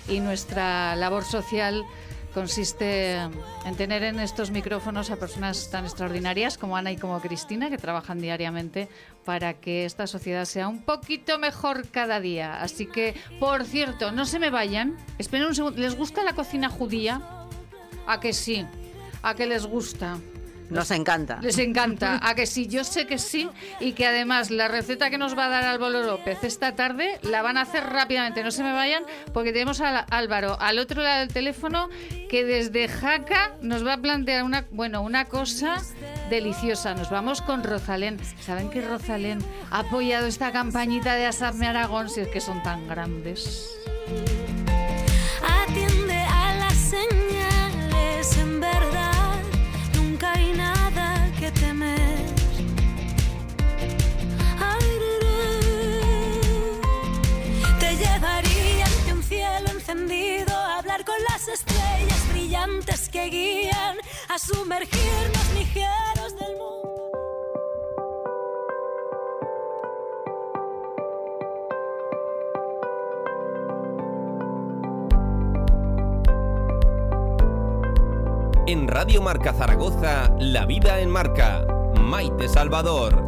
Y 0.09 0.21
nuestra 0.21 0.95
labor 0.95 1.25
social 1.25 1.85
consiste 2.39 3.15
en 3.17 3.75
tener 3.77 4.05
en 4.05 4.21
estos 4.21 4.53
micrófonos 4.53 5.11
a 5.11 5.17
personas 5.17 5.73
tan 5.73 5.85
extraordinarias 5.85 6.57
como 6.57 6.77
Ana 6.77 6.93
y 6.93 6.97
como 6.97 7.21
Cristina, 7.21 7.69
que 7.69 7.79
trabajan 7.79 8.21
diariamente 8.21 8.89
para 9.25 9.55
que 9.55 9.85
esta 9.85 10.07
sociedad 10.07 10.45
sea 10.45 10.69
un 10.69 10.83
poquito 10.83 11.37
mejor 11.41 11.89
cada 11.89 12.21
día. 12.21 12.63
Así 12.63 12.87
que, 12.87 13.17
por 13.41 13.65
cierto, 13.65 14.13
no 14.13 14.25
se 14.25 14.39
me 14.39 14.51
vayan. 14.51 14.97
Esperen 15.19 15.49
un 15.49 15.55
segundo. 15.57 15.81
¿Les 15.81 15.97
gusta 15.97 16.23
la 16.23 16.35
cocina 16.35 16.69
judía? 16.69 17.21
¿A 18.07 18.21
que 18.21 18.33
sí? 18.33 18.65
¿A 19.23 19.35
que 19.35 19.47
les 19.47 19.67
gusta? 19.67 20.19
Nos 20.71 20.91
encanta. 20.91 21.39
Les 21.41 21.59
encanta. 21.59 22.21
A 22.23 22.35
que 22.35 22.47
sí, 22.47 22.67
yo 22.67 22.85
sé 22.85 23.07
que 23.07 23.19
sí. 23.19 23.49
Y 23.81 23.93
que 23.93 24.07
además 24.07 24.51
la 24.51 24.69
receta 24.69 25.11
que 25.11 25.19
nos 25.19 25.37
va 25.37 25.47
a 25.47 25.49
dar 25.49 25.65
Álvaro 25.65 26.03
López 26.03 26.45
esta 26.45 26.75
tarde 26.75 27.19
la 27.23 27.43
van 27.43 27.57
a 27.57 27.63
hacer 27.63 27.85
rápidamente. 27.85 28.43
No 28.43 28.51
se 28.51 28.63
me 28.63 28.73
vayan 28.73 29.05
porque 29.33 29.53
tenemos 29.53 29.81
a 29.81 29.99
Álvaro 29.99 30.59
al 30.61 30.79
otro 30.79 31.03
lado 31.03 31.21
del 31.21 31.33
teléfono 31.33 31.89
que 32.29 32.45
desde 32.45 32.89
Jaca 32.89 33.55
nos 33.63 33.87
va 33.87 33.95
a 33.95 33.99
plantear 33.99 34.45
una, 34.45 34.67
bueno, 34.71 35.03
una 35.03 35.25
cosa 35.27 35.83
deliciosa. 36.31 36.95
Nos 36.95 37.11
vamos 37.11 37.43
con 37.43 37.65
Rosalén. 37.65 38.19
¿Saben 38.41 38.71
que 38.71 38.83
Rosalén 38.83 39.39
ha 39.71 39.81
apoyado 39.81 40.27
esta 40.27 40.53
campañita 40.53 41.15
de 41.15 41.27
Asapme 41.27 41.67
Aragón 41.67 42.09
si 42.09 42.21
es 42.21 42.29
que 42.29 42.41
son 42.41 42.63
tan 42.63 42.87
grandes? 42.89 43.71
Atiende 45.43 46.15
a 46.15 46.55
las 46.59 46.75
señales 46.75 48.37
en 48.39 48.61
verdad 48.61 49.08
encendido 59.89 60.55
hablar 60.55 61.03
con 61.05 61.15
las 61.31 61.49
estrellas 61.49 62.29
brillantes 62.31 63.09
que 63.09 63.25
guían 63.27 63.97
a 64.29 64.39
sumergirnos 64.39 65.55
ligeros 65.55 66.37
del 66.39 66.57
mundo. 66.57 67.11
En 78.67 78.87
Radio 78.89 79.23
Marca 79.23 79.55
Zaragoza, 79.55 80.31
La 80.39 80.67
Vida 80.67 81.01
en 81.01 81.09
Marca. 81.09 81.67
Maite 81.99 82.49
Salvador. 82.49 83.28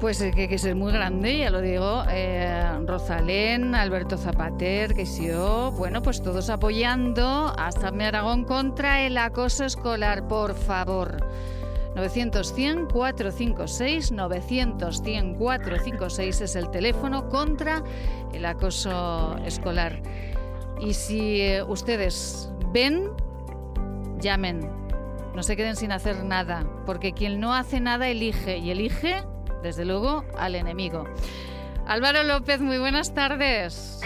Pues 0.00 0.18
que, 0.18 0.46
que 0.46 0.54
es 0.54 0.74
muy 0.74 0.92
grande, 0.92 1.38
ya 1.38 1.50
lo 1.50 1.62
digo. 1.62 2.02
Eh, 2.10 2.80
Rosalén, 2.84 3.74
Alberto 3.74 4.18
Zapater, 4.18 4.92
que 4.94 5.06
yo. 5.06 5.72
Bueno, 5.72 6.02
pues 6.02 6.22
todos 6.22 6.50
apoyando 6.50 7.54
a 7.56 7.72
Sammy 7.72 8.04
Aragón 8.04 8.44
contra 8.44 9.00
el 9.00 9.16
acoso 9.16 9.64
escolar, 9.64 10.28
por 10.28 10.54
favor. 10.54 11.16
900-100-456, 11.94 14.12
900-100-456 14.12 16.42
es 16.42 16.56
el 16.56 16.70
teléfono 16.70 17.30
contra 17.30 17.82
el 18.34 18.44
acoso 18.44 19.34
escolar. 19.46 20.02
Y 20.78 20.92
si 20.92 21.40
eh, 21.40 21.62
ustedes 21.62 22.52
ven, 22.70 23.12
llamen. 24.20 24.70
No 25.34 25.42
se 25.42 25.56
queden 25.56 25.74
sin 25.74 25.90
hacer 25.90 26.22
nada, 26.22 26.66
porque 26.84 27.12
quien 27.12 27.40
no 27.40 27.54
hace 27.54 27.80
nada 27.80 28.08
elige 28.08 28.58
y 28.58 28.70
elige, 28.70 29.24
desde 29.66 29.84
luego, 29.84 30.24
al 30.38 30.54
enemigo. 30.54 31.04
Álvaro 31.88 32.22
López, 32.22 32.60
muy 32.60 32.78
buenas 32.78 33.12
tardes. 33.14 34.00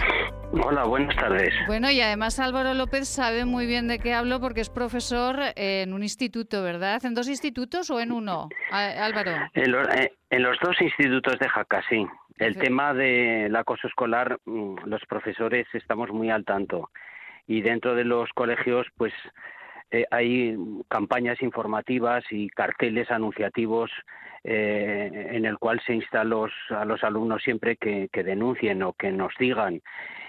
Hola, 0.63 0.83
buenas 0.85 1.15
tardes. 1.15 1.53
Bueno, 1.67 1.89
y 1.91 2.01
además 2.01 2.39
Álvaro 2.39 2.73
López 2.73 3.07
sabe 3.07 3.45
muy 3.45 3.65
bien 3.67 3.87
de 3.87 3.99
qué 3.99 4.13
hablo 4.13 4.39
porque 4.39 4.61
es 4.61 4.69
profesor 4.69 5.37
en 5.55 5.93
un 5.93 6.01
instituto, 6.03 6.61
¿verdad? 6.63 7.03
¿En 7.05 7.13
dos 7.13 7.27
institutos 7.29 7.89
o 7.91 7.99
en 7.99 8.11
uno, 8.11 8.49
Álvaro? 8.71 9.31
En, 9.53 9.71
lo- 9.71 9.87
eh, 9.89 10.11
en 10.31 10.43
los 10.43 10.57
dos 10.61 10.75
institutos 10.81 11.37
de 11.39 11.47
Jaca, 11.47 11.81
sí. 11.89 12.05
El 12.39 12.57
tema 12.57 12.93
del 12.95 13.55
acoso 13.55 13.87
escolar, 13.87 14.39
mm, 14.45 14.77
los 14.85 15.01
profesores 15.07 15.67
estamos 15.73 16.09
muy 16.09 16.31
al 16.31 16.43
tanto. 16.43 16.89
Y 17.47 17.61
dentro 17.61 17.93
de 17.95 18.03
los 18.03 18.29
colegios, 18.33 18.87
pues 18.97 19.13
eh, 19.91 20.05
hay 20.11 20.55
campañas 20.89 21.41
informativas 21.41 22.23
y 22.31 22.49
carteles 22.49 23.09
anunciativos 23.11 23.91
eh, 24.43 25.29
en 25.31 25.45
el 25.45 25.57
cual 25.57 25.81
se 25.85 25.93
insta 25.93 26.21
a 26.21 26.23
los, 26.25 26.51
alumnos 27.03 27.43
siempre 27.43 27.77
que 27.77 28.09
denuncien 28.11 28.83
o 28.83 28.93
que 28.93 29.11
nos 29.11 29.33
digan. 29.39 29.81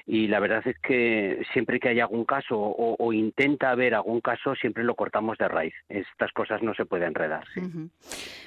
Y 0.06 0.26
la 0.28 0.40
verdad 0.40 0.62
es 0.66 0.76
que 0.78 1.42
siempre 1.52 1.78
que 1.78 1.90
hay 1.90 2.00
algún 2.00 2.24
caso 2.24 2.56
o, 2.58 3.12
intenta 3.12 3.70
haber 3.70 3.94
algún 3.94 4.20
caso, 4.20 4.54
siempre 4.54 4.84
lo 4.84 4.94
cortamos 4.94 5.38
de 5.38 5.48
raíz. 5.48 5.74
Estas 5.88 6.32
cosas 6.32 6.62
no 6.62 6.74
se 6.74 6.84
pueden 6.84 7.08
enredar. 7.08 7.44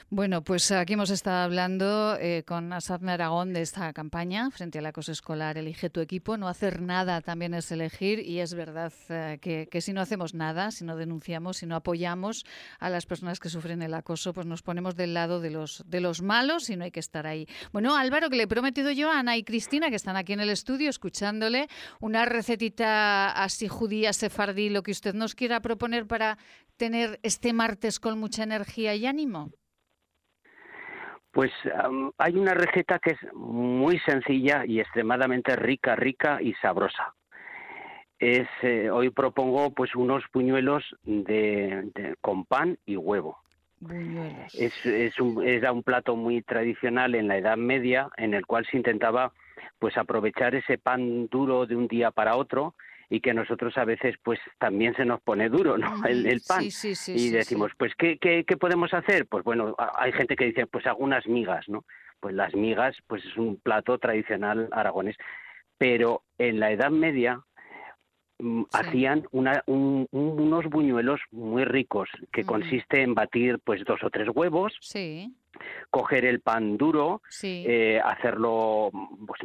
Bueno, 0.09 0.43
pues 0.43 0.71
aquí 0.71 0.93
hemos 0.93 1.09
estado 1.09 1.43
hablando 1.43 2.17
eh, 2.19 2.43
con 2.45 2.71
Asad 2.73 3.07
Aragón 3.07 3.53
de 3.53 3.61
esta 3.61 3.91
campaña 3.93 4.49
frente 4.51 4.79
al 4.79 4.85
acoso 4.85 5.11
escolar. 5.11 5.57
Elige 5.57 5.89
tu 5.89 6.01
equipo, 6.01 6.37
no 6.37 6.47
hacer 6.47 6.81
nada 6.81 7.21
también 7.21 7.53
es 7.53 7.71
elegir 7.71 8.19
y 8.19 8.39
es 8.39 8.53
verdad 8.53 8.93
eh, 9.09 9.39
que, 9.41 9.81
si 9.81 9.93
no 9.93 10.01
hacemos 10.01 10.33
nada, 10.33 10.71
si 10.71 10.85
no 10.85 10.95
denunciamos, 10.95 11.57
si 11.57 11.65
no 11.65 11.75
apoyamos 11.75 12.45
a 12.79 12.89
las 12.89 13.05
personas 13.05 13.39
que 13.39 13.49
sufren 13.49 13.81
el 13.81 13.93
acoso, 13.93 14.33
pues 14.33 14.45
nos 14.45 14.61
ponemos 14.61 14.95
del 14.95 15.13
lado 15.13 15.39
de 15.39 15.51
los, 15.51 15.83
de 15.87 16.01
los 16.01 16.21
malos 16.21 16.69
y 16.69 16.75
no 16.75 16.83
hay 16.83 16.91
que 16.91 16.99
estar 16.99 17.27
ahí. 17.27 17.47
Bueno, 17.71 17.95
Álvaro, 17.95 18.29
que 18.29 18.35
le 18.35 18.43
he 18.43 18.47
prometido 18.47 18.91
yo 18.91 19.11
a 19.11 19.19
Ana 19.19 19.37
y 19.37 19.43
Cristina, 19.43 19.89
que 19.89 19.95
están 19.95 20.17
aquí 20.17 20.33
en 20.33 20.39
el 20.39 20.49
estudio 20.49 20.89
una 21.99 22.25
recetita 22.25 23.31
así 23.31 23.67
judía, 23.67 24.13
sefardí, 24.13 24.69
lo 24.69 24.83
que 24.83 24.91
usted 24.91 25.13
nos 25.13 25.35
quiera 25.35 25.59
proponer 25.61 26.07
para 26.07 26.37
tener 26.77 27.19
este 27.23 27.53
martes 27.53 27.99
con 27.99 28.19
mucha 28.19 28.43
energía 28.43 28.95
y 28.95 29.05
ánimo. 29.05 29.51
Pues 31.31 31.51
hay 32.17 32.35
una 32.37 32.53
receta 32.53 32.97
que 32.99 33.11
es 33.11 33.33
muy 33.33 33.99
sencilla 33.99 34.65
y 34.65 34.79
extremadamente 34.79 35.55
rica, 35.57 35.95
rica 35.95 36.41
y 36.41 36.53
sabrosa. 36.55 37.13
Es, 38.17 38.47
eh, 38.61 38.89
hoy 38.89 39.09
propongo 39.09 39.73
pues 39.73 39.93
unos 39.95 40.23
puñuelos 40.31 40.83
de, 41.03 41.91
de- 41.93 42.15
con 42.21 42.45
pan 42.45 42.77
y 42.85 42.95
huevo. 42.95 43.37
Buñuelos. 43.81 44.55
Es, 44.55 44.73
es 44.85 45.19
un, 45.19 45.45
era 45.45 45.73
un 45.73 45.83
plato 45.83 46.15
muy 46.15 46.41
tradicional 46.41 47.13
en 47.15 47.27
la 47.27 47.37
Edad 47.37 47.57
Media 47.57 48.07
en 48.15 48.33
el 48.33 48.45
cual 48.45 48.65
se 48.71 48.77
intentaba 48.77 49.33
pues 49.79 49.97
aprovechar 49.97 50.55
ese 50.55 50.77
pan 50.77 51.27
duro 51.27 51.65
de 51.65 51.75
un 51.75 51.87
día 51.87 52.11
para 52.11 52.35
otro 52.35 52.75
y 53.09 53.19
que 53.19 53.33
nosotros 53.33 53.77
a 53.77 53.85
veces 53.85 54.15
pues 54.23 54.39
también 54.57 54.95
se 54.95 55.05
nos 55.05 55.21
pone 55.21 55.47
duro, 55.49 55.77
¿no? 55.77 56.03
El, 56.05 56.41
pan 56.47 56.61
Sí, 56.63 56.71
sí, 56.71 56.95
sí, 56.95 57.11
y 57.13 57.29
decimos, 57.29 57.71
pues, 57.77 57.93
¿qué, 57.95 58.17
qué, 58.17 58.43
qué 58.45 58.57
podemos 58.57 58.93
hacer? 58.93 59.27
Pues 59.27 59.43
bueno, 59.43 59.75
hay 59.97 60.11
gente 60.11 60.35
que 60.35 60.45
dice, 60.45 60.65
pues 60.65 60.85
algunas 60.87 61.27
migas, 61.27 61.67
¿no? 61.69 61.85
Pues 62.19 62.33
las 62.33 62.55
migas, 62.55 62.95
pues 63.07 63.23
es 63.23 63.37
un 63.37 63.57
plato 63.57 63.97
tradicional 63.99 64.69
aragonés. 64.71 65.15
Pero 65.77 66.23
en 66.39 66.59
la 66.59 66.71
Edad 66.71 66.89
Media 66.89 67.41
mm, 68.39 68.63
hacían 68.73 69.27
una, 69.31 69.61
un- 69.67 70.07
un- 70.11 70.39
unos 70.39 70.65
buñuelos 70.65 71.21
muy 71.31 71.63
ricos, 71.63 72.09
que 72.31 72.43
consiste 72.43 73.01
en 73.01 73.13
batir 73.13 73.59
pues 73.63 73.83
dos 73.85 74.03
o 74.03 74.09
tres 74.09 74.29
huevos, 74.33 74.73
Sí, 74.81 75.33
coger 75.89 76.25
el 76.25 76.39
pan 76.41 76.77
duro, 76.77 77.21
sí. 77.29 77.63
eh, 77.67 78.01
hacerlo, 78.03 78.89
pues, 79.27 79.39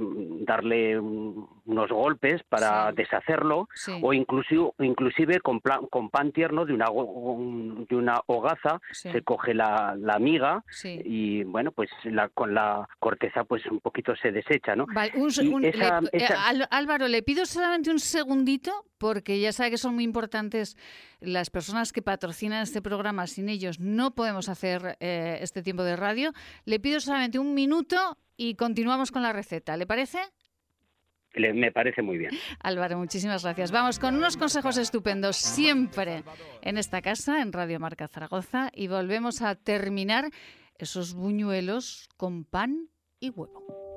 darle 0.46 0.98
un- 0.98 1.48
unos 1.66 1.90
golpes 1.90 2.42
para 2.48 2.90
Sí. 2.90 2.96
deshacerlo, 2.96 3.68
sí. 3.74 3.98
o 4.02 4.12
inclusive, 4.12 4.70
inclusive 4.80 5.40
con, 5.40 5.60
pla- 5.60 5.80
con 5.90 6.10
pan 6.10 6.32
tierno 6.32 6.64
de 6.64 6.74
una, 6.74 6.86
de 6.86 7.96
una 7.96 8.20
hogaza 8.26 8.80
se 8.92 9.22
coge 9.22 9.54
la, 9.54 9.94
la 9.98 10.18
miga 10.18 10.64
y 10.84 11.44
bueno 11.44 11.70
pues 11.72 11.90
la, 12.04 12.28
con 12.28 12.54
la 12.54 12.88
corteza 12.98 13.44
pues 13.44 13.64
un 13.66 13.80
poquito 13.80 14.14
se 14.16 14.32
desecha 14.32 14.74
no 14.74 14.86
Vale, 14.92 15.12
un 15.16 15.30
se- 15.30 15.44
y 15.44 15.48
un- 15.48 15.64
esa- 15.64 16.00
le- 16.00 16.08
eh, 16.12 16.24
esa- 16.24 16.44
Álvaro, 16.70 17.08
le 17.08 17.22
pido 17.22 17.46
solamente 17.46 17.90
un 17.90 18.00
segundito 18.00 18.72
porque 18.98 19.40
ya 19.40 19.52
sabe 19.52 19.70
que 19.70 19.78
son 19.78 19.94
muy 19.94 20.04
importantes 20.04 20.76
las 21.20 21.50
personas 21.50 21.92
que 21.92 22.02
patrocinan 22.02 22.62
este 22.62 22.82
programa. 22.82 23.26
Sin 23.26 23.48
ellos 23.48 23.80
no 23.80 24.14
podemos 24.14 24.48
hacer 24.48 24.96
eh, 25.00 25.38
este 25.40 25.62
tiempo 25.62 25.82
de 25.84 25.96
radio. 25.96 26.32
Le 26.64 26.80
pido 26.80 27.00
solamente 27.00 27.38
un 27.38 27.54
minuto 27.54 28.18
y 28.36 28.54
continuamos 28.54 29.10
con 29.10 29.22
la 29.22 29.32
receta. 29.32 29.76
¿Le 29.76 29.86
parece? 29.86 30.18
le- 31.34 31.52
me 31.54 31.70
parece 31.70 32.02
muy 32.02 32.18
bien 32.18 32.32
Álvaro, 32.60 32.98
muchísimas 32.98 33.44
gracias. 33.44 33.70
Vamos 33.70 33.98
con 34.00 34.16
unos 34.16 34.36
consejos 34.36 34.76
estupendos 34.78 35.36
siempre 35.36 36.24
en 36.62 36.76
esta 36.76 37.02
casa, 37.02 37.40
en 37.40 37.52
Radio 37.52 37.78
Marca 37.78 38.08
Zaragoza, 38.08 38.70
y 38.74 38.88
volvemos 38.88 39.40
a 39.42 39.54
terminar 39.54 40.30
esos 40.76 41.14
buñuelos 41.14 42.08
con 42.16 42.44
pan 42.44 42.88
y 43.20 43.30
huevo. 43.30 43.89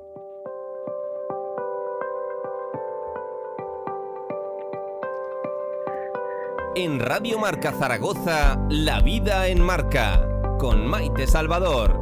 En 6.76 6.98
Radio 6.98 7.38
Marca 7.38 7.70
Zaragoza, 7.70 8.58
La 8.68 9.00
Vida 9.00 9.46
en 9.46 9.60
Marca, 9.60 10.28
con 10.58 10.84
Maite 10.88 11.28
Salvador. 11.28 12.00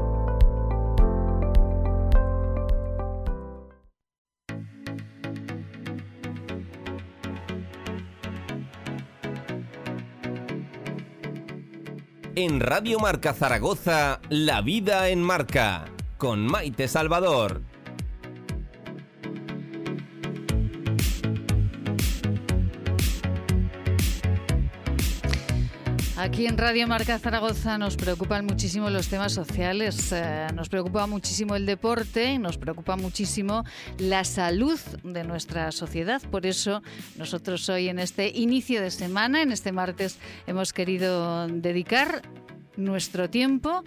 En 12.35 12.59
Radio 12.61 12.99
Marca 12.99 13.35
Zaragoza, 13.35 14.23
La 14.31 14.63
Vida 14.63 15.11
en 15.11 15.23
Marca, 15.23 15.85
con 16.17 16.47
Maite 16.47 16.89
Salvador. 16.89 17.72
Aquí 26.33 26.47
en 26.47 26.57
Radio 26.57 26.89
Marca 26.89 27.19
Zaragoza 27.19 27.77
nos 27.77 27.99
preocupan 27.99 28.47
muchísimo 28.47 28.89
los 28.89 29.09
temas 29.09 29.35
sociales, 29.35 30.13
eh, 30.13 30.47
nos 30.55 30.71
preocupa 30.71 31.07
muchísimo 31.07 31.57
el 31.57 31.67
deporte, 31.67 32.39
nos 32.39 32.57
preocupa 32.57 32.97
muchísimo 32.97 33.65
la 33.99 34.25
salud 34.25 34.81
de 35.05 35.25
nuestra 35.25 35.71
sociedad. 35.73 36.23
Por 36.31 36.47
eso 36.47 36.83
nosotros 37.19 37.69
hoy 37.69 37.91
en 37.91 37.99
este 37.99 38.31
inicio 38.31 38.81
de 38.81 38.91
semana, 38.91 39.43
en 39.43 39.53
este 39.53 39.73
martes, 39.73 40.19
hemos 40.47 40.73
querido 40.73 41.49
dedicar 41.49 42.23
nuestro 42.77 43.31
tiempo 43.31 43.85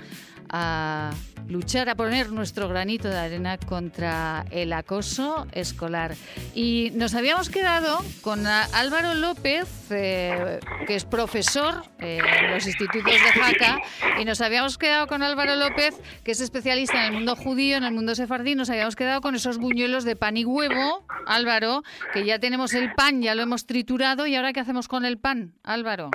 a 0.50 1.12
luchar, 1.48 1.90
a 1.90 1.96
poner 1.96 2.32
nuestro 2.32 2.68
granito 2.68 3.08
de 3.08 3.18
arena 3.18 3.58
contra 3.58 4.46
el 4.52 4.74
acoso 4.74 5.48
escolar. 5.52 6.16
Y 6.54 6.92
nos 6.96 7.14
habíamos 7.14 7.50
quedado 7.50 8.04
con 8.22 8.46
Álvaro 8.48 9.14
López, 9.14 9.68
eh, 9.92 10.60
que 10.88 10.96
es 10.96 11.06
profesor 11.06 11.84
eh, 12.00 12.20
en 12.40 12.52
los 12.52 12.66
institutos 12.66 13.12
de 13.12 13.42
Jaca, 13.42 13.80
y 14.20 14.26
nos 14.26 14.42
habíamos 14.42 14.78
quedado 14.78 15.08
con 15.08 15.24
Álvaro 15.24 15.56
López, 15.56 15.96
que 16.24 16.32
es 16.32 16.42
especialista 16.42 17.00
en 17.00 17.06
el 17.06 17.14
mundo 17.14 17.36
judío, 17.36 17.78
en 17.78 17.84
el 17.84 17.94
mundo 17.94 18.16
sefardí, 18.16 18.56
nos 18.56 18.70
habíamos 18.70 18.96
quedado 18.96 19.22
con 19.22 19.36
esos 19.36 19.58
buñuelos 19.58 20.04
de 20.04 20.16
pan 20.16 20.38
y 20.38 20.46
huevo, 20.46 21.06
Álvaro, 21.28 21.84
que 22.14 22.26
ya 22.26 22.40
tenemos 22.40 22.74
el 22.74 22.94
pan, 22.94 23.22
ya 23.22 23.36
lo 23.36 23.44
hemos 23.44 23.66
triturado, 23.66 24.28
y 24.28 24.36
ahora 24.36 24.54
¿qué 24.54 24.60
hacemos 24.60 24.88
con 24.88 25.06
el 25.06 25.18
pan, 25.18 25.54
Álvaro? 25.64 26.12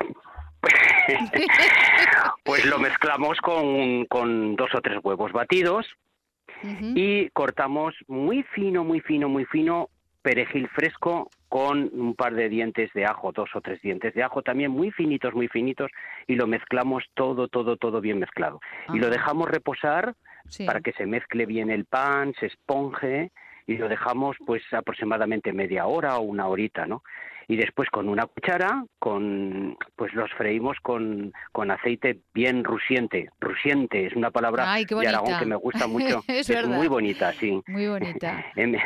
pues 2.45 2.65
lo 2.67 2.79
mezclamos 2.81 3.39
con, 3.41 4.05
con, 4.07 4.57
dos 4.57 4.75
o 4.75 4.81
tres 4.81 4.99
huevos 5.03 5.33
batidos 5.33 5.87
y 6.95 7.31
cortamos 7.31 7.95
muy 8.07 8.43
fino, 8.43 8.85
muy 8.85 9.01
fino, 9.01 9.29
muy 9.31 9.47
fino 9.47 9.89
perejil 10.21 10.69
fresco 10.69 11.31
con 11.49 11.91
un 11.93 12.15
par 12.15 12.35
de 12.35 12.49
dientes 12.49 12.93
de 12.93 13.07
ajo, 13.07 13.33
dos 13.33 13.49
o 13.55 13.61
tres 13.61 13.81
dientes 13.81 14.15
de 14.15 14.23
ajo 14.23 14.43
también 14.43 14.71
muy 14.71 14.91
finitos, 14.91 15.35
muy 15.35 15.49
finitos 15.49 15.91
y 16.27 16.35
lo 16.35 16.47
mezclamos 16.47 17.05
todo, 17.15 17.49
todo, 17.49 17.77
todo 17.77 18.01
bien 18.01 18.19
mezclado. 18.19 18.61
Y 18.93 18.99
lo 18.99 19.09
dejamos 19.09 19.49
reposar 19.49 20.15
para 20.67 20.81
que 20.81 20.93
se 20.93 21.07
mezcle 21.07 21.47
bien 21.47 21.71
el 21.71 21.87
pan, 21.87 22.35
se 22.39 22.47
esponje 22.47 23.31
y 23.67 23.77
lo 23.77 23.89
dejamos 23.89 24.37
pues 24.47 24.63
aproximadamente 24.73 25.53
media 25.53 25.87
hora 25.87 26.19
o 26.19 26.23
una 26.23 26.47
horita, 26.47 26.87
¿no? 26.87 27.03
Y 27.51 27.57
después 27.57 27.91
con 27.91 28.09
una 28.09 28.27
cuchara 28.27 28.85
con 29.01 29.77
pues 29.97 30.15
los 30.15 30.31
freímos 30.35 30.77
con, 30.83 31.33
con 31.51 31.73
aceite 31.73 32.21
bien 32.33 32.63
rusiente. 32.63 33.29
Rusiente 33.41 34.07
es 34.07 34.15
una 34.15 34.31
palabra 34.31 34.73
de 34.77 35.09
Aragón 35.09 35.37
que 35.37 35.47
me 35.47 35.57
gusta 35.57 35.87
mucho. 35.89 36.23
Es, 36.29 36.49
muy 36.69 36.87
bonita 36.87 37.33
sí. 37.33 37.61
Muy 37.67 37.89
bonita. 37.89 38.47
Em, 38.57 38.77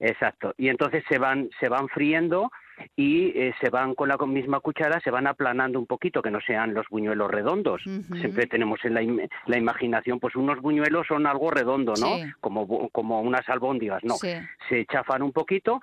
exacto. 0.00 0.54
Y 0.56 0.68
entonces 0.68 1.04
se 1.10 1.18
van 1.18 1.50
se 1.60 1.68
van 1.68 1.88
friendo 1.88 2.50
y 2.96 3.38
eh, 3.38 3.54
se 3.60 3.68
van 3.68 3.94
con 3.94 4.08
la 4.08 4.16
misma 4.16 4.60
cuchara, 4.60 4.98
se 5.00 5.10
van 5.10 5.26
aplanando 5.26 5.78
un 5.78 5.86
poquito, 5.86 6.22
que 6.22 6.30
no 6.30 6.40
sean 6.40 6.72
los 6.72 6.86
buñuelos 6.88 7.30
redondos. 7.30 7.82
Siempre 7.82 8.46
tenemos 8.46 8.80
en 8.84 8.94
la, 8.94 9.28
la, 9.46 9.58
imaginación, 9.58 10.20
pues 10.20 10.36
unos 10.36 10.60
buñuelos 10.60 11.06
son 11.06 11.26
algo 11.26 11.50
redondo, 11.50 11.94
¿no? 12.00 12.16
Como, 12.40 12.88
como 12.90 13.20
unas 13.20 13.48
albóndigas, 13.48 14.04
no. 14.04 14.14
Se 14.16 14.86
chafan 14.90 15.22
un 15.22 15.32
poquito 15.32 15.80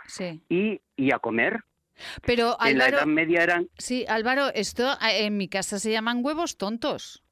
y, 0.49 0.79
y 0.95 1.11
a 1.11 1.19
comer. 1.19 1.63
Pero 2.25 2.59
Álvaro, 2.59 2.69
en 2.69 2.77
la 2.77 2.87
Edad 2.87 3.05
Media 3.05 3.43
eran... 3.43 3.69
Sí, 3.77 4.05
Álvaro, 4.07 4.49
esto 4.53 4.95
ah, 4.99 5.13
en 5.13 5.37
mi 5.37 5.47
casa 5.47 5.79
se 5.79 5.91
llaman 5.91 6.23
huevos 6.23 6.57
tontos. 6.57 7.23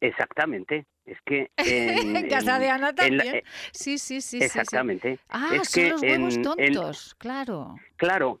Exactamente. 0.00 0.86
Es 1.04 1.18
que 1.24 1.50
en, 1.56 2.28
casa 2.28 2.58
de 2.58 2.68
Ana 2.70 2.94
también. 2.94 3.36
Eh, 3.36 3.44
sí, 3.72 3.98
sí, 3.98 4.20
sí. 4.20 4.38
Exactamente. 4.42 5.18
Ah, 5.28 5.50
son 5.64 5.90
los 5.90 6.02
huevos 6.02 6.42
tontos, 6.42 7.14
claro. 7.16 7.76
Claro, 7.96 8.40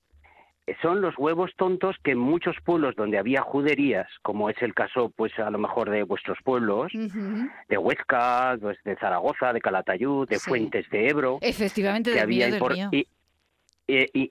son 0.80 1.00
los 1.00 1.16
huevos 1.18 1.50
tontos 1.56 1.96
que 2.02 2.12
en 2.12 2.18
muchos 2.18 2.56
pueblos 2.64 2.94
donde 2.94 3.18
había 3.18 3.42
juderías, 3.42 4.08
como 4.22 4.48
es 4.48 4.56
el 4.62 4.74
caso, 4.74 5.10
pues 5.14 5.36
a 5.38 5.50
lo 5.50 5.58
mejor 5.58 5.90
de 5.90 6.04
vuestros 6.04 6.38
pueblos, 6.44 6.92
de 6.92 7.78
Huesca, 7.78 8.56
pues, 8.60 8.78
de 8.84 8.96
Zaragoza, 8.96 9.52
de 9.52 9.60
Calatayud, 9.60 10.28
de 10.28 10.38
Fuentes 10.38 10.88
de 10.90 11.08
Ebro, 11.08 11.38
efectivamente, 11.40 12.12
de 12.12 12.20
había 12.20 12.48
y 12.48 13.06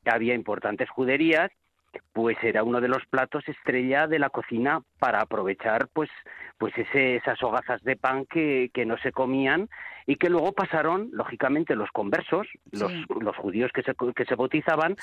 había 0.05 0.33
importantes 0.33 0.89
juderías, 0.89 1.51
pues 2.13 2.37
era 2.43 2.63
uno 2.63 2.81
de 2.81 2.87
los 2.87 3.05
platos 3.09 3.47
estrella 3.47 4.07
de 4.07 4.19
la 4.19 4.29
cocina 4.29 4.81
para 4.99 5.21
aprovechar 5.21 5.87
pues 5.93 6.09
pues 6.57 6.77
ese, 6.77 7.15
esas 7.15 7.41
hogazas 7.43 7.81
de 7.83 7.95
pan 7.95 8.25
que, 8.25 8.69
que, 8.73 8.85
no 8.85 8.97
se 8.97 9.11
comían 9.11 9.67
y 10.05 10.15
que 10.15 10.29
luego 10.29 10.53
pasaron 10.53 11.09
lógicamente 11.11 11.75
los 11.75 11.89
conversos 11.91 12.47
los, 12.71 12.93
los 13.19 13.35
judíos 13.35 13.71
que 13.73 13.83
se, 13.83 13.93
que 14.15 14.25
se 14.25 14.35
bautizaban 14.35 14.95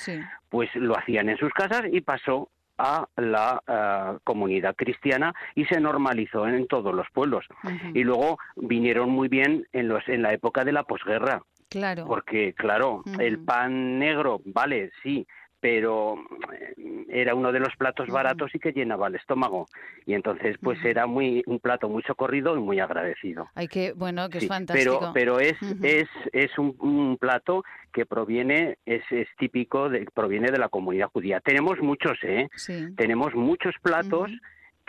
pues 0.49 0.75
lo 0.77 0.97
hacían 0.97 1.29
en 1.29 1.37
sus 1.37 1.53
casas 1.53 1.83
y 1.91 2.01
pasó 2.01 2.49
a 2.79 3.09
la 3.17 3.61
eh, 3.67 4.19
comunidad 4.23 4.77
cristiana 4.77 5.35
y 5.55 5.65
se 5.65 5.81
normalizó 5.81 6.47
en, 6.47 6.69
todos 6.69 6.95
los 6.95 7.09
pueblos. 7.13 7.45
Y 7.93 8.05
luego 8.05 8.39
vinieron 8.55 9.11
muy 9.11 9.27
bien 9.27 9.67
en 9.73 9.89
los 9.89 10.09
en 10.09 10.23
la 10.23 10.33
época 10.33 10.65
de 10.65 10.71
la 10.71 10.85
posguerra 10.85 11.43
Claro. 11.69 12.07
Porque, 12.07 12.55
claro, 12.55 13.03
el 13.19 13.39
pan 13.41 13.99
negro, 13.99 14.41
vale, 14.45 14.91
sí, 15.03 15.27
pero 15.61 16.17
eh, 16.53 17.05
era 17.09 17.35
uno 17.35 17.53
de 17.53 17.61
los 17.61 17.75
platos 17.77 18.09
baratos 18.09 18.55
y 18.55 18.59
que 18.59 18.73
llenaba 18.73 19.09
el 19.09 19.17
estómago. 19.17 19.67
Y 20.07 20.15
entonces 20.15 20.57
pues 20.63 20.83
era 20.85 21.07
muy 21.07 21.43
un 21.47 21.59
plato 21.59 21.89
muy 21.89 22.03
socorrido 22.03 22.57
y 22.57 22.61
muy 22.61 22.81
agradecido. 22.81 23.49
Hay 23.55 23.69
que 23.69 23.93
bueno 23.93 24.29
que 24.31 24.39
es 24.39 24.49
fantástico 24.49 25.13
pero 25.13 25.39
pero 25.39 25.41
es 25.41 25.57
es 25.83 26.09
es 26.33 26.57
un, 26.59 27.17
plato 27.19 27.65
que 27.93 28.07
proviene 28.07 28.79
es, 28.87 29.03
es 29.11 29.29
típico 29.39 29.89
de 29.89 30.07
proviene 30.15 30.51
de 30.51 30.59
la 30.59 30.69
comunidad 30.69 31.09
judía. 31.09 31.41
Tenemos 31.41 31.81
muchos 31.81 32.19
eh 32.23 32.49
sí. 32.55 32.95
tenemos 32.97 33.35
muchos 33.35 33.75
platos 33.83 34.31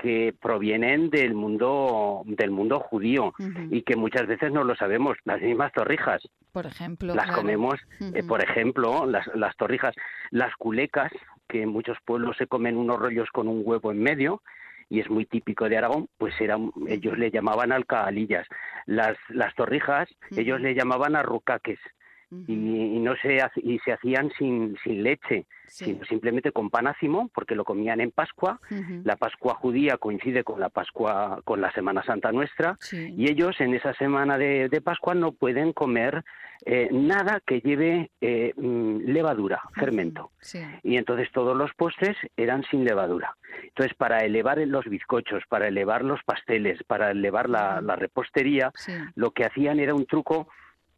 que 0.02 0.34
provienen 0.41 1.10
del 1.10 1.34
mundo 1.34 2.24
del 2.26 2.52
mundo 2.52 2.80
judío 2.80 3.34
y 3.70 3.82
que 3.84 3.95
muchas 3.95 4.28
veces 4.28 4.52
no 4.52 4.64
lo 4.64 4.76
sabemos 4.76 5.18
las 5.26 5.41
mismas 5.41 5.72
torrijas. 5.74 6.22
Por 6.52 6.66
ejemplo 6.66 7.14
las 7.16 7.32
comemos 7.32 7.80
eh, 8.00 8.24
por 8.24 8.41
ejemplo 8.41 9.06
las, 9.06 9.28
las 9.36 9.56
torrijas 9.58 9.95
las 10.32 10.56
culecas 10.56 11.12
que 11.47 11.64
en 11.64 11.70
muchos 11.70 11.97
pueblos 12.06 12.38
se 12.38 12.47
comen 12.47 12.78
unos 12.78 13.00
rollos 13.00 13.30
con 13.32 13.47
un 13.47 13.62
huevo 13.64 13.91
en 13.91 14.02
medio 14.02 14.41
y 14.89 15.00
es 15.00 15.10
muy 15.10 15.26
típico 15.26 15.70
de 15.70 15.78
Aragón, 15.78 16.08
pues 16.18 16.34
eran, 16.41 16.72
ellos 16.88 17.16
le 17.16 17.30
llamaban 17.30 17.72
alcalillas. 17.72 18.47
Las, 18.88 19.16
las 19.30 19.54
torrijas, 19.54 20.10
ellos 20.32 20.60
le 20.60 20.74
llamaban 20.74 21.16
arrucaques 21.16 21.78
y, 22.32 23.00
no 23.00 23.16
se 23.16 23.40
y 23.58 23.80
se 23.80 23.94
hacían 23.94 24.32
sin, 24.38 24.78
sin 24.84 25.04
leche, 25.04 25.46
sino 25.68 26.06
simplemente 26.06 26.52
con 26.52 26.70
pan 26.70 26.88
ácimo, 26.88 27.30
porque 27.34 27.56
lo 27.56 27.64
comían 27.64 28.02
en 28.02 28.12
Pascua. 28.12 28.60
La 29.04 29.16
Pascua 29.16 29.56
judía 29.56 29.98
coincide 29.98 30.44
con 30.44 30.60
la 30.60 30.70
Pascua, 30.70 31.42
con 31.44 31.62
la 31.62 31.72
Semana 31.72 32.04
Santa 32.04 32.32
nuestra, 32.32 32.78
y 32.92 33.30
ellos 33.30 33.60
en 33.60 33.74
esa 33.74 33.94
semana 33.94 34.38
de, 34.38 34.82
Pascua 34.84 35.14
no 35.14 35.34
pueden 35.34 35.74
comer 35.74 36.24
eh, 36.66 36.90
nada 36.92 37.42
que 37.46 37.62
lleve 37.62 38.12
eh, 38.22 38.54
mm, 38.56 39.06
levadura, 39.06 39.62
fermento. 39.76 40.32
Y 40.84 40.98
entonces 40.98 41.30
todos 41.32 41.56
los 41.56 41.74
postres 41.74 42.16
eran 42.38 42.64
sin 42.70 42.84
levadura. 42.84 43.36
Entonces, 43.64 43.96
para 43.96 44.20
elevar 44.20 44.58
los 44.60 44.86
bizcochos, 44.86 45.44
para 45.48 45.68
elevar 45.68 46.04
los 46.04 46.22
pasteles, 46.24 46.82
para 46.84 47.12
elevar 47.12 47.50
la, 47.50 47.82
la 47.82 47.96
repostería, 47.96 48.72
lo 49.16 49.32
que 49.32 49.46
hacían 49.46 49.80
era 49.80 49.94
un 49.94 50.06
truco 50.06 50.48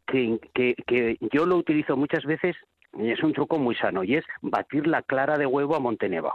que, 0.06 0.38
que, 0.54 1.16
yo 1.32 1.46
lo 1.46 1.56
utilizo 1.56 1.96
muchas 1.96 2.24
veces 2.24 2.56
y 2.94 3.10
es 3.10 3.22
un 3.22 3.32
truco 3.32 3.58
muy 3.58 3.74
sano 3.74 4.04
y 4.04 4.16
es 4.16 4.24
batir 4.42 4.86
la 4.86 5.02
clara 5.02 5.38
de 5.38 5.46
huevo 5.46 5.74
a 5.74 5.80
Montenegro. 5.80 6.34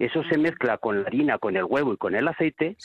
Eso 0.00 0.24
se 0.24 0.38
mezcla 0.38 0.78
con 0.78 1.02
la 1.02 1.06
harina, 1.06 1.36
con 1.36 1.56
el 1.56 1.64
huevo 1.64 1.92
y 1.92 1.98
con 1.98 2.14
el 2.14 2.26
aceite 2.26 2.76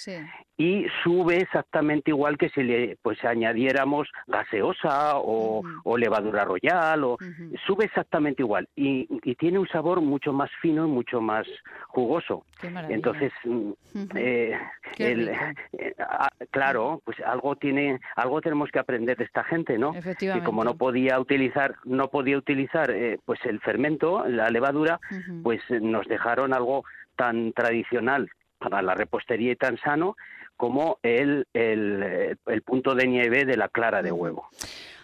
y 0.57 0.85
sube 1.03 1.37
exactamente 1.37 2.11
igual 2.11 2.37
que 2.37 2.49
si 2.49 2.63
le 2.63 2.97
pues 3.01 3.23
añadiéramos 3.25 4.09
gaseosa 4.27 5.13
o, 5.15 5.63
levadura 5.97 6.43
royal 6.43 7.03
o 7.05 7.17
sube 7.65 7.85
exactamente 7.85 8.41
igual 8.41 8.67
y, 8.75 9.05
tiene 9.35 9.59
un 9.59 9.67
sabor 9.67 10.01
mucho 10.01 10.33
más 10.33 10.49
fino 10.61 10.85
y 10.85 10.89
mucho 10.89 11.19
más 11.21 11.45
jugoso. 11.87 12.45
Entonces 12.89 13.31
mm, 13.43 13.71
eh, 14.15 14.57
eh, 14.97 15.95
ah, 15.99 16.29
claro 16.51 17.01
pues 17.03 17.17
algo 17.21 17.55
tiene 17.55 17.99
algo 18.15 18.41
tenemos 18.41 18.69
que 18.71 18.79
aprender 18.79 19.17
de 19.17 19.25
esta 19.25 19.43
gente 19.43 19.77
no 19.77 19.93
que 19.93 20.43
como 20.43 20.63
no 20.63 20.75
podía 20.75 21.19
utilizar 21.19 21.75
no 21.83 22.09
podía 22.09 22.37
utilizar 22.37 22.91
eh, 22.91 23.19
pues 23.25 23.39
el 23.45 23.59
fermento 23.59 24.25
la 24.27 24.49
levadura 24.49 24.99
pues 25.43 25.61
nos 25.69 26.07
dejaron 26.07 26.53
algo 26.53 26.83
tan 27.15 27.53
tradicional 27.53 28.29
para 28.57 28.81
la 28.81 28.95
repostería 28.95 29.51
y 29.51 29.55
tan 29.55 29.77
sano 29.79 30.15
como 30.57 30.99
el, 31.03 31.47
el, 31.53 32.37
el 32.45 32.61
punto 32.61 32.95
de 32.95 33.07
nieve 33.07 33.45
de 33.45 33.57
la 33.57 33.67
clara 33.67 34.01
de 34.01 34.11
huevo. 34.11 34.47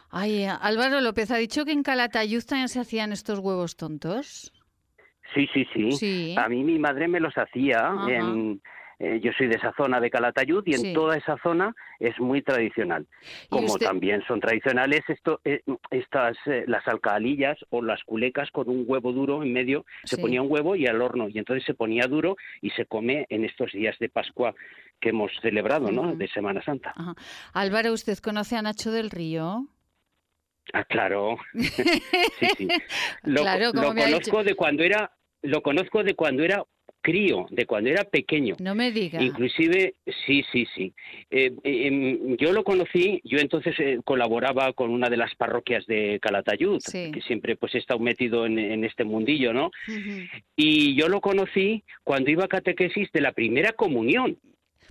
Ay, 0.09 0.45
Álvaro 0.45 0.99
López 1.01 1.31
ha 1.31 1.37
dicho 1.37 1.65
que 1.65 1.71
en 1.71 1.83
Calatayud 1.83 2.43
también 2.43 2.67
se 2.69 2.79
hacían 2.79 3.11
estos 3.11 3.39
huevos 3.39 3.77
tontos. 3.77 4.51
Sí, 5.33 5.47
sí, 5.53 5.65
sí. 5.73 5.91
Sí. 5.93 6.35
A 6.37 6.49
mí 6.49 6.63
mi 6.63 6.79
madre 6.79 7.07
me 7.07 7.19
los 7.21 7.37
hacía 7.37 7.79
Ajá. 7.79 8.11
en, 8.11 8.61
eh, 9.03 9.19
yo 9.23 9.31
soy 9.37 9.47
de 9.47 9.55
esa 9.55 9.73
zona 9.75 9.99
de 9.99 10.11
Calatayud 10.11 10.63
y 10.67 10.73
en 10.75 10.81
Sí. 10.81 10.93
toda 10.93 11.17
esa 11.17 11.35
zona 11.41 11.75
es 11.99 12.19
muy 12.19 12.41
tradicional. 12.43 13.07
¿Y 13.45 13.47
Como 13.49 13.73
usted- 13.73 13.87
también 13.87 14.21
son 14.27 14.39
tradicionales 14.39 15.01
esto, 15.07 15.41
eh, 15.43 15.63
estas 15.89 16.37
eh, 16.45 16.65
las 16.67 16.87
alcalillas 16.87 17.57
o 17.71 17.81
las 17.81 18.03
culecas 18.03 18.51
con 18.51 18.69
un 18.69 18.83
huevo 18.87 19.11
duro 19.11 19.41
en 19.41 19.51
medio, 19.53 19.85
se 20.03 20.17
Sí. 20.17 20.21
ponía 20.21 20.41
un 20.43 20.51
huevo 20.51 20.75
y 20.75 20.85
al 20.85 21.01
horno 21.01 21.27
y 21.29 21.39
entonces 21.39 21.65
se 21.65 21.73
ponía 21.73 22.03
duro 22.07 22.37
y 22.61 22.69
se 22.71 22.85
come 22.85 23.25
en 23.29 23.43
estos 23.45 23.71
días 23.71 23.97
de 23.99 24.09
Pascua 24.09 24.53
que 24.99 25.09
hemos 25.09 25.31
celebrado, 25.41 25.91
¿no? 25.91 26.15
De 26.15 26.27
Semana 26.27 26.61
Santa. 26.61 26.93
Ajá. 26.95 27.15
Álvaro, 27.53 27.91
¿usted 27.93 28.19
conoce 28.19 28.55
a 28.55 28.61
Nacho 28.61 28.91
del 28.91 29.09
Río? 29.09 29.65
Ah, 30.73 30.83
claro. 30.83 31.37
sí, 32.39 32.47
sí. 32.57 32.67
Lo, 33.23 33.41
Claro, 33.41 33.71
como 33.71 33.87
lo 33.87 33.93
me 33.93 34.01
ha 34.03 34.05
conozco 34.05 34.37
dicho. 34.37 34.43
de 34.49 34.55
cuando 34.55 34.83
era 34.83 35.11
lo 35.43 35.63
conozco 35.63 36.03
de 36.03 36.13
cuando 36.13 36.43
era 36.43 36.63
crío, 37.01 37.47
de 37.49 37.65
cuando 37.65 37.89
era 37.89 38.03
pequeño. 38.03 38.55
No 38.59 38.75
me 38.75 38.91
diga. 38.91 39.21
Inclusive, 39.21 39.95
sí, 40.25 40.43
sí, 40.51 40.65
sí. 40.75 40.93
Eh, 41.29 41.51
eh, 41.63 41.87
em, 41.87 42.37
yo 42.37 42.53
lo 42.53 42.63
conocí, 42.63 43.21
yo 43.23 43.39
entonces 43.39 43.75
eh, 43.79 43.99
colaboraba 44.05 44.71
con 44.73 44.91
una 44.91 45.09
de 45.09 45.17
las 45.17 45.33
parroquias 45.35 45.85
de 45.87 46.19
Calatayud, 46.21 46.79
Sí. 46.79 47.11
que 47.11 47.21
siempre 47.21 47.55
pues 47.55 47.75
he 47.75 47.79
estado 47.79 47.99
metido 47.99 48.45
en, 48.45 48.57
en 48.59 48.83
este 48.85 49.03
mundillo, 49.03 49.53
¿no? 49.53 49.71
Y 50.55 50.95
yo 50.95 51.07
lo 51.09 51.21
conocí 51.21 51.83
cuando 52.03 52.29
iba 52.31 52.45
a 52.45 52.47
catequesis 52.47 53.11
de 53.11 53.21
la 53.21 53.31
primera 53.31 53.73
comunión. 53.73 54.37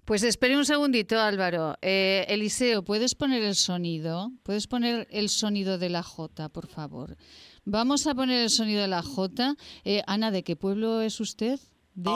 Pues 0.04 0.22
espere 0.22 0.56
un 0.56 0.64
segundito, 0.64 1.20
Álvaro. 1.20 1.76
Eh, 1.82 2.24
Eliseo, 2.28 2.82
¿puedes 2.82 3.14
poner 3.14 3.42
el 3.42 3.54
sonido? 3.54 4.32
¿Puedes 4.42 4.66
poner 4.66 5.06
el 5.10 5.28
sonido 5.28 5.78
de 5.78 5.90
la 5.90 6.02
J, 6.02 6.48
por 6.48 6.66
favor? 6.66 7.16
Vamos 7.64 8.06
a 8.06 8.14
poner 8.14 8.42
el 8.42 8.50
sonido 8.50 8.80
de 8.80 8.88
la 8.88 9.02
J. 9.02 9.54
Eh, 9.84 10.02
Ana, 10.06 10.30
¿de 10.30 10.42
qué 10.42 10.56
pueblo 10.56 11.02
es 11.02 11.20
usted? 11.20 11.60
De... 12.00 12.10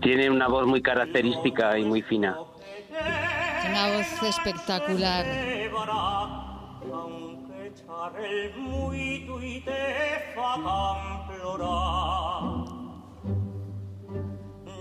Tiene 0.00 0.30
una 0.30 0.48
voz 0.48 0.66
muy 0.66 0.80
característica 0.80 1.78
y 1.78 1.84
muy 1.84 2.00
fina. 2.00 2.38
Una 3.68 3.88
voz 3.94 4.22
espectacular. 4.22 5.26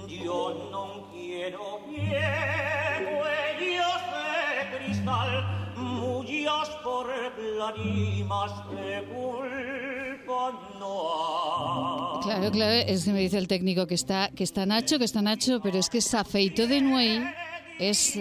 Io 0.08 0.70
non 0.72 1.06
chiedo 1.12 1.82
e 2.14 3.74
io 3.76 3.92
se 4.10 4.78
cristal 4.78 5.32
mugias 5.76 6.70
por 6.84 7.08
lágrimas 7.58 8.52
de 8.70 9.04
culpa 9.14 10.42
no 10.80 10.94
ha. 11.10 12.22
Claro, 12.24 12.52
claro, 12.52 12.74
es 12.74 13.06
que 13.06 13.14
me 13.14 13.20
dice 13.20 13.38
el 13.38 13.48
técnico 13.48 13.88
que 13.88 13.96
está, 13.96 14.30
que 14.36 14.44
está 14.44 14.66
Nacho, 14.66 14.98
que 15.00 15.06
está 15.06 15.22
Nacho, 15.22 15.60
pero 15.62 15.78
es 15.78 15.90
que 15.90 16.02
Safeito 16.02 16.68
de 16.68 16.82
Nuey 16.82 17.24
es 17.80 18.20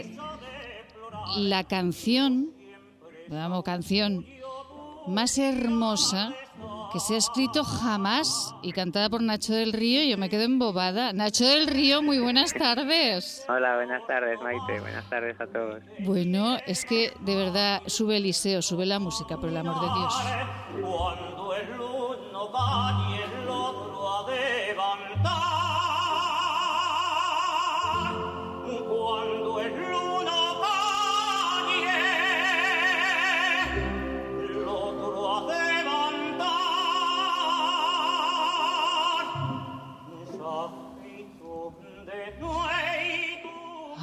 la 1.37 1.65
canción, 1.65 2.51
vamos, 3.29 3.65
canción 3.65 4.25
más 5.07 5.39
hermosa 5.39 6.35
que 6.97 7.01
se 7.01 7.15
ha 7.15 7.19
escrito 7.19 7.63
jamás 7.63 8.55
y 8.63 8.73
cantada 8.73 9.11
por 9.11 9.21
Nacho 9.21 9.53
del 9.53 9.75
Río. 9.75 10.03
y 10.03 10.09
Yo 10.09 10.17
me 10.17 10.31
quedo 10.31 10.45
embobada. 10.45 11.13
Nacho 11.13 11.45
del 11.45 11.67
Río, 11.67 12.01
muy 12.01 12.19
buenas 12.19 12.55
tardes. 12.55 13.45
Hola, 13.51 13.77
buenas 13.77 14.07
tardes, 14.07 14.41
Maite. 14.41 14.81
Buenas 14.81 15.05
tardes 15.11 15.39
a 15.39 15.47
todos. 15.47 15.83
Bueno, 15.99 16.57
es 16.67 16.87
que 16.87 17.13
de 17.21 17.37
verdad 17.37 17.83
sube 17.85 18.17
Eliseo, 18.17 18.63
sube 18.63 18.87
la 18.87 18.99
música, 18.99 19.37
por 19.37 19.51
el 19.51 19.59
amor 19.59 19.79
de 19.79 19.89
Dios. 19.95 20.15
Cuando 20.73 21.55
el 21.55 21.69
uno 21.79 22.51
cae 22.51 23.25
el 23.43 23.47
otro 23.47 24.17
a 24.17 24.31
levantar. 24.31 25.33
Cuando 28.89 29.36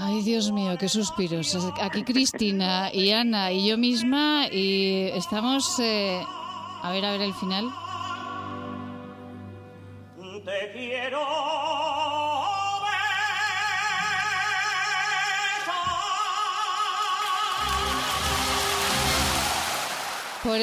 Ay, 0.06 0.22
Dios 0.22 0.52
mío, 0.52 0.76
qué 0.78 0.90
suspiros. 0.90 1.56
Aquí 1.82 2.04
Cristina 2.04 2.90
y 2.94 3.12
Ana 3.12 3.52
y 3.52 3.68
yo 3.68 3.78
misma 3.78 4.48
y 4.52 5.10
estamos... 5.14 5.80
eh, 5.80 6.22
A 6.82 6.92
ver, 6.92 7.06
a 7.06 7.12
ver 7.12 7.22
el 7.22 7.34
final. 7.34 7.70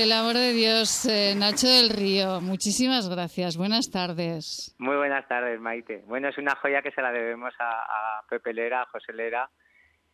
El 0.02 0.12
amor 0.12 0.34
de 0.34 0.52
Dios, 0.54 1.04
eh, 1.04 1.34
Nacho 1.36 1.66
del 1.68 1.90
Río, 1.90 2.40
muchísimas 2.40 3.08
gracias. 3.10 3.58
Buenas 3.58 3.90
tardes. 3.90 4.74
Muy 4.78 4.96
buenas 4.96 5.28
tardes, 5.28 5.60
Maite. 5.60 6.02
Bueno, 6.06 6.28
es 6.28 6.38
una 6.38 6.56
joya 6.56 6.80
que 6.80 6.90
se 6.90 7.02
la 7.02 7.12
debemos 7.12 7.52
a, 7.58 8.18
a 8.18 8.22
Pepe 8.28 8.54
Lera, 8.54 8.82
a 8.82 8.86
José 8.86 9.12
Lera, 9.12 9.50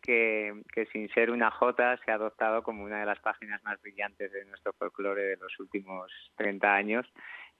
que, 0.01 0.61
que 0.73 0.87
sin 0.87 1.07
ser 1.09 1.31
una 1.31 1.51
Jota 1.51 1.97
se 2.03 2.11
ha 2.11 2.15
adoptado 2.15 2.63
como 2.63 2.83
una 2.83 2.99
de 2.99 3.05
las 3.05 3.19
páginas 3.19 3.63
más 3.63 3.81
brillantes 3.81 4.31
de 4.33 4.43
nuestro 4.45 4.73
folclore 4.73 5.23
de 5.23 5.37
los 5.37 5.57
últimos 5.57 6.11
30 6.35 6.73
años 6.73 7.05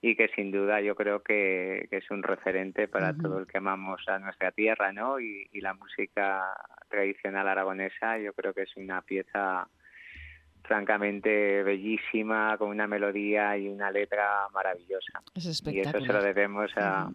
y 0.02 0.14
que 0.14 0.28
sin 0.28 0.50
duda 0.50 0.82
yo 0.82 0.94
creo 0.94 1.22
que, 1.22 1.86
que 1.90 1.96
es 1.96 2.10
un 2.10 2.22
referente 2.22 2.88
para 2.88 3.16
todo 3.16 3.38
el 3.38 3.46
que 3.46 3.56
amamos 3.56 4.06
a 4.06 4.18
nuestra 4.18 4.52
tierra, 4.52 4.92
¿no? 4.92 5.18
Y, 5.18 5.48
y 5.50 5.60
la 5.62 5.72
música 5.72 6.44
tradicional 6.90 7.48
aragonesa 7.48 8.18
yo 8.18 8.34
creo 8.34 8.52
que 8.52 8.62
es 8.62 8.76
una 8.76 9.00
pieza 9.00 9.66
francamente 10.68 11.64
bellísima, 11.64 12.56
con 12.58 12.68
una 12.68 12.86
melodía 12.86 13.56
y 13.56 13.66
una 13.68 13.90
letra 13.90 14.46
maravillosa. 14.52 15.22
Es 15.34 15.62
Y 15.66 15.80
eso 15.80 15.98
se 15.98 16.12
lo 16.12 16.22
debemos 16.22 16.70
a. 16.76 17.10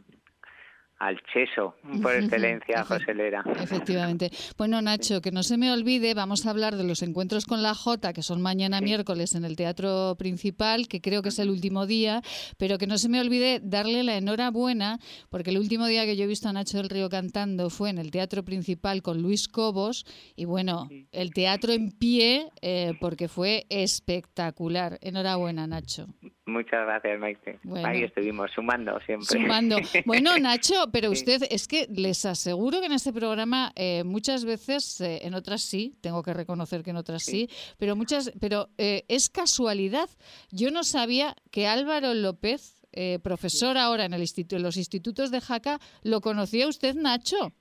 al 1.07 1.19
cheso, 1.33 1.75
por 2.01 2.15
excelencia, 2.15 2.83
José 2.85 3.13
Lera. 3.13 3.43
Efectivamente. 3.61 4.31
Bueno, 4.57 4.81
Nacho, 4.81 5.21
que 5.21 5.31
no 5.31 5.43
se 5.43 5.57
me 5.57 5.71
olvide, 5.71 6.13
vamos 6.13 6.45
a 6.45 6.49
hablar 6.49 6.75
de 6.75 6.83
los 6.83 7.01
encuentros 7.01 7.45
con 7.45 7.61
la 7.61 7.73
Jota, 7.73 8.13
que 8.13 8.23
son 8.23 8.41
mañana 8.41 8.79
Sí. 8.79 8.85
miércoles 8.85 9.35
en 9.35 9.45
el 9.45 9.55
Teatro 9.55 10.15
Principal, 10.17 10.87
que 10.87 11.01
creo 11.01 11.21
que 11.21 11.29
es 11.29 11.39
el 11.39 11.49
último 11.49 11.85
día, 11.85 12.21
pero 12.57 12.77
que 12.77 12.87
no 12.87 12.97
se 12.97 13.09
me 13.09 13.19
olvide 13.19 13.59
darle 13.63 14.03
la 14.03 14.17
enhorabuena, 14.17 14.99
porque 15.29 15.49
el 15.51 15.57
último 15.57 15.87
día 15.87 16.05
que 16.05 16.15
yo 16.15 16.23
he 16.23 16.27
visto 16.27 16.49
a 16.49 16.53
Nacho 16.53 16.77
del 16.77 16.89
Río 16.89 17.09
cantando 17.09 17.69
fue 17.69 17.89
en 17.89 17.97
el 17.97 18.11
Teatro 18.11 18.43
Principal 18.43 19.01
con 19.01 19.21
Luis 19.21 19.47
Cobos, 19.47 20.05
y 20.35 20.45
bueno, 20.45 20.87
el 21.11 21.33
teatro 21.33 21.73
en 21.73 21.91
pie, 21.91 22.49
eh, 22.61 22.93
porque 22.99 23.27
fue 23.27 23.65
espectacular. 23.69 24.97
Enhorabuena, 25.01 25.67
Nacho. 25.67 26.07
Muchas 26.45 26.85
gracias, 26.85 27.19
Maite. 27.19 27.59
Bueno. 27.63 27.87
Ahí 27.87 28.03
estuvimos, 28.03 28.51
sumando 28.51 28.99
siempre. 29.05 29.25
Sumando. 29.27 29.77
Bueno, 30.05 30.37
Nacho, 30.39 30.75
pero 30.91 31.09
Sí. 31.13 31.19
usted, 31.23 31.47
es 31.49 31.67
que 31.69 31.87
les 31.89 32.25
aseguro 32.25 32.81
que 32.81 32.87
en 32.87 32.91
este 32.91 33.13
programa 33.13 33.71
eh, 33.75 34.03
muchas 34.03 34.43
veces, 34.43 34.99
eh, 34.99 35.19
en 35.23 35.35
otras 35.35 35.61
sí, 35.61 35.95
tengo 36.01 36.21
que 36.21 36.33
reconocer 36.33 36.83
que 36.83 36.89
en 36.89 36.97
otras 36.97 37.23
sí, 37.23 37.49
pero 37.77 37.95
muchas, 37.95 38.33
pero 38.41 38.67
eh, 38.77 39.03
es 39.07 39.29
casualidad. 39.29 40.09
Yo 40.51 40.69
no 40.69 40.83
sabía 40.83 41.33
que 41.49 41.65
Álvaro 41.67 42.13
López, 42.13 42.81
eh, 42.91 43.19
profesor 43.23 43.77
ahora 43.77 44.03
en, 44.03 44.13
el 44.13 44.21
instituto, 44.21 44.57
en 44.57 44.63
los 44.63 44.75
institutos 44.75 45.31
de 45.31 45.39
Jaca, 45.39 45.79
lo 46.03 46.19
conocía 46.19 46.67
usted, 46.67 46.93
Nacho. 46.95 47.53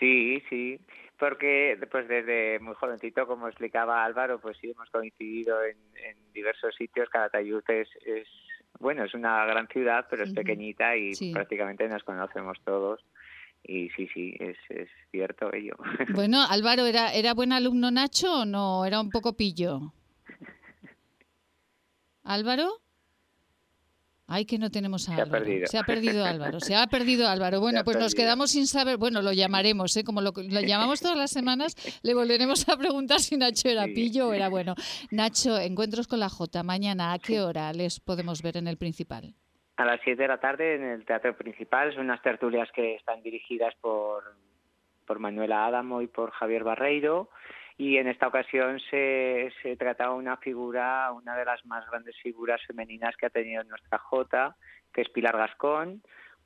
Sí, 0.00 0.42
sí, 0.50 0.76
porque 1.18 1.78
pues 1.90 2.08
desde 2.08 2.58
muy 2.60 2.74
jovencito, 2.74 3.26
como 3.26 3.48
explicaba 3.48 4.04
Álvaro, 4.04 4.40
pues 4.40 4.56
sí 4.60 4.70
hemos 4.70 4.90
coincidido 4.90 5.62
en, 5.64 5.76
en 6.04 6.16
diversos 6.32 6.74
sitios. 6.74 7.08
Calatayud 7.08 7.62
es, 7.68 7.88
es, 8.04 8.28
bueno, 8.80 9.04
es 9.04 9.14
una 9.14 9.44
gran 9.46 9.68
ciudad, 9.68 10.06
pero 10.10 10.24
es 10.24 10.32
pequeñita 10.32 10.96
y 10.96 11.14
Sí. 11.14 11.32
prácticamente 11.32 11.88
nos 11.88 12.02
conocemos 12.04 12.58
todos. 12.64 13.04
Y 13.66 13.88
sí, 13.90 14.08
sí, 14.12 14.36
es, 14.40 14.58
es 14.68 14.88
cierto 15.10 15.52
ello. 15.54 15.76
Bueno, 16.14 16.42
Álvaro, 16.48 16.84
¿era, 16.86 17.14
¿era 17.14 17.32
buen 17.32 17.52
alumno 17.52 17.90
Nacho 17.90 18.40
o 18.40 18.44
no? 18.44 18.84
¿Era 18.84 19.00
un 19.00 19.08
poco 19.10 19.36
pillo? 19.36 19.92
¿Álvaro? 22.24 22.80
Ay, 24.34 24.46
que 24.46 24.58
no 24.58 24.68
tenemos 24.70 25.08
a 25.08 25.14
Se 25.14 25.20
ha 25.22 25.26
perdido. 25.26 25.66
Se 25.68 25.78
ha 25.78 25.84
perdido 25.84 26.24
Álvaro. 26.24 26.58
Se 26.58 26.74
ha 26.74 26.86
perdido 26.88 27.28
Álvaro. 27.28 27.60
Bueno, 27.60 27.84
pues 27.84 27.96
nos 27.98 28.14
quedamos 28.14 28.50
sin 28.50 28.66
saber. 28.66 28.96
Bueno, 28.96 29.22
lo 29.22 29.32
llamaremos, 29.32 29.96
¿eh? 29.96 30.02
Como 30.02 30.20
lo, 30.20 30.32
lo 30.36 30.60
llamamos 30.60 31.00
todas 31.00 31.16
las 31.16 31.30
semanas, 31.30 31.76
le 32.02 32.14
volveremos 32.14 32.68
a 32.68 32.76
preguntar 32.76 33.20
si 33.20 33.36
Nacho 33.36 33.68
era 33.68 33.84
Sí. 33.84 33.92
pillo 33.94 34.28
o 34.28 34.32
era 34.32 34.48
bueno. 34.48 34.74
Nacho, 35.12 35.56
encuentros 35.58 36.08
con 36.08 36.18
la 36.18 36.28
J. 36.28 36.62
Mañana, 36.64 37.12
¿a 37.12 37.18
qué 37.20 37.40
hora 37.40 37.72
les 37.72 38.00
podemos 38.00 38.42
ver 38.42 38.56
en 38.56 38.66
el 38.66 38.76
principal? 38.76 39.34
A 39.76 39.84
las 39.84 40.00
7 40.04 40.20
de 40.22 40.28
la 40.28 40.38
tarde 40.38 40.74
en 40.76 40.82
el 40.84 41.04
Teatro 41.04 41.36
Principal 41.36 41.92
son 41.94 42.04
unas 42.06 42.22
tertulias 42.22 42.68
que 42.74 42.94
están 42.96 43.22
dirigidas 43.22 43.74
por, 43.80 44.22
por 45.06 45.18
Manuela 45.18 45.66
Adamo 45.66 46.00
y 46.02 46.06
por 46.06 46.30
Javier 46.32 46.64
Barreiro 46.64 47.28
y 47.76 47.96
en 47.96 48.06
esta 48.06 48.28
ocasión 48.28 48.78
se, 48.90 49.52
se 49.62 49.76
trataba 49.76 50.14
una 50.14 50.36
figura, 50.36 51.10
una 51.12 51.36
de 51.36 51.44
las 51.44 51.64
más 51.66 51.84
grandes 51.90 52.16
figuras 52.22 52.60
femeninas 52.66 53.16
que 53.16 53.26
ha 53.26 53.30
tenido 53.30 53.64
nuestra 53.64 53.98
Jota, 53.98 54.56
que 54.92 55.00
es 55.00 55.08
Pilar 55.08 55.36
Gascón, 55.36 56.02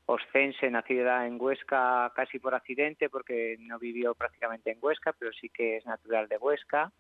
oscense, 0.07 0.71
nacida 0.71 1.27
en 1.27 1.39
Huesca 1.39 2.11
casi 2.17 2.39
por 2.39 2.55
accidente 2.55 3.11
porque 3.11 3.57
no 3.61 3.79
vivió 3.79 4.15
prácticamente 4.15 4.71
en 4.73 4.79
Huesca, 4.81 5.13
pero 5.13 5.33
sí 5.33 5.51
que 5.51 5.77
es 5.77 5.85
natural 5.85 6.29
de 6.29 6.39
Huesca. 6.39 6.93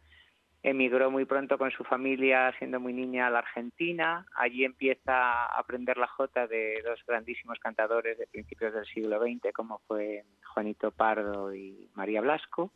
Emigró 0.62 1.11
muy 1.11 1.24
pronto 1.24 1.57
con 1.57 1.70
su 1.70 1.85
familia, 1.85 2.53
siendo 2.59 2.81
muy 2.81 2.93
niña, 2.93 3.29
a 3.29 3.31
la 3.31 3.39
Argentina. 3.39 4.26
Allí 4.35 4.64
empieza 4.64 5.47
a 5.47 5.59
aprender 5.59 5.97
la 5.97 6.09
jota 6.09 6.47
de 6.47 6.83
dos 6.85 7.01
grandísimos 7.07 7.59
cantadores 7.61 8.18
de 8.18 8.26
principios 8.26 8.74
del 8.74 8.85
siglo 8.85 9.20
XX, 9.20 9.53
como 9.55 9.79
fue 9.87 10.24
Juanito 10.53 10.91
Pardo 10.91 11.55
y 11.55 11.89
María 11.95 12.20
Blasco. 12.20 12.72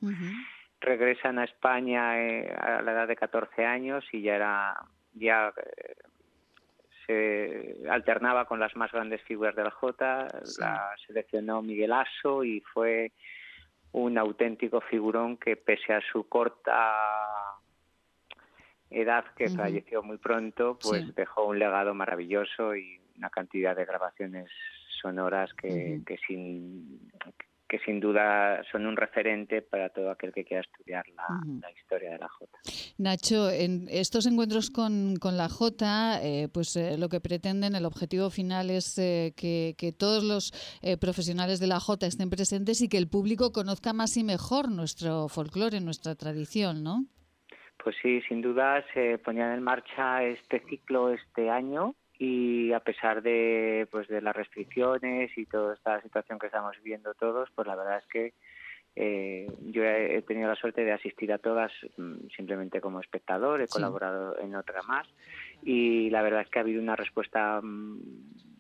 Regresan 0.82 1.38
a 1.38 1.44
España 1.44 2.20
eh, 2.20 2.52
a 2.58 2.82
la 2.82 2.92
edad 2.92 3.08
de 3.08 3.16
14 3.16 3.64
años 3.64 4.04
y 4.12 4.22
ya 4.22 4.34
era 4.36 4.76
ya 5.14 5.52
eh, 5.56 5.96
se 7.06 7.88
alternaba 7.88 8.46
con 8.46 8.60
las 8.60 8.74
más 8.76 8.90
grandes 8.92 9.22
figuras 9.22 9.54
de 9.56 9.64
la 9.64 9.70
jota. 9.70 10.26
La 10.58 10.90
seleccionó 11.06 11.62
Miguel 11.62 11.92
Asso 11.92 12.44
y 12.44 12.60
fue 12.60 13.12
un 13.92 14.18
auténtico 14.18 14.80
figurón 14.80 15.36
que 15.36 15.56
pese 15.56 15.92
a 15.92 16.00
su 16.00 16.28
corta 16.28 16.94
edad 18.90 19.24
que 19.36 19.48
falleció 19.50 20.02
muy 20.02 20.18
pronto, 20.18 20.78
pues 20.80 21.04
Sí. 21.04 21.12
dejó 21.16 21.46
un 21.46 21.58
legado 21.58 21.94
maravilloso 21.94 22.74
y 22.76 23.00
una 23.16 23.30
cantidad 23.30 23.74
de 23.76 23.84
grabaciones 23.84 24.50
sonoras 25.00 25.52
que, 25.54 26.00
que 26.06 26.18
sin 26.26 27.10
que 27.72 27.78
sin 27.78 28.00
duda 28.00 28.62
son 28.70 28.84
un 28.84 28.98
referente 28.98 29.62
para 29.62 29.88
todo 29.88 30.10
aquel 30.10 30.30
que 30.30 30.44
quiera 30.44 30.60
estudiar 30.60 31.06
la, 31.16 31.70
historia 31.70 32.10
de 32.10 32.18
la 32.18 32.28
jota. 32.28 32.58
Nacho, 32.98 33.48
en 33.48 33.88
estos 33.88 34.26
encuentros 34.26 34.68
con, 34.68 35.16
con 35.16 35.38
la 35.38 35.48
J, 35.48 36.20
eh, 36.22 36.50
pues 36.52 36.76
eh, 36.76 36.98
lo 36.98 37.08
que 37.08 37.20
pretenden, 37.20 37.74
el 37.74 37.86
objetivo 37.86 38.28
final 38.28 38.68
es 38.68 38.98
eh, 38.98 39.32
que, 39.34 39.74
que 39.78 39.90
todos 39.90 40.22
los 40.22 40.52
profesionales 41.00 41.60
de 41.60 41.66
la 41.66 41.80
J 41.80 42.06
estén 42.06 42.28
presentes 42.28 42.82
y 42.82 42.90
que 42.90 42.98
el 42.98 43.08
público 43.08 43.52
conozca 43.52 43.94
más 43.94 44.18
y 44.18 44.22
mejor 44.22 44.70
nuestro 44.70 45.28
folclore, 45.28 45.80
nuestra 45.80 46.14
tradición, 46.14 46.82
¿no? 46.82 47.06
Pues 47.82 47.96
sí, 48.02 48.20
sin 48.28 48.42
duda 48.42 48.84
se 48.92 49.16
ponía 49.16 49.54
en 49.54 49.62
marcha 49.62 50.22
este 50.24 50.60
ciclo 50.68 51.08
este 51.08 51.48
año 51.48 51.94
y 52.24 52.72
a 52.72 52.78
pesar 52.78 53.20
de 53.20 53.88
pues 53.90 54.06
de 54.06 54.22
las 54.22 54.36
restricciones 54.36 55.36
y 55.36 55.44
toda 55.46 55.74
esta 55.74 56.00
situación 56.02 56.38
que 56.38 56.46
estamos 56.46 56.76
viviendo 56.76 57.14
todos, 57.14 57.50
pues 57.54 57.66
la 57.66 57.74
verdad 57.74 57.98
es 57.98 58.06
que 58.06 58.32
eh, 58.94 59.56
yo 59.72 59.82
he 59.82 60.22
tenido 60.22 60.48
la 60.48 60.54
suerte 60.54 60.84
de 60.84 60.92
asistir 60.92 61.32
a 61.32 61.38
todas 61.38 61.72
mm, 61.96 62.28
simplemente 62.36 62.80
como 62.80 63.00
espectador, 63.00 63.60
he 63.60 63.66
Sí. 63.66 63.72
colaborado 63.72 64.38
en 64.38 64.54
otra 64.54 64.82
más 64.84 65.08
y 65.64 66.10
la 66.10 66.22
verdad 66.22 66.42
es 66.42 66.48
que 66.48 66.60
ha 66.60 66.62
habido 66.62 66.80
una 66.80 66.94
respuesta 66.94 67.60
mm, 67.60 67.98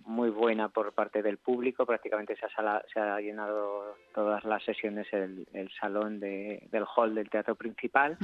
muy 0.06 0.30
buena 0.30 0.68
por 0.68 0.92
parte 0.92 1.22
del 1.22 1.38
público, 1.38 1.86
prácticamente 1.86 2.36
se 2.36 2.46
ha, 2.46 2.48
sala- 2.50 2.84
se 2.92 3.00
ha 3.00 3.20
llenado 3.20 3.96
todas 4.14 4.44
las 4.44 4.62
sesiones 4.64 5.06
el, 5.12 5.46
el 5.52 5.70
salón 5.80 6.20
de- 6.20 6.66
del 6.70 6.84
hall 6.96 7.14
del 7.14 7.30
teatro 7.30 7.54
principal. 7.54 8.16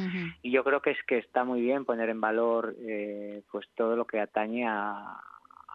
Y 0.43 0.51
yo 0.51 0.65
creo 0.65 0.81
que 0.83 0.91
es 0.91 0.99
que 1.07 1.19
está 1.19 1.45
muy 1.45 1.61
bien 1.61 1.85
poner 1.85 2.09
en 2.11 2.21
valor 2.21 2.75
eh, 2.81 3.43
pues 3.51 3.67
todo 3.75 3.97
lo 3.97 4.07
que 4.07 4.21
atañe 4.21 4.67
a, 4.67 5.21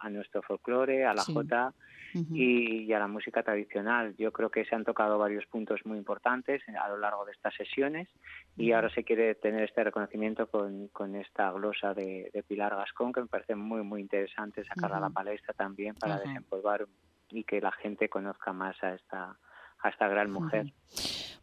a 0.02 0.10
nuestro 0.10 0.42
folclore, 0.42 1.04
a 1.06 1.14
la 1.14 1.22
Sí. 1.22 1.32
jota 1.34 1.72
Y, 2.14 2.84
y 2.84 2.92
a 2.92 2.98
la 3.00 3.08
música 3.08 3.42
tradicional. 3.42 4.14
Yo 4.16 4.32
creo 4.32 4.50
que 4.50 4.64
se 4.64 4.74
han 4.74 4.84
tocado 4.84 5.18
varios 5.18 5.46
puntos 5.46 5.80
muy 5.84 5.98
importantes 5.98 6.62
a 6.68 6.88
lo 6.88 6.96
largo 6.96 7.24
de 7.24 7.32
estas 7.32 7.54
sesiones 7.54 8.08
y 8.56 8.72
ahora 8.72 8.88
se 8.90 9.02
quiere 9.02 9.34
tener 9.34 9.64
este 9.64 9.82
reconocimiento 9.82 10.46
con, 10.48 10.88
con 10.88 11.16
esta 11.16 11.50
glosa 11.50 11.92
de, 11.92 12.30
de 12.32 12.42
Pilar 12.44 12.76
Gascón 12.76 13.12
que 13.12 13.22
me 13.22 13.26
parece 13.26 13.56
muy 13.56 13.82
muy 13.82 14.00
interesante 14.00 14.64
sacarla 14.64 14.98
a 14.98 15.00
la 15.00 15.10
palestra 15.10 15.54
también 15.54 15.94
para 15.96 16.18
desempolvar 16.18 16.86
y 17.30 17.42
que 17.42 17.60
la 17.60 17.72
gente 17.72 18.08
conozca 18.08 18.52
más 18.52 18.76
a 18.82 18.94
esta 18.94 19.36
a 19.80 19.88
esta 19.88 20.08
gran 20.08 20.30
mujer. 20.30 20.72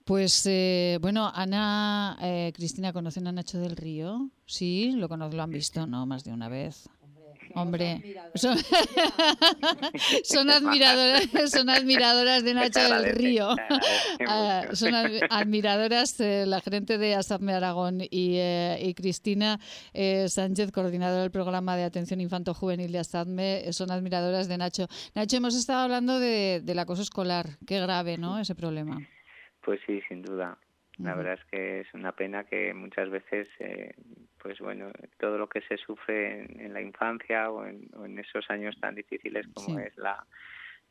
Pues 0.06 0.46
eh, 0.48 0.98
bueno, 1.00 1.32
Ana, 1.34 2.18
eh, 2.22 2.52
Cristina, 2.56 2.92
¿conocen 2.92 3.28
a 3.28 3.32
Nacho 3.32 3.60
del 3.60 3.76
Río? 3.76 4.30
Sí, 4.46 4.94
lo, 4.96 5.08
lo 5.08 5.44
han 5.44 5.52
visto, 5.52 5.86
¿no? 5.86 6.06
Más 6.06 6.24
de 6.24 6.34
una 6.34 6.50
vez. 6.50 6.90
Hombre, 7.56 8.02
son, 8.36 8.58
son 10.24 10.50
admiradoras, 10.50 11.52
son 11.52 11.70
admiradoras 11.70 12.44
de 12.44 12.54
Nacho 12.54 12.80
del 12.80 13.16
Río. 13.16 13.56
Ah, 14.28 14.62
mucho. 14.66 14.76
son 14.76 14.96
ad- 14.96 15.12
admiradoras 15.30 16.20
eh, 16.20 16.46
la 16.48 16.62
gerente 16.62 16.98
de 16.98 17.16
ASAPME 17.16 17.54
Aragón 17.54 18.02
y, 18.02 18.36
eh, 18.38 18.80
y 18.82 18.94
Cristina 18.94 19.60
eh, 19.94 20.28
Sánchez, 20.30 20.72
coordinadora 20.72 21.22
del 21.22 21.32
programa 21.32 21.76
de 21.76 21.84
atención 21.84 22.22
infanto-juvenil 22.22 22.92
de 22.92 23.00
ASAPME, 23.00 23.68
eh, 23.68 23.74
son 23.74 23.92
admiradoras 23.92 24.48
de 24.48 24.58
Nacho. 24.58 24.88
Nacho, 25.16 25.38
hemos 25.38 25.56
estado 25.56 25.82
hablando 25.82 26.20
de, 26.20 26.62
del 26.64 26.80
acoso 26.80 27.02
escolar. 27.02 27.58
Qué 27.66 27.80
grave, 27.80 28.18
¿no? 28.18 28.40
Ese 28.40 28.56
problema. 28.56 28.98
Pues 29.64 29.80
sí, 29.86 30.00
sin 30.08 30.22
duda. 30.24 30.58
La 31.04 31.16
verdad 31.16 31.34
es 31.34 31.46
que 31.52 31.80
es 31.82 31.94
una 31.94 32.12
pena 32.12 32.44
que 32.44 32.74
muchas 32.74 33.10
veces, 33.10 33.48
eh, 33.60 33.94
pues 34.42 34.60
bueno, 34.60 34.92
todo 35.20 35.38
lo 35.38 35.48
que 35.50 35.62
se 35.62 35.78
sufre 35.78 36.42
en, 36.44 36.60
en 36.62 36.74
la 36.74 36.82
infancia 36.82 37.50
o 37.50 37.66
en, 37.66 37.90
o 37.96 38.06
en 38.06 38.20
esos 38.20 38.50
años 38.50 38.76
tan 38.80 38.96
difíciles 38.96 39.48
como 39.54 39.80
Sí. 39.80 39.86
es 39.88 39.98
la, 39.98 40.26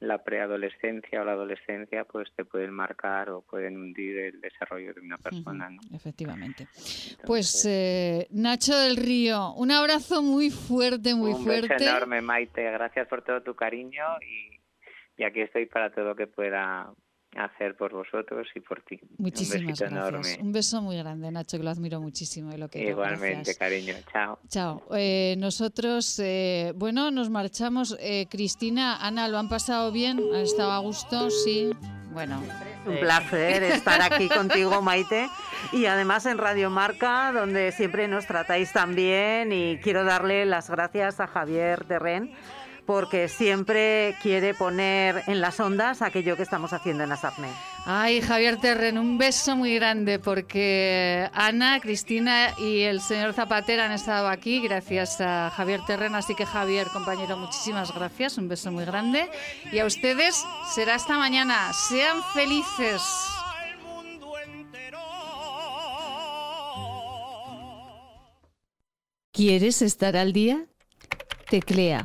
la 0.01 0.25
preadolescencia 0.25 1.21
o 1.21 1.25
la 1.25 1.33
adolescencia, 1.33 2.05
pues 2.05 2.33
te 2.35 2.45
pueden 2.45 2.71
marcar 2.73 3.29
o 3.31 3.43
pueden 3.43 3.77
hundir 3.77 4.17
el 4.19 4.41
desarrollo 4.41 4.95
de 4.95 5.01
una 5.01 5.19
persona. 5.19 5.69
¿no? 5.69 5.79
Efectivamente. 5.95 6.67
Pues 7.27 7.67
eh, 7.69 8.27
Nacho 8.31 8.75
del 8.79 8.97
Río, 8.97 9.53
un 9.55 9.71
abrazo 9.71 10.23
muy 10.23 10.51
fuerte, 10.51 11.15
muy 11.15 11.33
Un 11.33 11.45
fuerte. 11.45 11.69
beso 11.75 11.85
enorme, 11.85 12.21
Maite. 12.23 12.63
Gracias 12.63 13.07
por 13.09 13.23
todo 13.23 13.43
tu 13.43 13.55
cariño 13.55 14.05
y, 14.23 14.59
y 15.19 15.25
aquí 15.25 15.41
estoy 15.43 15.67
para 15.67 15.91
todo 15.91 16.07
lo 16.07 16.17
que 16.17 16.27
pueda 16.27 16.91
hacer 17.37 17.77
por 17.77 17.93
vosotros 17.93 18.49
y 18.55 18.61
por 18.61 18.83
ti. 18.83 19.01
Muchísimas 19.19 19.61
Un 19.61 19.67
gracias. 19.69 19.93
enorme. 19.93 20.39
Un 20.41 20.53
beso 20.53 20.83
muy 20.83 20.97
grande, 20.97 21.31
Nacho, 21.31 21.57
que 21.59 21.65
lo 21.65 21.71
admiro 21.71 22.01
muchísimo 22.01 22.53
y 22.53 22.59
lo 22.59 22.69
quiero. 22.69 22.91
Igualmente, 22.91 23.35
Gracias. 23.55 23.57
cariño. 23.59 23.95
Chao. 24.13 24.39
Chao. 24.49 24.83
Eh, 24.97 25.37
nosotros, 25.39 26.19
eh, 26.19 26.73
bueno, 26.77 27.11
nos 27.11 27.31
marchamos. 27.31 27.97
Eh, 28.01 28.27
Cristina, 28.31 28.97
Ana, 29.05 29.29
¿lo 29.29 29.39
han 29.39 29.49
pasado 29.49 29.93
bien? 29.93 30.19
¿Han 30.35 30.41
estado 30.41 30.73
a 30.73 30.79
gusto? 30.79 31.31
Sí. 31.31 31.71
Bueno. 32.13 32.43
Un 32.87 32.99
placer 32.99 33.63
estar 33.63 34.01
aquí 34.03 34.29
contigo, 34.37 34.81
Maite. 34.83 35.29
Y 35.73 35.85
además 35.87 36.27
en 36.27 36.39
Radio 36.39 36.71
Marca, 36.71 37.31
donde 37.33 37.71
siempre 37.73 38.09
nos 38.09 38.27
tratáis 38.27 38.73
tan 38.73 38.95
bien. 38.95 39.53
Y 39.53 39.79
quiero 39.79 40.03
darle 40.05 40.47
las 40.47 40.69
gracias 40.71 41.21
a 41.21 41.27
Javier 41.29 41.85
Terren, 41.85 42.33
porque 42.91 43.29
siempre 43.29 44.17
quiere 44.21 44.53
poner 44.53 45.23
en 45.29 45.41
las 45.41 45.61
ondas 45.61 46.03
aquello 46.03 46.37
que 46.37 46.43
estamos 46.43 46.73
haciendo 46.73 47.05
en 47.05 47.13
ASAPME. 47.13 47.47
Ay, 47.87 48.21
Javier 48.21 48.57
Terren, 48.57 48.99
un 48.99 49.17
beso 49.17 49.55
muy 49.55 49.77
grande 49.77 50.19
porque 50.19 51.31
Ana, 51.33 51.79
Cristina 51.79 52.53
y 52.59 52.81
el 52.81 53.01
señor 53.01 53.33
Zapatero 53.33 53.85
han 53.85 53.93
estado 53.93 54.27
aquí 54.27 54.61
gracias 54.61 55.21
a 55.21 55.53
Javier 55.55 55.83
Terren. 55.87 56.17
Así 56.17 56.35
que 56.35 56.45
Javier, 56.45 56.89
compañero, 56.89 57.37
muchísimas 57.37 57.95
gracias. 57.95 58.39
Un 58.39 58.49
beso 58.49 58.73
muy 58.73 58.85
grande. 58.85 59.31
Y 59.71 59.79
a 59.79 59.87
ustedes 59.87 60.45
será 60.75 60.97
hasta 60.97 61.17
mañana. 61.17 61.73
Sean 61.73 62.25
felices. 62.35 63.03
¿Quieres 69.31 69.81
estar 69.81 70.17
al 70.17 70.33
día? 70.33 70.67
Teclea 71.49 72.05